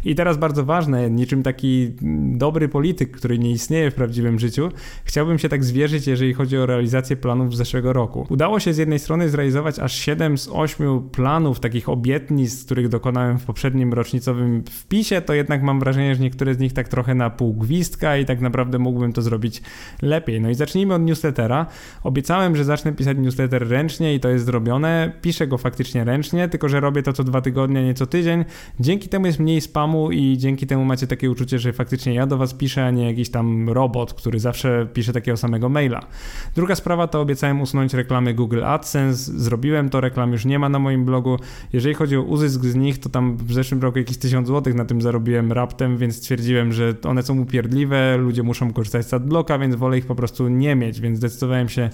I 0.06 0.16
teraz 0.16 0.38
bardzo 0.38 0.66
ważne, 0.66 1.10
niczym 1.10 1.44
taki 1.44 1.92
dobry 2.34 2.70
polityk, 2.70 3.12
który 3.12 3.40
nie 3.40 3.52
istnieje 3.52 3.81
w 3.90 3.94
prawdziwym 3.94 4.40
życiu, 4.40 4.70
chciałbym 5.04 5.40
się 5.40 5.50
tak 5.50 5.64
zwierzyć, 5.64 6.08
jeżeli 6.08 6.34
chodzi 6.34 6.58
o 6.58 6.66
realizację 6.66 7.16
planów 7.16 7.56
z 7.56 7.58
zeszłego 7.58 7.94
roku. 7.94 8.28
Udało 8.30 8.60
się 8.60 8.74
z 8.74 8.78
jednej 8.78 9.00
strony 9.00 9.30
zrealizować 9.30 9.80
aż 9.80 9.96
7 9.96 10.38
z 10.38 10.50
8 10.52 11.10
planów, 11.10 11.60
takich 11.60 11.90
obietnic, 11.90 12.66
których 12.66 12.90
dokonałem 12.90 13.40
w 13.40 13.46
poprzednim 13.46 13.94
rocznicowym 13.94 14.64
wpisie, 14.70 15.22
to 15.22 15.34
jednak 15.34 15.64
mam 15.64 15.80
wrażenie, 15.80 16.16
że 16.16 16.22
niektóre 16.22 16.54
z 16.54 16.60
nich 16.60 16.74
tak 16.74 16.88
trochę 16.88 17.16
na 17.16 17.30
pół 17.30 17.54
gwizdka 17.54 18.18
i 18.18 18.26
tak 18.26 18.42
naprawdę 18.42 18.80
mógłbym 18.80 19.14
to 19.14 19.22
zrobić 19.22 19.62
lepiej. 20.02 20.42
No 20.42 20.50
i 20.50 20.56
zacznijmy 20.56 20.94
od 20.94 21.02
newslettera. 21.02 21.66
Obiecałem, 22.04 22.56
że 22.56 22.64
zacznę 22.64 22.94
pisać 22.94 23.18
newsletter 23.18 23.70
ręcznie 23.70 24.16
i 24.16 24.20
to 24.20 24.30
jest 24.30 24.46
zrobione. 24.46 25.14
Piszę 25.22 25.48
go 25.48 25.58
faktycznie 25.58 26.04
ręcznie, 26.04 26.50
tylko 26.50 26.70
że 26.70 26.80
robię 26.80 27.04
to 27.04 27.14
co 27.14 27.24
dwa 27.24 27.42
tygodnie, 27.42 27.84
nie 27.84 27.94
co 27.94 28.06
tydzień. 28.06 28.46
Dzięki 28.80 29.10
temu 29.10 29.26
jest 29.26 29.40
mniej 29.40 29.62
spamu 29.62 30.12
i 30.12 30.38
dzięki 30.38 30.68
temu 30.68 30.86
macie 30.86 31.08
takie 31.08 31.32
uczucie, 31.32 31.60
że 31.60 31.74
faktycznie 31.74 32.14
ja 32.14 32.28
do 32.28 32.38
was 32.38 32.54
piszę, 32.54 32.86
a 32.86 32.92
nie 32.92 33.08
jakiś 33.08 33.30
tam 33.30 33.70
robot, 33.74 34.14
który 34.14 34.40
zawsze 34.40 34.88
pisze 34.94 35.14
takiego 35.14 35.38
samego 35.38 35.70
maila. 35.70 36.02
Druga 36.56 36.76
sprawa 36.76 37.08
to 37.08 37.22
obiecałem 37.22 37.62
usunąć 37.62 37.94
reklamy 37.94 38.34
Google 38.34 38.64
AdSense. 38.64 39.32
Zrobiłem 39.40 39.90
to, 39.90 40.02
reklam 40.02 40.32
już 40.32 40.46
nie 40.46 40.60
ma 40.60 40.70
na 40.70 40.80
moim 40.80 41.06
blogu. 41.06 41.38
Jeżeli 41.74 41.96
chodzi 41.96 42.18
o 42.18 42.22
uzysk 42.22 42.64
z 42.64 42.76
nich, 42.76 43.00
to 43.00 43.10
tam 43.10 43.38
w 43.38 43.54
zeszłym 43.54 43.82
roku 43.82 43.98
jakieś 43.98 44.18
1000 44.18 44.48
zł 44.48 44.74
na 44.74 44.86
tym 44.86 45.02
zarobiłem 45.02 45.52
raptem, 45.52 45.98
więc 45.98 46.16
stwierdziłem, 46.16 46.74
że 46.74 46.94
one 47.04 47.24
są 47.24 47.40
upierdliwe, 47.40 48.18
ludzie 48.18 48.44
muszą 48.44 48.74
korzystać 48.74 49.06
z 49.06 49.14
adblocka, 49.14 49.60
więc 49.60 49.76
wolę 49.76 49.98
ich 49.98 50.06
po 50.06 50.16
prostu 50.16 50.48
nie 50.48 50.76
mieć, 50.76 51.02
więc 51.02 51.18
zdecydowałem 51.18 51.70
się 51.70 51.90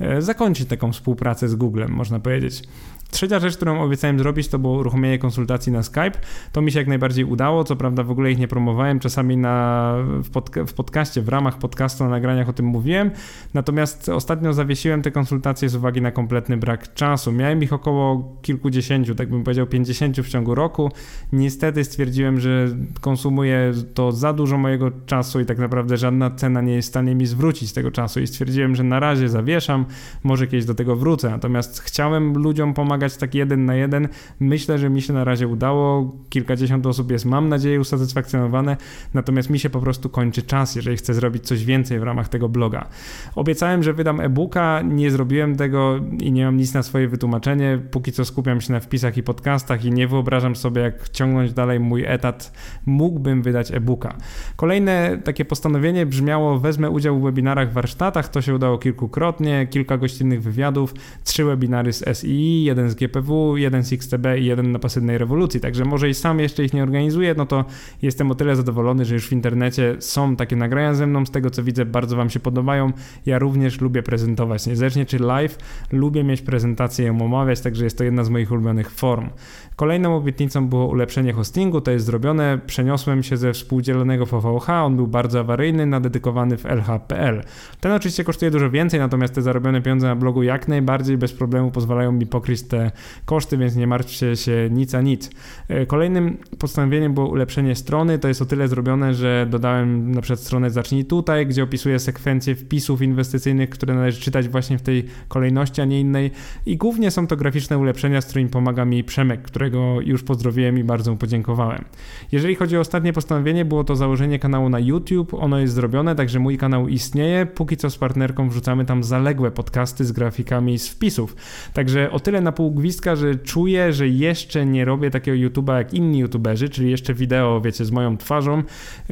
e, 0.00 0.22
zakończyć 0.22 0.68
taką 0.68 0.92
współpracę 0.92 1.48
z 1.48 1.54
Googlem, 1.54 1.90
można 1.90 2.20
powiedzieć. 2.20 2.62
Trzecia 3.10 3.40
rzecz, 3.40 3.56
którą 3.56 3.82
obiecałem 3.82 4.18
zrobić, 4.18 4.48
to 4.48 4.58
było 4.58 4.78
uruchomienie 4.78 5.18
konsultacji 5.18 5.72
na 5.72 5.82
Skype. 5.82 6.12
To 6.52 6.62
mi 6.62 6.72
się 6.72 6.78
jak 6.78 6.88
najbardziej 6.88 7.24
udało, 7.24 7.64
co 7.64 7.76
prawda 7.76 8.02
w 8.02 8.10
ogóle 8.10 8.32
ich 8.32 8.38
nie 8.38 8.48
promowałem, 8.48 9.00
czasami 9.00 9.36
na, 9.36 9.94
w, 10.24 10.30
pod, 10.30 10.50
w 10.66 10.72
podcaście, 10.72 11.22
w 11.22 11.28
ramach 11.28 11.58
podcastu 11.58 12.04
na 12.04 12.10
nagraniach 12.10 12.48
o 12.48 12.52
tym 12.52 12.66
mówiłem, 12.66 13.10
natomiast 13.54 14.08
ostatnio 14.08 14.52
zawiesiłem 14.52 15.02
te 15.02 15.10
konsultacje 15.10 15.68
z 15.68 15.74
uwagi 15.74 16.02
na 16.02 16.10
kompletny 16.10 16.56
brak 16.56 16.94
czasu. 16.94 17.32
Miałem 17.32 17.62
ich 17.62 17.72
około 17.72 18.36
kilkudziesięciu, 18.42 19.14
tak 19.14 19.30
bym 19.30 19.44
powiedział 19.44 19.66
pięćdziesięciu 19.66 20.22
w 20.22 20.28
ciągu 20.28 20.54
roku. 20.54 20.90
Niestety 21.32 21.84
stwierdziłem, 21.84 22.40
że 22.40 22.68
konsumuję 23.00 23.72
to 23.94 24.12
za 24.12 24.32
dużo 24.32 24.58
mojego 24.58 24.90
czasu 25.06 25.40
i 25.40 25.44
tak 25.46 25.58
naprawdę 25.58 25.96
żadna 25.96 26.30
cena 26.30 26.60
nie 26.60 26.74
jest 26.74 26.88
w 26.88 26.92
stanie 26.92 27.14
mi 27.14 27.26
zwrócić 27.26 27.72
tego 27.72 27.90
czasu 27.90 28.20
i 28.20 28.26
stwierdziłem, 28.26 28.74
że 28.74 28.84
na 28.84 29.00
razie 29.00 29.28
zawieszam, 29.28 29.84
może 30.24 30.46
kiedyś 30.46 30.64
do 30.64 30.74
tego 30.74 30.96
wrócę, 30.96 31.30
natomiast 31.30 31.80
chciałem 31.80 32.38
ludziom 32.38 32.74
pomagać 32.74 32.97
pomagać 32.98 33.16
tak 33.16 33.34
jeden 33.34 33.64
na 33.64 33.74
jeden. 33.74 34.08
Myślę, 34.40 34.78
że 34.78 34.90
mi 34.90 35.02
się 35.02 35.12
na 35.12 35.24
razie 35.24 35.48
udało. 35.48 36.16
Kilkadziesiąt 36.28 36.86
osób 36.86 37.10
jest, 37.10 37.24
mam 37.24 37.48
nadzieję, 37.48 37.80
usatysfakcjonowane, 37.80 38.76
natomiast 39.14 39.50
mi 39.50 39.58
się 39.58 39.70
po 39.70 39.80
prostu 39.80 40.08
kończy 40.08 40.42
czas, 40.42 40.76
jeżeli 40.76 40.96
chcę 40.96 41.14
zrobić 41.14 41.46
coś 41.46 41.64
więcej 41.64 42.00
w 42.00 42.02
ramach 42.02 42.28
tego 42.28 42.48
bloga. 42.48 42.88
Obiecałem, 43.34 43.82
że 43.82 43.92
wydam 43.92 44.20
e-booka, 44.20 44.82
nie 44.82 45.10
zrobiłem 45.10 45.56
tego 45.56 46.00
i 46.20 46.32
nie 46.32 46.44
mam 46.44 46.56
nic 46.56 46.74
na 46.74 46.82
swoje 46.82 47.08
wytłumaczenie. 47.08 47.78
Póki 47.90 48.12
co 48.12 48.24
skupiam 48.24 48.60
się 48.60 48.72
na 48.72 48.80
wpisach 48.80 49.16
i 49.16 49.22
podcastach 49.22 49.84
i 49.84 49.90
nie 49.90 50.08
wyobrażam 50.08 50.56
sobie, 50.56 50.82
jak 50.82 51.08
ciągnąć 51.08 51.52
dalej 51.52 51.80
mój 51.80 52.04
etat. 52.06 52.52
Mógłbym 52.86 53.42
wydać 53.42 53.72
e-booka. 53.72 54.16
Kolejne 54.56 55.18
takie 55.24 55.44
postanowienie 55.44 56.06
brzmiało: 56.06 56.58
wezmę 56.58 56.90
udział 56.90 57.20
w 57.20 57.22
webinarach, 57.22 57.72
warsztatach. 57.72 58.28
To 58.28 58.42
się 58.42 58.54
udało 58.54 58.78
kilkukrotnie, 58.78 59.66
kilka 59.70 59.98
gościnnych 59.98 60.42
wywiadów, 60.42 60.94
trzy 61.24 61.44
webinary 61.44 61.92
z 61.92 62.18
SII, 62.18 62.64
jeden 62.64 62.87
jeden 62.88 62.90
z 62.90 62.94
GPW, 62.94 63.56
jeden 63.56 63.84
z 63.84 63.92
XTB 63.92 64.26
i 64.38 64.44
jeden 64.44 64.72
na 64.72 64.78
pasywnej 64.78 65.18
rewolucji. 65.18 65.60
Także 65.60 65.84
może 65.84 66.08
i 66.08 66.14
sam 66.14 66.40
jeszcze 66.40 66.64
ich 66.64 66.74
nie 66.74 66.82
organizuję, 66.82 67.34
no 67.36 67.46
to 67.46 67.64
jestem 68.02 68.30
o 68.30 68.34
tyle 68.34 68.56
zadowolony, 68.56 69.04
że 69.04 69.14
już 69.14 69.28
w 69.28 69.32
internecie 69.32 69.96
są 69.98 70.36
takie 70.36 70.56
nagrania 70.56 70.94
ze 70.94 71.06
mną. 71.06 71.26
Z 71.26 71.30
tego 71.30 71.50
co 71.50 71.62
widzę, 71.62 71.86
bardzo 71.86 72.16
Wam 72.16 72.30
się 72.30 72.40
podobają. 72.40 72.92
Ja 73.26 73.38
również 73.38 73.80
lubię 73.80 74.02
prezentować, 74.02 74.66
niezależnie 74.66 75.06
czy 75.06 75.18
live, 75.18 75.58
lubię 75.92 76.24
mieć 76.24 76.42
prezentację 76.42 77.04
i 77.04 77.08
ją 77.08 77.22
omawiać, 77.22 77.60
także 77.60 77.84
jest 77.84 77.98
to 77.98 78.04
jedna 78.04 78.24
z 78.24 78.30
moich 78.30 78.52
ulubionych 78.52 78.90
form. 78.90 79.30
Kolejną 79.78 80.16
obietnicą 80.16 80.68
było 80.68 80.86
ulepszenie 80.86 81.32
hostingu, 81.32 81.80
to 81.80 81.90
jest 81.90 82.06
zrobione. 82.06 82.58
Przeniosłem 82.66 83.22
się 83.22 83.36
ze 83.36 83.52
współdzielonego 83.52 84.26
VVH, 84.26 84.68
on 84.68 84.96
był 84.96 85.06
bardzo 85.06 85.40
awaryjny, 85.40 85.86
na 85.86 86.00
dedykowany 86.00 86.56
w 86.56 86.66
LH.pl. 86.66 87.42
Ten 87.80 87.92
oczywiście 87.92 88.24
kosztuje 88.24 88.50
dużo 88.50 88.70
więcej, 88.70 89.00
natomiast 89.00 89.34
te 89.34 89.42
zarobione 89.42 89.82
pieniądze 89.82 90.06
na 90.06 90.16
blogu 90.16 90.42
jak 90.42 90.68
najbardziej 90.68 91.18
bez 91.18 91.32
problemu 91.32 91.70
pozwalają 91.70 92.12
mi 92.12 92.26
pokryć 92.26 92.62
te 92.62 92.90
koszty, 93.24 93.56
więc 93.56 93.76
nie 93.76 93.86
martwcie 93.86 94.36
się 94.36 94.68
nic 94.70 94.94
a 94.94 95.00
nic. 95.00 95.30
E, 95.68 95.86
kolejnym 95.86 96.36
postanowieniem 96.58 97.14
było 97.14 97.28
ulepszenie 97.28 97.74
strony, 97.74 98.18
to 98.18 98.28
jest 98.28 98.42
o 98.42 98.46
tyle 98.46 98.68
zrobione, 98.68 99.14
że 99.14 99.46
dodałem 99.50 100.12
na 100.12 100.20
przykład 100.20 100.40
stronę 100.40 100.70
Zacznij 100.70 101.04
tutaj, 101.04 101.46
gdzie 101.46 101.62
opisuję 101.62 101.98
sekwencję 101.98 102.54
wpisów 102.54 103.02
inwestycyjnych, 103.02 103.70
które 103.70 103.94
należy 103.94 104.20
czytać 104.20 104.48
właśnie 104.48 104.78
w 104.78 104.82
tej 104.82 105.04
kolejności, 105.28 105.80
a 105.80 105.84
nie 105.84 106.00
innej 106.00 106.30
i 106.66 106.76
głównie 106.76 107.10
są 107.10 107.26
to 107.26 107.36
graficzne 107.36 107.78
ulepszenia, 107.78 108.20
z 108.20 108.26
którymi 108.26 108.50
pomaga 108.50 108.84
mi 108.84 109.04
Przemek, 109.04 109.42
które 109.42 109.67
którego 109.68 110.00
już 110.00 110.22
pozdrowiłem 110.22 110.78
i 110.78 110.84
bardzo 110.84 111.10
mu 111.10 111.16
podziękowałem. 111.16 111.84
Jeżeli 112.32 112.54
chodzi 112.54 112.76
o 112.76 112.80
ostatnie 112.80 113.12
postanowienie, 113.12 113.64
było 113.64 113.84
to 113.84 113.96
założenie 113.96 114.38
kanału 114.38 114.68
na 114.68 114.78
YouTube. 114.78 115.34
Ono 115.34 115.58
jest 115.58 115.74
zrobione, 115.74 116.14
także 116.14 116.38
mój 116.38 116.58
kanał 116.58 116.88
istnieje. 116.88 117.46
Póki 117.46 117.76
co 117.76 117.90
z 117.90 117.98
partnerką 117.98 118.48
wrzucamy 118.48 118.84
tam 118.84 119.04
zaległe 119.04 119.50
podcasty 119.50 120.04
z 120.04 120.12
grafikami 120.12 120.78
z 120.78 120.88
wpisów. 120.88 121.36
Także 121.72 122.10
o 122.10 122.20
tyle 122.20 122.40
na 122.40 122.52
pół 122.52 122.70
gwizdka, 122.70 123.16
że 123.16 123.34
czuję, 123.34 123.92
że 123.92 124.08
jeszcze 124.08 124.66
nie 124.66 124.84
robię 124.84 125.10
takiego 125.10 125.48
YouTube'a 125.48 125.76
jak 125.76 125.94
inni 125.94 126.18
YouTuberzy, 126.18 126.68
czyli 126.68 126.90
jeszcze 126.90 127.14
wideo, 127.14 127.60
wiecie, 127.60 127.84
z 127.84 127.90
moją 127.90 128.16
twarzą, 128.16 128.62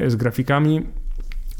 z 0.07 0.15
grafikami 0.15 0.81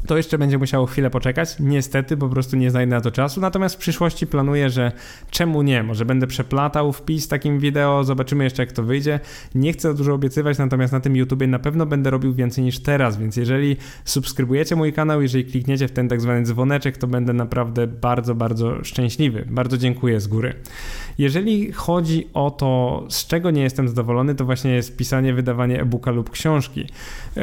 to 0.06 0.16
jeszcze 0.16 0.38
będzie 0.38 0.58
musiało 0.58 0.86
chwilę 0.86 1.10
poczekać. 1.10 1.56
Niestety, 1.60 2.16
po 2.16 2.28
prostu 2.28 2.56
nie 2.56 2.70
znajdę 2.70 2.94
na 2.94 3.00
to 3.00 3.10
czasu. 3.10 3.40
Natomiast 3.40 3.74
w 3.74 3.78
przyszłości 3.78 4.26
planuję, 4.26 4.70
że 4.70 4.92
czemu 5.30 5.62
nie? 5.62 5.82
Może 5.82 6.04
będę 6.04 6.26
przeplatał 6.26 6.92
wpis 6.92 7.28
takim 7.28 7.58
wideo, 7.58 8.04
zobaczymy 8.04 8.44
jeszcze 8.44 8.62
jak 8.62 8.72
to 8.72 8.82
wyjdzie. 8.82 9.20
Nie 9.54 9.72
chcę 9.72 9.94
dużo 9.94 10.14
obiecywać, 10.14 10.58
natomiast 10.58 10.92
na 10.92 11.00
tym 11.00 11.16
YouTubie 11.16 11.46
na 11.46 11.58
pewno 11.58 11.86
będę 11.86 12.10
robił 12.10 12.34
więcej 12.34 12.64
niż 12.64 12.78
teraz, 12.78 13.18
więc 13.18 13.36
jeżeli 13.36 13.76
subskrybujecie 14.04 14.76
mój 14.76 14.92
kanał, 14.92 15.22
jeżeli 15.22 15.44
klikniecie 15.44 15.88
w 15.88 15.92
ten 15.92 16.08
tak 16.08 16.20
zwany 16.20 16.42
dzwoneczek, 16.42 16.96
to 16.96 17.06
będę 17.06 17.32
naprawdę 17.32 17.86
bardzo, 17.86 18.34
bardzo 18.34 18.84
szczęśliwy. 18.84 19.46
Bardzo 19.50 19.78
dziękuję 19.78 20.20
z 20.20 20.26
góry. 20.26 20.54
Jeżeli 21.18 21.72
chodzi 21.72 22.28
o 22.34 22.50
to, 22.50 23.04
z 23.10 23.26
czego 23.26 23.50
nie 23.50 23.62
jestem 23.62 23.88
zadowolony, 23.88 24.34
to 24.34 24.44
właśnie 24.44 24.70
jest 24.70 24.96
pisanie, 24.96 25.34
wydawanie 25.34 25.80
e-booka 25.80 26.10
lub 26.10 26.30
książki. 26.30 26.86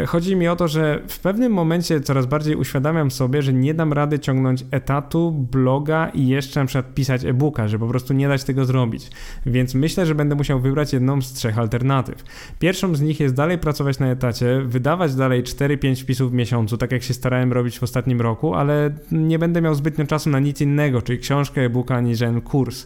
Chodzi 0.07 0.35
mi 0.35 0.47
o 0.47 0.55
to, 0.55 0.67
że 0.67 1.01
w 1.07 1.19
pewnym 1.19 1.51
momencie 1.51 2.01
coraz 2.01 2.25
bardziej 2.25 2.44
bardziej 2.45 2.61
uświadamiam 2.61 3.11
sobie, 3.11 3.41
że 3.41 3.53
nie 3.53 3.73
dam 3.73 3.93
rady 3.93 4.19
ciągnąć 4.19 4.65
etatu, 4.71 5.31
bloga 5.31 6.09
i 6.09 6.27
jeszcze 6.27 6.59
na 6.59 6.65
przykład 6.65 6.93
pisać 6.93 7.25
e-booka, 7.25 7.67
że 7.67 7.79
po 7.79 7.87
prostu 7.87 8.13
nie 8.13 8.27
dać 8.27 8.43
tego 8.43 8.65
zrobić. 8.65 9.09
Więc 9.45 9.75
myślę, 9.75 10.05
że 10.05 10.15
będę 10.15 10.35
musiał 10.35 10.59
wybrać 10.59 10.93
jedną 10.93 11.21
z 11.21 11.33
trzech 11.33 11.59
alternatyw. 11.59 12.23
Pierwszą 12.59 12.95
z 12.95 13.01
nich 13.01 13.19
jest 13.19 13.35
dalej 13.35 13.57
pracować 13.57 13.99
na 13.99 14.07
etacie, 14.07 14.61
wydawać 14.65 15.15
dalej 15.15 15.43
4-5 15.43 16.03
wpisów 16.03 16.31
w 16.31 16.33
miesiącu, 16.33 16.77
tak 16.77 16.91
jak 16.91 17.03
się 17.03 17.13
starałem 17.13 17.53
robić 17.53 17.79
w 17.79 17.83
ostatnim 17.83 18.21
roku, 18.21 18.53
ale 18.53 18.91
nie 19.11 19.39
będę 19.39 19.61
miał 19.61 19.75
zbytnio 19.75 20.05
czasu 20.05 20.29
na 20.29 20.39
nic 20.39 20.61
innego, 20.61 21.01
czyli 21.01 21.19
książkę, 21.19 21.61
e-booka, 21.61 21.95
ani 21.95 22.15
żaden 22.15 22.41
kurs. 22.41 22.85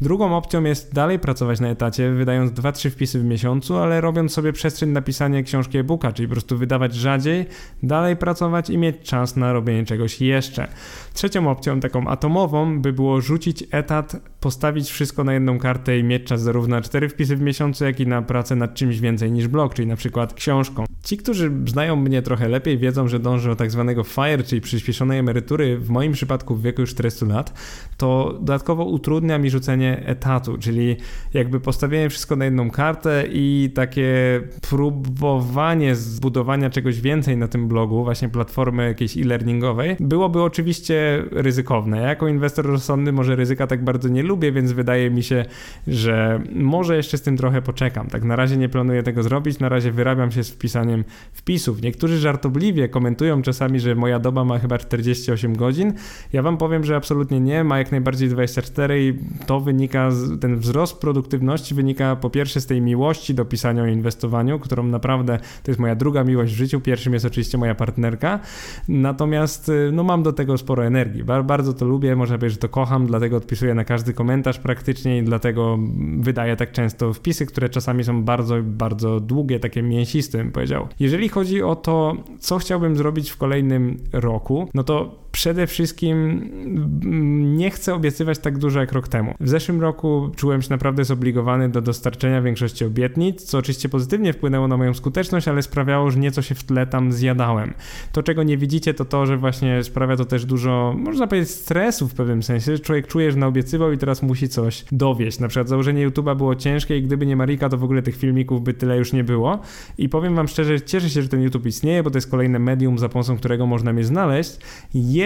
Drugą 0.00 0.36
opcją 0.36 0.64
jest 0.64 0.94
dalej 0.94 1.18
pracować 1.18 1.60
na 1.60 1.68
etacie, 1.68 2.10
wydając 2.10 2.52
2-3 2.52 2.90
wpisy 2.90 3.20
w 3.20 3.24
miesiącu, 3.24 3.76
ale 3.76 4.00
robiąc 4.00 4.32
sobie 4.32 4.52
przestrzeń 4.52 4.90
na 4.90 5.02
pisanie 5.02 5.42
książki 5.42 5.78
e-booka, 5.78 6.12
czyli 6.12 6.28
po 6.28 6.32
prostu 6.32 6.58
wydawać 6.58 6.94
rzadziej, 6.94 7.46
dalej 7.82 8.16
pracować 8.16 8.70
i 8.70 8.78
mieć 8.78 8.96
czas 9.02 9.36
na 9.36 9.52
robienie 9.52 9.84
czegoś 9.84 10.20
jeszcze. 10.20 10.68
Trzecią 11.14 11.50
opcją, 11.50 11.80
taką 11.80 12.08
atomową, 12.08 12.80
by 12.80 12.92
było 12.92 13.20
rzucić 13.20 13.64
etat, 13.70 14.16
postawić 14.40 14.90
wszystko 14.90 15.24
na 15.24 15.34
jedną 15.34 15.58
kartę 15.58 15.98
i 15.98 16.04
mieć 16.04 16.24
czas 16.24 16.40
zarówno 16.40 16.76
na 16.76 16.82
4 16.82 17.08
wpisy 17.08 17.36
w 17.36 17.40
miesiącu, 17.40 17.84
jak 17.84 18.00
i 18.00 18.06
na 18.06 18.22
pracę 18.22 18.56
nad 18.56 18.74
czymś 18.74 19.00
więcej 19.00 19.32
niż 19.32 19.48
blog, 19.48 19.74
czyli 19.74 19.88
na 19.88 19.96
przykład 19.96 20.34
książką. 20.34 20.84
Ci, 21.04 21.16
którzy 21.16 21.52
znają 21.66 21.96
mnie 21.96 22.22
trochę 22.22 22.48
lepiej, 22.48 22.78
wiedzą, 22.78 23.08
że 23.08 23.18
dążę 23.18 23.48
do 23.48 23.56
tak 23.56 23.70
zwanego 23.70 24.04
FIRE, 24.04 24.42
czyli 24.42 24.60
przyspieszonej 24.60 25.18
emerytury, 25.18 25.78
w 25.78 25.90
moim 25.90 26.12
przypadku 26.12 26.54
w 26.54 26.62
wieku 26.62 26.80
już 26.80 26.90
400 26.90 27.26
lat, 27.26 27.52
to 27.96 28.32
dodatkowo 28.40 28.84
utrudnia 28.84 29.38
mi 29.38 29.50
rzucenie 29.50 30.02
etatu, 30.06 30.58
czyli 30.58 30.96
jakby 31.34 31.60
postawienie 31.60 32.10
wszystko 32.10 32.36
na 32.36 32.44
jedną 32.44 32.70
kartę 32.70 33.24
i 33.32 33.70
takie 33.74 34.40
próbowanie 34.70 35.94
zbudowania 35.94 36.70
czegoś 36.70 37.00
więcej 37.00 37.36
na 37.36 37.48
tym 37.48 37.68
blogu, 37.68 38.04
właśnie 38.04 38.28
platformy 38.28 38.84
jakiejś 38.84 39.16
e-learningowej, 39.16 39.96
byłoby 40.00 40.42
oczywiście 40.42 41.24
ryzykowne. 41.30 41.96
Ja 41.96 42.08
jako 42.08 42.28
inwestor 42.28 42.66
rozsądny 42.66 43.12
może 43.12 43.36
ryzyka 43.36 43.66
tak 43.66 43.84
bardzo 43.84 44.08
nie 44.08 44.22
lubię, 44.22 44.37
więc 44.40 44.72
wydaje 44.72 45.10
mi 45.10 45.22
się, 45.22 45.44
że 45.86 46.40
może 46.54 46.96
jeszcze 46.96 47.18
z 47.18 47.22
tym 47.22 47.36
trochę 47.36 47.62
poczekam. 47.62 48.06
Tak 48.06 48.24
na 48.24 48.36
razie 48.36 48.56
nie 48.56 48.68
planuję 48.68 49.02
tego 49.02 49.22
zrobić, 49.22 49.58
na 49.58 49.68
razie 49.68 49.92
wyrabiam 49.92 50.30
się 50.30 50.44
z 50.44 50.50
wpisaniem 50.50 51.04
wpisów. 51.32 51.82
Niektórzy 51.82 52.18
żartobliwie 52.18 52.88
komentują 52.88 53.42
czasami, 53.42 53.80
że 53.80 53.94
moja 53.94 54.18
doba 54.18 54.44
ma 54.44 54.58
chyba 54.58 54.78
48 54.78 55.56
godzin. 55.56 55.92
Ja 56.32 56.42
wam 56.42 56.56
powiem, 56.56 56.84
że 56.84 56.96
absolutnie 56.96 57.40
nie, 57.40 57.64
ma 57.64 57.78
jak 57.78 57.90
najbardziej 57.90 58.28
24 58.28 59.08
i 59.08 59.14
to 59.46 59.60
wynika, 59.60 60.10
z, 60.10 60.40
ten 60.40 60.56
wzrost 60.56 60.98
produktywności 60.98 61.74
wynika 61.74 62.16
po 62.16 62.30
pierwsze 62.30 62.60
z 62.60 62.66
tej 62.66 62.80
miłości 62.80 63.34
do 63.34 63.44
pisania 63.44 63.82
o 63.82 63.86
inwestowaniu, 63.86 64.58
którą 64.58 64.82
naprawdę 64.82 65.38
to 65.62 65.70
jest 65.70 65.80
moja 65.80 65.94
druga 65.94 66.24
miłość 66.24 66.52
w 66.52 66.56
życiu. 66.56 66.80
Pierwszym 66.80 67.12
jest 67.12 67.24
oczywiście 67.24 67.58
moja 67.58 67.74
partnerka. 67.74 68.40
Natomiast 68.88 69.68
y, 69.68 69.90
no 69.92 70.02
mam 70.02 70.22
do 70.22 70.32
tego 70.32 70.58
sporo 70.58 70.86
energii. 70.86 71.24
Bardzo 71.24 71.72
to 71.72 71.84
lubię, 71.84 72.16
można 72.16 72.38
powiedzieć, 72.38 72.54
że 72.54 72.60
to 72.60 72.68
kocham, 72.68 73.06
dlatego 73.06 73.36
odpisuję 73.36 73.74
na 73.74 73.84
każdy 73.84 74.14
komentarz 74.18 74.58
praktycznie 74.58 75.18
i 75.18 75.22
dlatego 75.22 75.78
wydaję 76.18 76.56
tak 76.56 76.72
często 76.72 77.12
wpisy, 77.12 77.46
które 77.46 77.68
czasami 77.68 78.04
są 78.04 78.24
bardzo, 78.24 78.56
bardzo 78.62 79.20
długie, 79.20 79.60
takie 79.60 79.82
mięsiste, 79.82 80.38
bym 80.38 80.52
powiedział. 80.52 80.88
Jeżeli 81.00 81.28
chodzi 81.28 81.62
o 81.62 81.76
to, 81.76 82.16
co 82.38 82.58
chciałbym 82.58 82.96
zrobić 82.96 83.30
w 83.30 83.36
kolejnym 83.36 83.96
roku, 84.12 84.68
no 84.74 84.84
to 84.84 85.27
przede 85.38 85.66
wszystkim 85.66 86.16
mm, 86.16 87.56
nie 87.56 87.70
chcę 87.70 87.94
obiecywać 87.94 88.38
tak 88.38 88.58
dużo 88.58 88.80
jak 88.80 88.92
rok 88.92 89.08
temu. 89.08 89.34
W 89.40 89.48
zeszłym 89.48 89.80
roku 89.80 90.30
czułem 90.36 90.62
się 90.62 90.70
naprawdę 90.70 91.04
zobligowany 91.04 91.68
do 91.68 91.80
dostarczenia 91.80 92.42
większości 92.42 92.84
obietnic, 92.84 93.44
co 93.44 93.58
oczywiście 93.58 93.88
pozytywnie 93.88 94.32
wpłynęło 94.32 94.68
na 94.68 94.76
moją 94.76 94.94
skuteczność, 94.94 95.48
ale 95.48 95.62
sprawiało, 95.62 96.10
że 96.10 96.18
nieco 96.18 96.42
się 96.42 96.54
w 96.54 96.64
tle 96.64 96.86
tam 96.86 97.12
zjadałem. 97.12 97.74
To, 98.12 98.22
czego 98.22 98.42
nie 98.42 98.56
widzicie, 98.56 98.94
to 98.94 99.04
to, 99.04 99.26
że 99.26 99.36
właśnie 99.36 99.82
sprawia 99.82 100.16
to 100.16 100.24
też 100.24 100.44
dużo, 100.44 100.94
można 100.98 101.26
powiedzieć, 101.26 101.50
stresu 101.50 102.08
w 102.08 102.14
pewnym 102.14 102.42
sensie, 102.42 102.78
człowiek 102.78 103.06
czuje, 103.06 103.32
że 103.32 103.38
naobiecywał 103.38 103.92
i 103.92 103.98
teraz 103.98 104.22
musi 104.22 104.48
coś 104.48 104.84
dowieść. 104.92 105.38
Na 105.38 105.48
przykład 105.48 105.68
założenie 105.68 106.08
YouTube'a 106.08 106.36
było 106.36 106.54
ciężkie 106.54 106.98
i 106.98 107.02
gdyby 107.02 107.26
nie 107.26 107.36
Marika, 107.36 107.68
to 107.68 107.78
w 107.78 107.84
ogóle 107.84 108.02
tych 108.02 108.16
filmików 108.16 108.62
by 108.62 108.74
tyle 108.74 108.96
już 108.96 109.12
nie 109.12 109.24
było. 109.24 109.58
I 109.98 110.08
powiem 110.08 110.34
wam 110.34 110.48
szczerze, 110.48 110.80
cieszę 110.80 111.10
się, 111.10 111.22
że 111.22 111.28
ten 111.28 111.42
YouTube 111.42 111.66
istnieje, 111.66 112.02
bo 112.02 112.10
to 112.10 112.18
jest 112.18 112.30
kolejne 112.30 112.58
medium, 112.58 112.98
za 112.98 113.08
pomocą 113.08 113.36
którego 113.36 113.66
można 113.66 113.92
mnie 113.92 114.04
znaleźć 114.04 114.58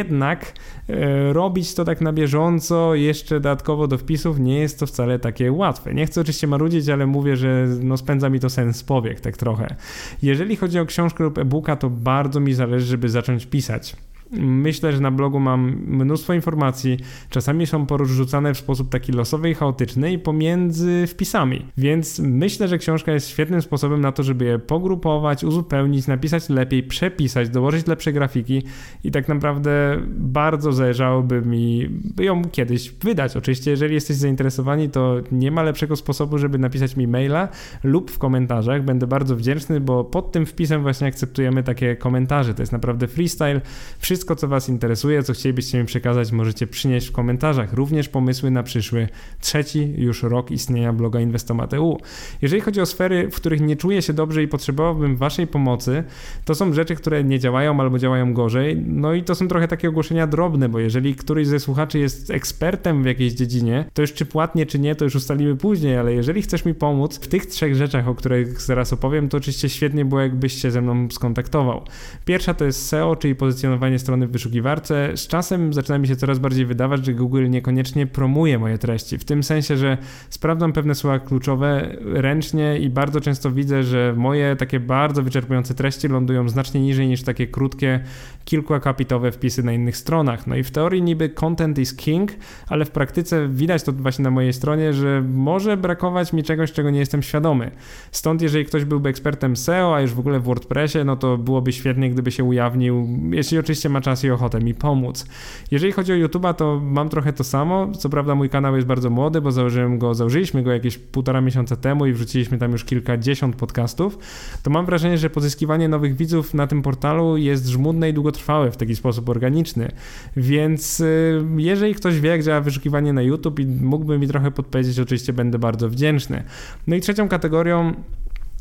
jednak 0.03 0.53
e, 0.89 1.33
robić 1.33 1.75
to 1.75 1.85
tak 1.85 2.01
na 2.01 2.13
bieżąco, 2.13 2.95
jeszcze 2.95 3.35
dodatkowo 3.35 3.87
do 3.87 3.99
wpisów, 3.99 4.39
nie 4.39 4.59
jest 4.59 4.81
to 4.81 4.87
wcale 4.87 5.19
takie 5.19 5.53
łatwe. 5.53 5.95
Nie 5.95 6.07
chcę 6.07 6.21
oczywiście 6.21 6.47
marudzić, 6.47 6.89
ale 6.89 7.07
mówię, 7.07 7.37
że 7.37 7.67
no 7.81 7.97
spędza 7.97 8.31
mi 8.31 8.41
to 8.41 8.51
sens 8.51 8.83
powiek, 8.83 9.21
tak 9.21 9.37
trochę. 9.37 9.77
Jeżeli 10.23 10.57
chodzi 10.57 10.79
o 10.79 10.87
książkę 10.87 11.25
lub 11.25 11.39
e-booka, 11.39 11.77
to 11.77 11.91
bardzo 11.91 12.41
mi 12.41 12.55
zależy, 12.55 12.87
żeby 12.87 13.09
zacząć 13.09 13.47
pisać. 13.47 13.97
Myślę, 14.41 14.93
że 14.93 15.01
na 15.01 15.11
blogu 15.11 15.41
mam 15.41 15.77
mnóstwo 15.87 16.35
informacji, 16.35 16.99
czasami 17.31 17.67
są 17.67 17.87
porzucane 17.87 18.55
w 18.55 18.59
sposób 18.59 18.89
taki 18.89 19.13
losowy 19.13 19.51
i 19.51 19.55
chaotyczny 19.55 20.13
i 20.13 20.19
pomiędzy 20.19 21.07
wpisami. 21.07 21.67
Więc 21.79 22.19
myślę, 22.19 22.69
że 22.69 22.79
książka 22.79 23.13
jest 23.13 23.29
świetnym 23.29 23.63
sposobem 23.63 24.01
na 24.01 24.13
to, 24.13 24.23
żeby 24.23 24.45
je 24.45 24.59
pogrupować, 24.59 25.45
uzupełnić, 25.45 26.07
napisać 26.07 26.49
lepiej, 26.49 26.83
przepisać, 26.83 27.49
dołożyć 27.49 27.87
lepsze 27.87 28.13
grafiki 28.13 28.63
i 29.05 29.11
tak 29.11 29.29
naprawdę 29.29 29.99
bardzo 30.09 30.73
zależałoby 30.73 31.43
mi 31.43 31.89
ją 32.21 32.45
kiedyś 32.45 32.91
wydać. 32.91 33.37
Oczywiście, 33.37 33.71
jeżeli 33.71 33.95
jesteś 33.95 34.17
zainteresowani, 34.17 34.91
to 34.91 35.17
nie 35.33 35.51
ma 35.51 35.63
lepszego 35.63 35.97
sposobu, 35.97 36.39
żeby 36.39 36.59
napisać 36.59 36.97
mi 36.97 37.07
maila 37.07 37.49
lub 37.85 38.11
w 38.11 38.19
komentarzach. 38.19 38.85
Będę 38.85 39.07
bardzo 39.07 39.37
wdzięczny, 39.37 39.81
bo 39.81 40.05
pod 40.05 40.33
tym 40.33 40.47
wpisem 40.47 40.83
właśnie 40.83 41.07
akceptujemy 41.07 41.63
takie 41.63 41.97
komentarze. 41.97 42.55
To 42.55 42.63
jest 42.63 42.73
naprawdę 42.73 43.09
freestyle. 43.09 43.61
Wszystko 43.99 44.22
wszystko, 44.23 44.37
co 44.37 44.49
Was 44.49 44.69
interesuje, 44.69 45.23
co 45.23 45.33
chcielibyście 45.33 45.79
mi 45.79 45.85
przekazać, 45.85 46.33
możecie 46.33 46.67
przynieść 46.67 47.09
w 47.09 47.13
komentarzach. 47.13 47.73
Również 47.73 48.09
pomysły 48.09 48.51
na 48.51 48.63
przyszły 48.63 49.09
trzeci 49.41 49.95
już 49.97 50.23
rok 50.23 50.51
istnienia 50.51 50.93
bloga 50.93 51.21
Inwestomat.eu. 51.21 51.99
Jeżeli 52.43 52.63
chodzi 52.63 52.81
o 52.81 52.87
sfery, 52.87 53.31
w 53.31 53.37
których 53.37 53.61
nie 53.61 53.77
czuję 53.77 54.03
się 54.03 54.13
dobrze 54.13 54.43
i 54.43 54.49
potrzebowałbym 54.49 55.17
Waszej 55.17 55.47
pomocy, 55.47 56.05
to 56.45 56.55
są 56.55 56.73
rzeczy, 56.73 56.95
które 56.95 57.25
nie 57.25 57.39
działają 57.39 57.81
albo 57.81 57.99
działają 57.99 58.35
gorzej. 58.35 58.83
No 58.87 59.15
i 59.15 59.23
to 59.23 59.35
są 59.35 59.49
trochę 59.49 59.69
takie 59.69 59.89
ogłoszenia 59.89 60.27
drobne, 60.27 60.69
bo 60.69 60.79
jeżeli 60.79 61.15
któryś 61.15 61.47
ze 61.47 61.61
słuchaczy 61.61 61.99
jest 61.99 62.31
ekspertem 62.31 63.03
w 63.03 63.07
jakiejś 63.07 63.33
dziedzinie, 63.33 63.85
to 63.95 64.03
już 64.03 64.13
czy 64.13 64.27
płatnie, 64.27 64.67
czy 64.67 64.79
nie, 64.79 64.95
to 64.95 65.05
już 65.05 65.15
ustalimy 65.15 65.57
później, 65.57 65.97
ale 65.97 66.15
jeżeli 66.15 66.43
chcesz 66.43 66.65
mi 66.65 66.75
pomóc 66.75 67.19
w 67.19 67.29
tych 67.29 67.47
trzech 67.47 67.75
rzeczach, 67.75 68.09
o 68.09 68.15
których 68.15 68.61
zaraz 68.61 68.93
opowiem, 68.93 69.29
to 69.29 69.37
oczywiście 69.37 69.69
świetnie 69.69 70.05
było, 70.05 70.21
jakbyś 70.21 70.63
się 70.63 70.71
ze 70.71 70.81
mną 70.81 71.09
skontaktował. 71.11 71.85
Pierwsza 72.25 72.55
to 72.55 72.65
jest 72.65 72.87
SEO, 72.87 73.17
czyli 73.17 73.35
pozycjonowanie 73.35 73.99
strony 73.99 74.12
strony 74.13 74.27
w 74.27 74.31
wyszukiwarce, 74.31 75.17
z 75.17 75.27
czasem 75.27 75.73
zaczyna 75.73 75.99
mi 75.99 76.09
się 76.09 76.17
coraz 76.17 76.39
bardziej 76.39 76.67
wydawać, 76.67 77.07
że 77.07 77.15
Google 77.15 77.51
niekoniecznie 77.51 78.07
promuje 78.07 78.59
moje 78.59 78.79
treści. 78.79 79.19
W 79.19 79.25
tym 79.25 79.43
sensie, 79.43 79.77
że 79.77 79.99
sprawdzam 80.31 80.73
pewne 80.73 80.95
słowa 80.95 81.19
kluczowe 81.19 81.97
ręcznie 82.05 82.79
i 82.79 82.91
bardzo 82.91 83.21
często 83.21 83.51
widzę, 83.51 83.83
że 83.83 84.15
moje 84.17 84.57
takie 84.57 84.81
bardzo 84.81 85.23
wyczerpujące 85.23 85.75
treści 85.75 86.09
lądują 86.09 86.49
znacznie 86.49 86.81
niżej 86.81 87.09
niż 87.09 87.23
takie 87.23 87.47
krótkie, 87.47 88.01
kilkuakapitowe 88.45 89.33
wpisy 89.33 89.63
na 89.63 89.73
innych 89.73 89.97
stronach. 89.97 90.47
No 90.47 90.57
i 90.57 90.63
w 90.63 90.71
teorii 90.71 91.03
niby 91.03 91.29
content 91.29 91.79
is 91.79 91.95
king, 91.95 92.33
ale 92.69 92.85
w 92.85 92.91
praktyce 92.91 93.49
widać 93.49 93.83
to 93.83 93.93
właśnie 93.93 94.23
na 94.23 94.31
mojej 94.31 94.53
stronie, 94.53 94.93
że 94.93 95.25
może 95.35 95.77
brakować 95.77 96.33
mi 96.33 96.43
czegoś, 96.43 96.73
czego 96.73 96.91
nie 96.91 96.99
jestem 96.99 97.23
świadomy. 97.23 97.71
Stąd 98.11 98.43
jeżeli 98.43 98.65
ktoś 98.65 98.85
byłby 98.85 99.09
ekspertem 99.09 99.57
SEO, 99.57 99.97
a 99.97 100.01
już 100.01 100.15
w 100.15 100.19
ogóle 100.19 100.41
w 100.41 100.45
WordPressie, 100.45 100.99
no 101.05 101.17
to 101.17 101.39
byłoby 101.39 101.73
świetnie, 101.73 102.11
gdyby 102.11 102.31
się 102.31 102.45
ujawnił, 102.45 103.09
jeśli 103.31 103.59
oczywiście 103.59 103.89
ma 103.89 104.01
czas 104.03 104.25
i 104.25 104.31
ochotę 104.31 104.61
mi 104.61 104.75
pomóc. 104.75 105.27
Jeżeli 105.71 105.93
chodzi 105.93 106.13
o 106.13 106.17
YouTube'a, 106.17 106.55
to 106.55 106.81
mam 106.85 107.09
trochę 107.09 107.33
to 107.33 107.45
samo. 107.45 107.93
Co 107.99 108.09
prawda 108.09 108.35
mój 108.35 108.49
kanał 108.49 108.77
jest 108.77 108.89
bardzo 108.89 109.11
młody, 109.11 109.41
bo 109.41 109.53
założyłem 109.53 109.99
go, 109.99 110.15
założyliśmy 110.15 110.63
go 110.63 110.73
jakieś 110.73 110.99
półtora 110.99 111.41
miesiąca 111.41 111.77
temu 111.77 112.07
i 112.07 112.13
wrzuciliśmy 112.13 112.59
tam 112.59 112.73
już 112.73 112.85
kilkadziesiąt 112.85 113.57
podcastów. 113.57 114.19
To 114.63 114.71
mam 114.71 114.87
wrażenie, 114.87 115.19
że 115.19 115.31
pozyskiwanie 115.31 115.89
nowych 115.89 116.17
widzów 116.17 116.55
na 116.55 116.67
tym 116.67 116.83
portalu 116.83 117.37
jest 117.37 117.67
żmudne 117.67 118.11
i 118.11 118.13
długotrwałe 118.13 118.71
w 118.71 118.77
taki 118.77 118.97
sposób 118.97 119.29
organiczny. 119.29 119.93
Więc 120.37 121.01
y, 121.01 121.45
jeżeli 121.57 121.95
ktoś 121.95 122.21
wie, 122.21 122.31
jak 122.31 122.43
działa 122.43 122.61
wyszukiwanie 122.61 123.13
na 123.13 123.23
YouTube 123.23 123.61
i 123.61 123.67
mógłby 123.67 124.19
mi 124.19 124.29
trochę 124.29 124.51
podpowiedzieć, 124.51 124.99
oczywiście 124.99 125.33
będę 125.33 125.59
bardzo 125.59 125.89
wdzięczny. 125.89 126.45
No 126.87 126.97
i 126.97 127.01
trzecią 127.01 127.29
kategorią 127.29 127.95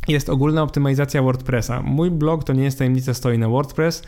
jest 0.07 0.29
ogólna 0.29 0.63
optymalizacja 0.63 1.21
WordPressa. 1.21 1.81
Mój 1.81 2.11
blog 2.11 2.43
to 2.43 2.53
nie 2.53 2.63
jest 2.63 2.77
tajemnica, 2.77 3.13
stoi 3.13 3.37
na 3.37 3.49
WordPress. 3.49 4.03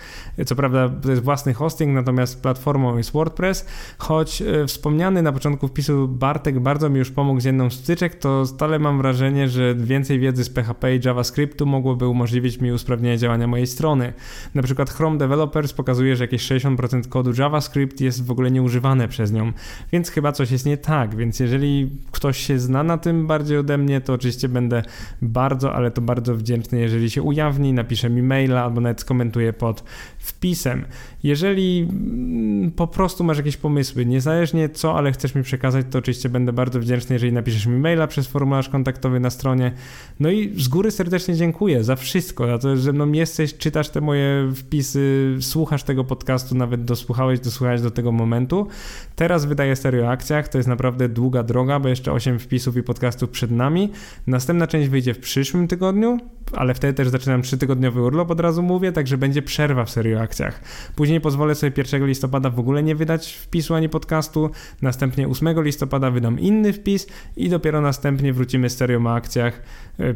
Co 0.45 0.55
prawda 0.55 0.89
to 0.89 1.09
jest 1.09 1.23
własny 1.23 1.53
hosting, 1.53 1.93
natomiast 1.93 2.41
platformą 2.41 2.97
jest 2.97 3.11
WordPress. 3.11 3.65
Choć 3.97 4.41
e, 4.41 4.67
wspomniany 4.67 5.21
na 5.21 5.31
początku 5.31 5.67
wpisu 5.67 6.07
Bartek 6.07 6.59
bardzo 6.59 6.89
mi 6.89 6.99
już 6.99 7.11
pomógł 7.11 7.39
z 7.39 7.43
jedną 7.45 7.69
z 7.69 7.75
wtyczek, 7.75 8.15
to 8.15 8.45
stale 8.45 8.79
mam 8.79 8.97
wrażenie, 8.97 9.49
że 9.49 9.75
więcej 9.75 10.19
wiedzy 10.19 10.43
z 10.43 10.49
PHP 10.49 10.95
i 10.95 10.99
JavaScriptu 11.05 11.65
mogłoby 11.65 12.07
umożliwić 12.07 12.59
mi 12.59 12.71
usprawnienie 12.71 13.17
działania 13.17 13.47
mojej 13.47 13.67
strony. 13.67 14.13
Na 14.55 14.63
przykład 14.63 14.89
Chrome 14.89 15.17
Developers 15.17 15.73
pokazuje, 15.73 16.15
że 16.15 16.23
jakieś 16.23 16.47
60% 16.51 17.07
kodu 17.09 17.31
JavaScript 17.37 18.01
jest 18.01 18.25
w 18.25 18.31
ogóle 18.31 18.51
nieużywane 18.51 19.07
przez 19.07 19.31
nią, 19.31 19.51
więc 19.91 20.09
chyba 20.09 20.31
coś 20.31 20.51
jest 20.51 20.65
nie 20.65 20.77
tak. 20.77 21.15
Więc 21.15 21.39
jeżeli 21.39 21.89
ktoś 22.11 22.37
się 22.37 22.59
zna 22.59 22.83
na 22.83 22.97
tym 22.97 23.27
bardziej 23.27 23.57
ode 23.57 23.77
mnie, 23.77 24.01
to 24.01 24.13
oczywiście 24.13 24.49
będę 24.49 24.83
bardzo, 25.21 25.73
ale 25.83 25.91
to 25.91 26.01
bardzo 26.01 26.35
wdzięczny, 26.35 26.79
jeżeli 26.79 27.09
się 27.09 27.21
ujawni, 27.21 27.73
napisze 27.73 28.09
mi 28.09 28.21
maila 28.21 28.63
albo 28.63 28.81
nawet 28.81 29.01
skomentuje 29.01 29.53
pod 29.53 29.83
wpisem. 30.23 30.85
Jeżeli 31.23 31.87
mm, 31.89 32.71
po 32.71 32.87
prostu 32.87 33.23
masz 33.23 33.37
jakieś 33.37 33.57
pomysły, 33.57 34.05
niezależnie 34.05 34.69
co, 34.69 34.97
ale 34.97 35.11
chcesz 35.11 35.35
mi 35.35 35.43
przekazać, 35.43 35.85
to 35.91 35.99
oczywiście 35.99 36.29
będę 36.29 36.53
bardzo 36.53 36.79
wdzięczny, 36.79 37.15
jeżeli 37.15 37.33
napiszesz 37.33 37.65
mi 37.65 37.79
maila 37.79 38.07
przez 38.07 38.27
formularz 38.27 38.69
kontaktowy 38.69 39.19
na 39.19 39.29
stronie. 39.29 39.71
No 40.19 40.29
i 40.29 40.53
z 40.61 40.67
góry 40.67 40.91
serdecznie 40.91 41.35
dziękuję 41.35 41.83
za 41.83 41.95
wszystko, 41.95 42.47
za 42.47 42.57
to, 42.57 42.75
że 42.75 42.81
ze 42.81 42.93
mną 42.93 43.11
jesteś, 43.11 43.57
czytasz 43.57 43.89
te 43.89 44.01
moje 44.01 44.51
wpisy, 44.55 45.35
słuchasz 45.39 45.83
tego 45.83 46.03
podcastu, 46.03 46.55
nawet 46.55 46.85
dosłuchałeś, 46.85 47.39
dosłuchałeś 47.39 47.81
do 47.81 47.91
tego 47.91 48.11
momentu. 48.11 48.67
Teraz 49.15 49.45
wydaję 49.45 49.75
serio 49.75 50.05
o 50.05 50.09
akcjach, 50.09 50.47
to 50.47 50.57
jest 50.57 50.67
naprawdę 50.69 51.09
długa 51.09 51.43
droga, 51.43 51.79
bo 51.79 51.89
jeszcze 51.89 52.11
8 52.11 52.39
wpisów 52.39 52.77
i 52.77 52.83
podcastów 52.83 53.29
przed 53.29 53.51
nami. 53.51 53.91
Następna 54.27 54.67
część 54.67 54.89
wyjdzie 54.89 55.13
w 55.13 55.19
przyszłym 55.19 55.67
tygodniu, 55.67 56.17
ale 56.53 56.73
wtedy 56.73 56.93
też 56.93 57.09
zaczynam 57.09 57.41
3-tygodniowy 57.41 58.01
urlop, 58.05 58.31
od 58.31 58.39
razu 58.39 58.63
mówię, 58.63 58.91
także 58.91 59.17
będzie 59.17 59.41
przerwa 59.41 59.85
w 59.85 59.89
serio 59.89 60.12
akcjach. 60.19 60.61
Później 60.95 61.21
pozwolę 61.21 61.55
sobie 61.55 61.73
1 61.77 62.07
listopada 62.07 62.49
w 62.49 62.59
ogóle 62.59 62.83
nie 62.83 62.95
wydać 62.95 63.33
wpisu 63.33 63.73
ani 63.73 63.89
podcastu, 63.89 64.49
następnie 64.81 65.27
8 65.27 65.63
listopada 65.63 66.11
wydam 66.11 66.39
inny 66.39 66.73
wpis 66.73 67.07
i 67.37 67.49
dopiero 67.49 67.81
następnie 67.81 68.33
wrócimy 68.33 68.69
z 68.69 68.77
serią 68.77 69.07
o 69.07 69.13
akcjach 69.13 69.61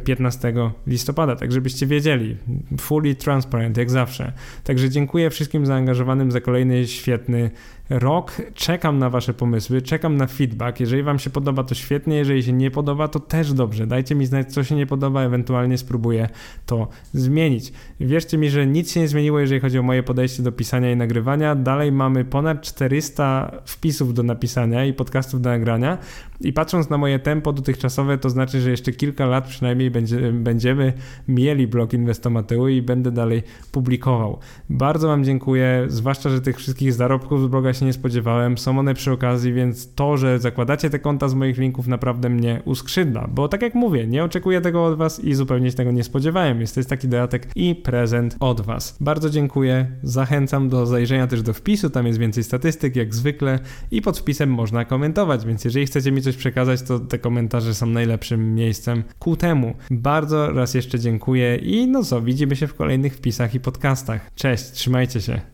15 0.04 0.48
e, 0.48 0.72
listopada, 0.88 1.36
tak 1.36 1.52
żebyście 1.52 1.88
wiedzieli. 1.88 2.38
Fully 2.80 3.16
transparent, 3.16 3.78
jak 3.78 3.90
zawsze. 3.90 4.34
Także 4.64 4.90
dziękuję 4.90 5.30
wszystkim 5.30 5.66
zaangażowanym 5.66 6.32
za 6.32 6.42
kolejny 6.42 6.88
świetny 6.88 7.52
rok. 7.90 8.32
Czekam 8.54 9.00
na 9.00 9.10
Wasze 9.10 9.34
pomysły, 9.34 9.82
czekam 9.82 10.18
na 10.18 10.28
feedback. 10.28 10.80
Jeżeli 10.80 11.04
Wam 11.04 11.20
się 11.20 11.30
podoba, 11.30 11.64
to 11.64 11.76
świetnie, 11.76 12.16
jeżeli 12.16 12.44
się 12.44 12.54
nie 12.54 12.72
podoba, 12.72 13.08
to 13.08 13.20
też 13.20 13.54
dobrze. 13.54 13.88
Dajcie 13.88 14.16
mi 14.16 14.26
znać, 14.26 14.54
co 14.54 14.64
się 14.64 14.76
nie 14.76 14.86
podoba, 14.86 15.22
ewentualnie 15.22 15.78
spróbuję 15.78 16.30
to 16.66 16.88
zmienić. 17.14 17.74
Wierzcie 18.00 18.38
mi, 18.38 18.50
że 18.50 18.68
nic 18.68 18.92
się 18.92 19.00
nie 19.00 19.08
zmieniło, 19.08 19.40
jeżeli 19.40 19.62
chodzi 19.62 19.80
o 19.80 19.84
moje 19.84 20.04
podejście 20.04 20.44
do 20.44 20.52
pisania 20.52 20.92
i 20.92 20.96
nagrywania. 20.96 21.56
Dalej 21.56 21.92
mamy 21.92 22.26
ponad 22.26 22.62
400 22.62 23.52
wpisów 23.66 24.14
do 24.14 24.24
napisania 24.24 24.86
i 24.86 24.94
podcastów 24.94 25.42
do 25.42 25.50
nagrania. 25.50 25.98
I 26.42 26.54
patrząc 26.54 26.90
na 26.90 26.98
moje 26.98 27.20
tempo 27.20 27.54
dotychczasowe, 27.54 28.18
to 28.18 28.30
znaczy, 28.30 28.62
że 28.62 28.72
jeszcze 28.72 28.92
kilka 28.92 29.26
lat 29.26 29.48
przynajmniej 29.48 29.92
będzie, 29.92 30.32
będziemy 30.32 30.94
mieli 31.28 31.68
blog 31.68 31.94
Inwestomateu 31.94 32.68
i 32.68 32.82
będę 32.82 33.12
dalej 33.12 33.44
publikował. 33.72 34.40
Bardzo 34.70 35.08
Wam 35.08 35.24
dziękuję, 35.24 35.86
zwłaszcza, 35.88 36.30
że 36.30 36.42
tych 36.42 36.58
wszystkich 36.58 36.94
zarobków 36.94 37.44
z 37.44 37.48
bloga 37.48 37.74
się 37.80 37.86
nie 37.86 37.94
spodziewałem. 37.94 38.58
Są 38.58 38.80
one 38.80 38.94
przy 38.94 39.12
okazji, 39.12 39.54
więc 39.54 39.94
to, 39.94 40.18
że 40.18 40.40
zakładacie 40.40 40.90
te 40.90 41.00
konta 41.00 41.28
z 41.28 41.34
moich 41.34 41.58
linków 41.58 41.88
naprawdę 41.88 42.30
mnie 42.30 42.62
uskrzydla, 42.66 43.28
bo 43.32 43.48
tak 43.48 43.62
jak 43.62 43.76
mówię, 43.76 44.08
nie 44.08 44.24
oczekuję 44.24 44.62
tego 44.62 44.86
od 44.86 44.98
Was 44.98 45.20
i 45.20 45.34
zupełnie 45.34 45.72
się 45.72 45.78
tego 45.78 45.92
nie 45.92 46.04
spodziewałem. 46.04 46.62
Jest 46.62 46.74
to 46.74 46.80
jest 46.80 46.90
taki 46.90 47.08
dodatek 47.08 47.48
i 47.56 47.76
prezent 47.76 48.38
od 48.40 48.62
Was. 48.62 48.98
Bardzo 49.02 49.30
dziękuję, 49.30 49.92
zachęcam 50.04 50.70
do 50.70 50.86
zajrzenia 50.86 51.28
też 51.28 51.42
do 51.42 51.54
wpisu, 51.54 51.90
tam 51.90 52.08
jest 52.08 52.20
więcej 52.20 52.44
statystyk 52.44 52.96
jak 52.96 53.16
zwykle 53.16 53.60
i 53.92 54.02
pod 54.02 54.20
wpisem 54.20 54.50
można 54.50 54.86
komentować, 54.86 55.46
więc 55.46 55.66
jeżeli 55.66 55.86
chcecie 55.86 56.12
mi 56.12 56.22
coś 56.22 56.36
przekazać, 56.36 56.82
to 56.82 57.00
te 57.00 57.20
komentarze 57.20 57.74
są 57.74 57.86
najlepszym 57.86 58.56
miejscem 58.56 59.04
ku 59.20 59.36
temu. 59.36 59.74
Bardzo 59.92 60.52
raz 60.52 60.74
jeszcze 60.74 61.00
dziękuję 61.00 61.56
i 61.56 61.88
no 61.88 62.04
co, 62.04 62.22
widzimy 62.22 62.56
się 62.56 62.68
w 62.68 62.76
kolejnych 62.76 63.16
wpisach 63.16 63.56
i 63.56 63.60
podcastach. 63.60 64.32
Cześć, 64.36 64.72
trzymajcie 64.72 65.22
się. 65.22 65.42